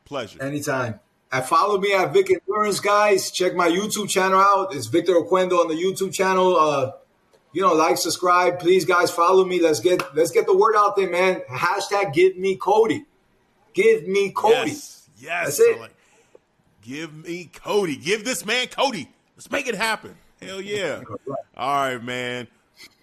Pleasure. 0.05 0.41
Anytime. 0.43 0.99
And 1.31 1.43
follow 1.43 1.79
me 1.79 1.93
at 1.95 2.13
Vic 2.13 2.29
Endurance, 2.29 2.79
guys. 2.79 3.31
Check 3.31 3.55
my 3.55 3.67
YouTube 3.67 4.07
channel 4.07 4.39
out. 4.39 4.75
It's 4.75 4.85
Victor 4.85 5.13
Oquendo 5.13 5.53
on 5.59 5.67
the 5.67 5.73
YouTube 5.73 6.13
channel. 6.13 6.55
Uh, 6.55 6.91
you 7.51 7.63
know, 7.63 7.73
like, 7.73 7.97
subscribe, 7.97 8.59
please, 8.59 8.85
guys. 8.85 9.09
Follow 9.09 9.43
me. 9.43 9.59
Let's 9.59 9.79
get 9.79 10.15
let's 10.15 10.29
get 10.29 10.45
the 10.45 10.55
word 10.55 10.75
out 10.77 10.95
there, 10.95 11.09
man. 11.09 11.41
Hashtag 11.49 12.13
Give 12.13 12.37
Me 12.37 12.55
Cody. 12.57 13.05
Give 13.73 14.07
me 14.07 14.31
Cody. 14.31 14.69
Yes, 14.69 15.09
yes. 15.17 15.57
That's 15.57 15.59
it. 15.59 15.92
Give 16.83 17.13
me 17.13 17.49
Cody. 17.53 17.95
Give 17.95 18.25
this 18.25 18.45
man 18.45 18.67
Cody. 18.67 19.09
Let's 19.35 19.49
make 19.49 19.67
it 19.67 19.75
happen. 19.75 20.15
Hell 20.41 20.61
yeah. 20.61 21.01
All 21.55 21.89
right, 21.89 22.03
man. 22.03 22.47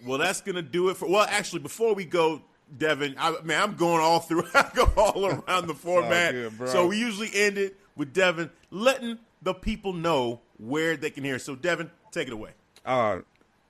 Well, 0.05 0.19
that's 0.19 0.41
gonna 0.41 0.61
do 0.61 0.89
it 0.89 0.97
for. 0.97 1.09
Well, 1.09 1.25
actually, 1.27 1.59
before 1.59 1.95
we 1.95 2.05
go, 2.05 2.41
Devin, 2.77 3.15
I, 3.17 3.35
man, 3.43 3.61
I'm 3.61 3.75
going 3.75 4.01
all 4.01 4.19
through. 4.19 4.43
I 4.53 4.69
go 4.75 4.91
all 4.95 5.25
around 5.25 5.67
the 5.67 5.73
format. 5.73 6.33
Good, 6.33 6.69
so 6.69 6.87
we 6.87 6.97
usually 6.97 7.29
end 7.33 7.57
it 7.57 7.75
with 7.95 8.13
Devin 8.13 8.49
letting 8.69 9.17
the 9.41 9.53
people 9.53 9.93
know 9.93 10.39
where 10.57 10.95
they 10.95 11.09
can 11.09 11.23
hear. 11.23 11.39
So, 11.39 11.55
Devin, 11.55 11.89
take 12.11 12.27
it 12.27 12.33
away. 12.33 12.51
Uh, 12.85 13.19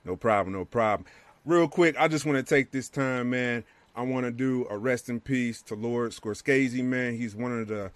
no 0.05 0.15
problem, 0.15 0.53
no 0.53 0.65
problem. 0.65 1.07
Real 1.45 1.67
quick, 1.67 1.95
I 1.97 2.07
just 2.07 2.25
want 2.25 2.37
to 2.37 2.43
take 2.43 2.71
this 2.71 2.89
time, 2.89 3.29
man. 3.29 3.63
I 3.95 4.03
want 4.03 4.25
to 4.25 4.31
do 4.31 4.67
a 4.69 4.77
rest 4.77 5.09
in 5.09 5.19
peace 5.19 5.61
to 5.63 5.75
Lord 5.75 6.11
Scorsese, 6.11 6.83
man. 6.83 7.17
He's 7.17 7.35
one 7.35 7.59
of 7.59 7.67
the 7.67 7.91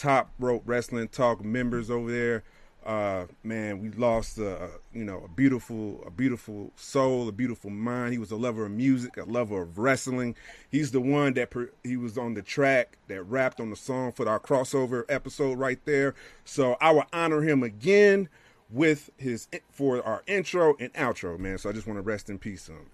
top 0.00 0.30
rope 0.38 0.62
wrestling 0.64 1.08
talk 1.08 1.44
members 1.44 1.90
over 1.90 2.10
there. 2.10 2.42
Uh, 2.84 3.26
man, 3.44 3.78
we 3.80 3.90
lost 3.90 4.38
a, 4.38 4.70
you 4.94 5.04
know 5.04 5.22
a 5.24 5.28
beautiful 5.28 6.02
a 6.06 6.10
beautiful 6.10 6.72
soul, 6.76 7.28
a 7.28 7.32
beautiful 7.32 7.68
mind. 7.68 8.12
He 8.12 8.18
was 8.18 8.30
a 8.30 8.36
lover 8.36 8.64
of 8.64 8.72
music, 8.72 9.18
a 9.18 9.24
lover 9.24 9.60
of 9.62 9.76
wrestling. 9.76 10.34
He's 10.70 10.90
the 10.90 11.00
one 11.02 11.34
that 11.34 11.50
per, 11.50 11.70
he 11.84 11.98
was 11.98 12.16
on 12.16 12.32
the 12.32 12.40
track 12.40 12.96
that 13.08 13.22
rapped 13.24 13.60
on 13.60 13.68
the 13.68 13.76
song 13.76 14.12
for 14.12 14.26
our 14.26 14.40
crossover 14.40 15.04
episode 15.10 15.58
right 15.58 15.78
there. 15.84 16.14
So 16.46 16.78
I 16.80 16.92
will 16.92 17.04
honor 17.12 17.42
him 17.42 17.62
again 17.62 18.30
with 18.70 19.10
his 19.18 19.48
for 19.70 20.02
our 20.02 20.22
intro 20.26 20.74
and 20.80 20.90
outro, 20.94 21.38
man. 21.38 21.58
So 21.58 21.68
I 21.68 21.72
just 21.74 21.86
want 21.86 21.98
to 21.98 22.02
rest 22.02 22.30
in 22.30 22.38
peace 22.38 22.70
on 22.70 22.76
man. 22.76 22.84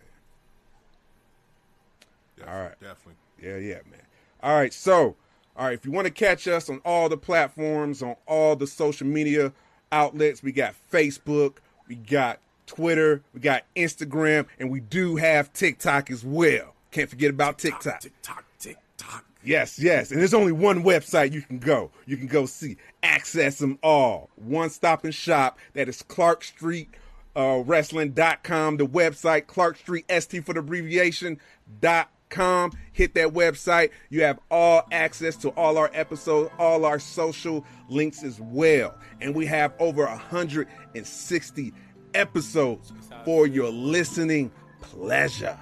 Definitely, 2.37 2.53
All 2.55 2.63
right, 2.65 2.81
definitely. 2.81 3.15
Yeah, 3.41 3.57
yeah, 3.59 3.81
man. 3.89 4.03
All 4.43 4.57
right, 4.57 4.73
so 4.73 5.15
all 5.57 5.67
right, 5.67 5.75
if 5.75 5.85
you 5.85 5.93
want 5.93 6.07
to 6.07 6.13
catch 6.13 6.47
us 6.47 6.69
on 6.69 6.81
all 6.85 7.09
the 7.09 7.17
platforms, 7.17 8.03
on 8.03 8.17
all 8.27 8.57
the 8.57 8.67
social 8.67 9.07
media 9.07 9.53
outlets, 9.91 10.43
we 10.43 10.53
got 10.53 10.75
Facebook, 10.93 11.55
we 11.89 11.95
got 11.95 12.41
Twitter, 12.67 13.23
we 13.33 13.41
got 13.41 13.65
Instagram, 13.75 14.47
and 14.59 14.71
we 14.71 14.81
do 14.81 15.17
have 15.17 15.53
TikTok 15.53 16.11
as 16.11 16.25
well. 16.25 16.75
Can't 16.91 17.09
forget 17.09 17.31
about 17.31 17.59
TikTok. 17.59 18.01
TikTok, 18.01 18.45
TikTok. 18.59 19.25
Yes, 19.43 19.79
yes. 19.79 20.11
And 20.11 20.21
there's 20.21 20.35
only 20.35 20.53
one 20.53 20.83
website 20.83 21.33
you 21.33 21.43
can 21.43 21.59
go. 21.59 21.91
You 22.05 22.17
can 22.17 22.27
go 22.27 22.47
see. 22.47 22.77
Access 23.03 23.59
them 23.59 23.79
all. 23.83 24.29
One 24.37 24.71
stop 24.71 25.05
and 25.05 25.15
shop. 25.15 25.59
That 25.75 25.89
is 25.89 26.03
Clark 26.03 26.43
Street 26.43 26.91
uh, 27.37 27.63
Wrestling.com. 27.65 28.79
The 28.79 28.87
website, 28.87 29.47
Clark 29.47 29.77
Street 29.77 30.07
ST 30.11 30.45
for 30.45 30.55
the 30.55 30.61
abbreviation, 30.61 31.39
dot 31.81 32.11
com. 32.29 32.73
Hit 32.93 33.15
that 33.15 33.29
website. 33.29 33.91
You 34.11 34.23
have 34.23 34.39
all 34.51 34.83
access 34.93 35.37
to 35.37 35.51
all 35.51 35.79
our 35.79 35.91
episodes, 35.93 36.51
all 36.59 36.85
our 36.85 36.99
social 36.99 37.65
links 37.89 38.23
as 38.23 38.41
well. 38.41 38.97
And 39.21 39.35
we 39.35 39.47
have 39.47 39.75
over 39.79 40.05
160 40.07 41.73
episodes 42.15 42.93
for 43.25 43.47
your 43.47 43.71
listening 43.71 44.51
pleasure. 44.81 45.59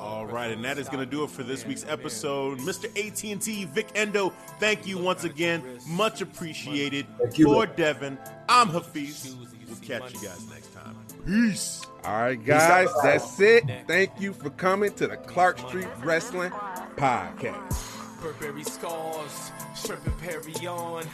All 0.00 0.24
right, 0.24 0.50
and 0.50 0.64
that 0.64 0.78
is 0.78 0.88
going 0.88 1.04
to 1.04 1.10
do 1.10 1.24
it 1.24 1.30
for 1.30 1.42
this 1.42 1.66
week's 1.66 1.84
episode. 1.86 2.58
Mr. 2.60 2.86
AT&T, 2.96 3.66
Vic 3.66 3.88
Endo, 3.94 4.30
thank 4.58 4.86
you 4.86 4.96
once 4.96 5.24
again. 5.24 5.62
Much 5.86 6.22
appreciated. 6.22 7.06
For 7.36 7.66
Devin, 7.66 8.16
I'm 8.48 8.68
Hafiz. 8.68 9.36
We'll 9.68 9.76
catch 9.76 10.14
you 10.14 10.26
guys 10.26 10.48
next 10.48 10.72
time. 10.72 10.96
Peace. 11.20 11.86
All 12.04 12.20
right, 12.22 12.42
guys, 12.42 12.88
that's 13.02 13.40
it. 13.40 13.64
Thank 13.86 14.20
you 14.20 14.32
for 14.32 14.50
coming 14.50 14.92
to 14.94 15.06
the 15.06 15.16
Clark 15.16 15.58
Street 15.58 15.88
Wrestling 16.02 16.50
Podcast. 16.96 17.86
Burberry 18.22 18.64
scars, 18.64 19.50
shrimp 19.76 20.06
and 20.06 20.18
Perry 20.18 20.66
on, 20.66 21.04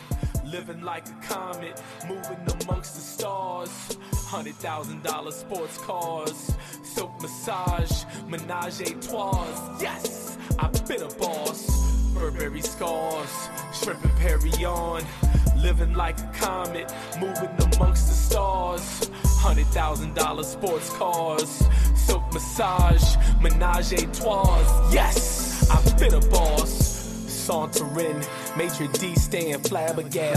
living 0.44 0.82
like 0.82 1.06
a 1.08 1.12
comet, 1.26 1.80
moving 2.08 2.38
amongst 2.62 2.94
the 2.94 3.00
stars. 3.00 3.70
Hundred 4.12 4.54
thousand 4.56 5.02
dollar 5.04 5.30
sports 5.30 5.78
cars, 5.78 6.56
silk 6.82 7.20
massage, 7.22 8.04
menage 8.28 8.80
a 8.80 8.94
trois. 9.00 9.78
Yes, 9.80 10.36
I've 10.58 10.86
been 10.88 11.02
a 11.02 11.08
boss. 11.14 11.86
Burberry 12.12 12.62
scars, 12.62 13.48
shrimp 13.72 14.02
and 14.04 14.16
Perry 14.16 14.64
on, 14.64 15.02
living 15.56 15.94
like 15.94 16.18
a 16.20 16.30
comet, 16.34 16.92
moving 17.20 17.50
amongst 17.74 18.08
the 18.08 18.14
stars. 18.14 19.10
Hundred 19.38 19.66
thousand 19.68 20.14
dollar 20.14 20.42
sports 20.42 20.90
cars, 20.96 21.62
silk 21.94 22.32
massage, 22.32 23.16
menage 23.40 23.92
a 23.92 24.06
trois. 24.12 24.90
Yes, 24.92 25.70
I've 25.70 25.98
been 25.98 26.14
a 26.14 26.20
boss. 26.28 26.94
Sauntering, 27.46 28.24
Major 28.56 28.88
D 28.94 29.14
staying 29.14 29.60
flabbergasted. 29.60 30.36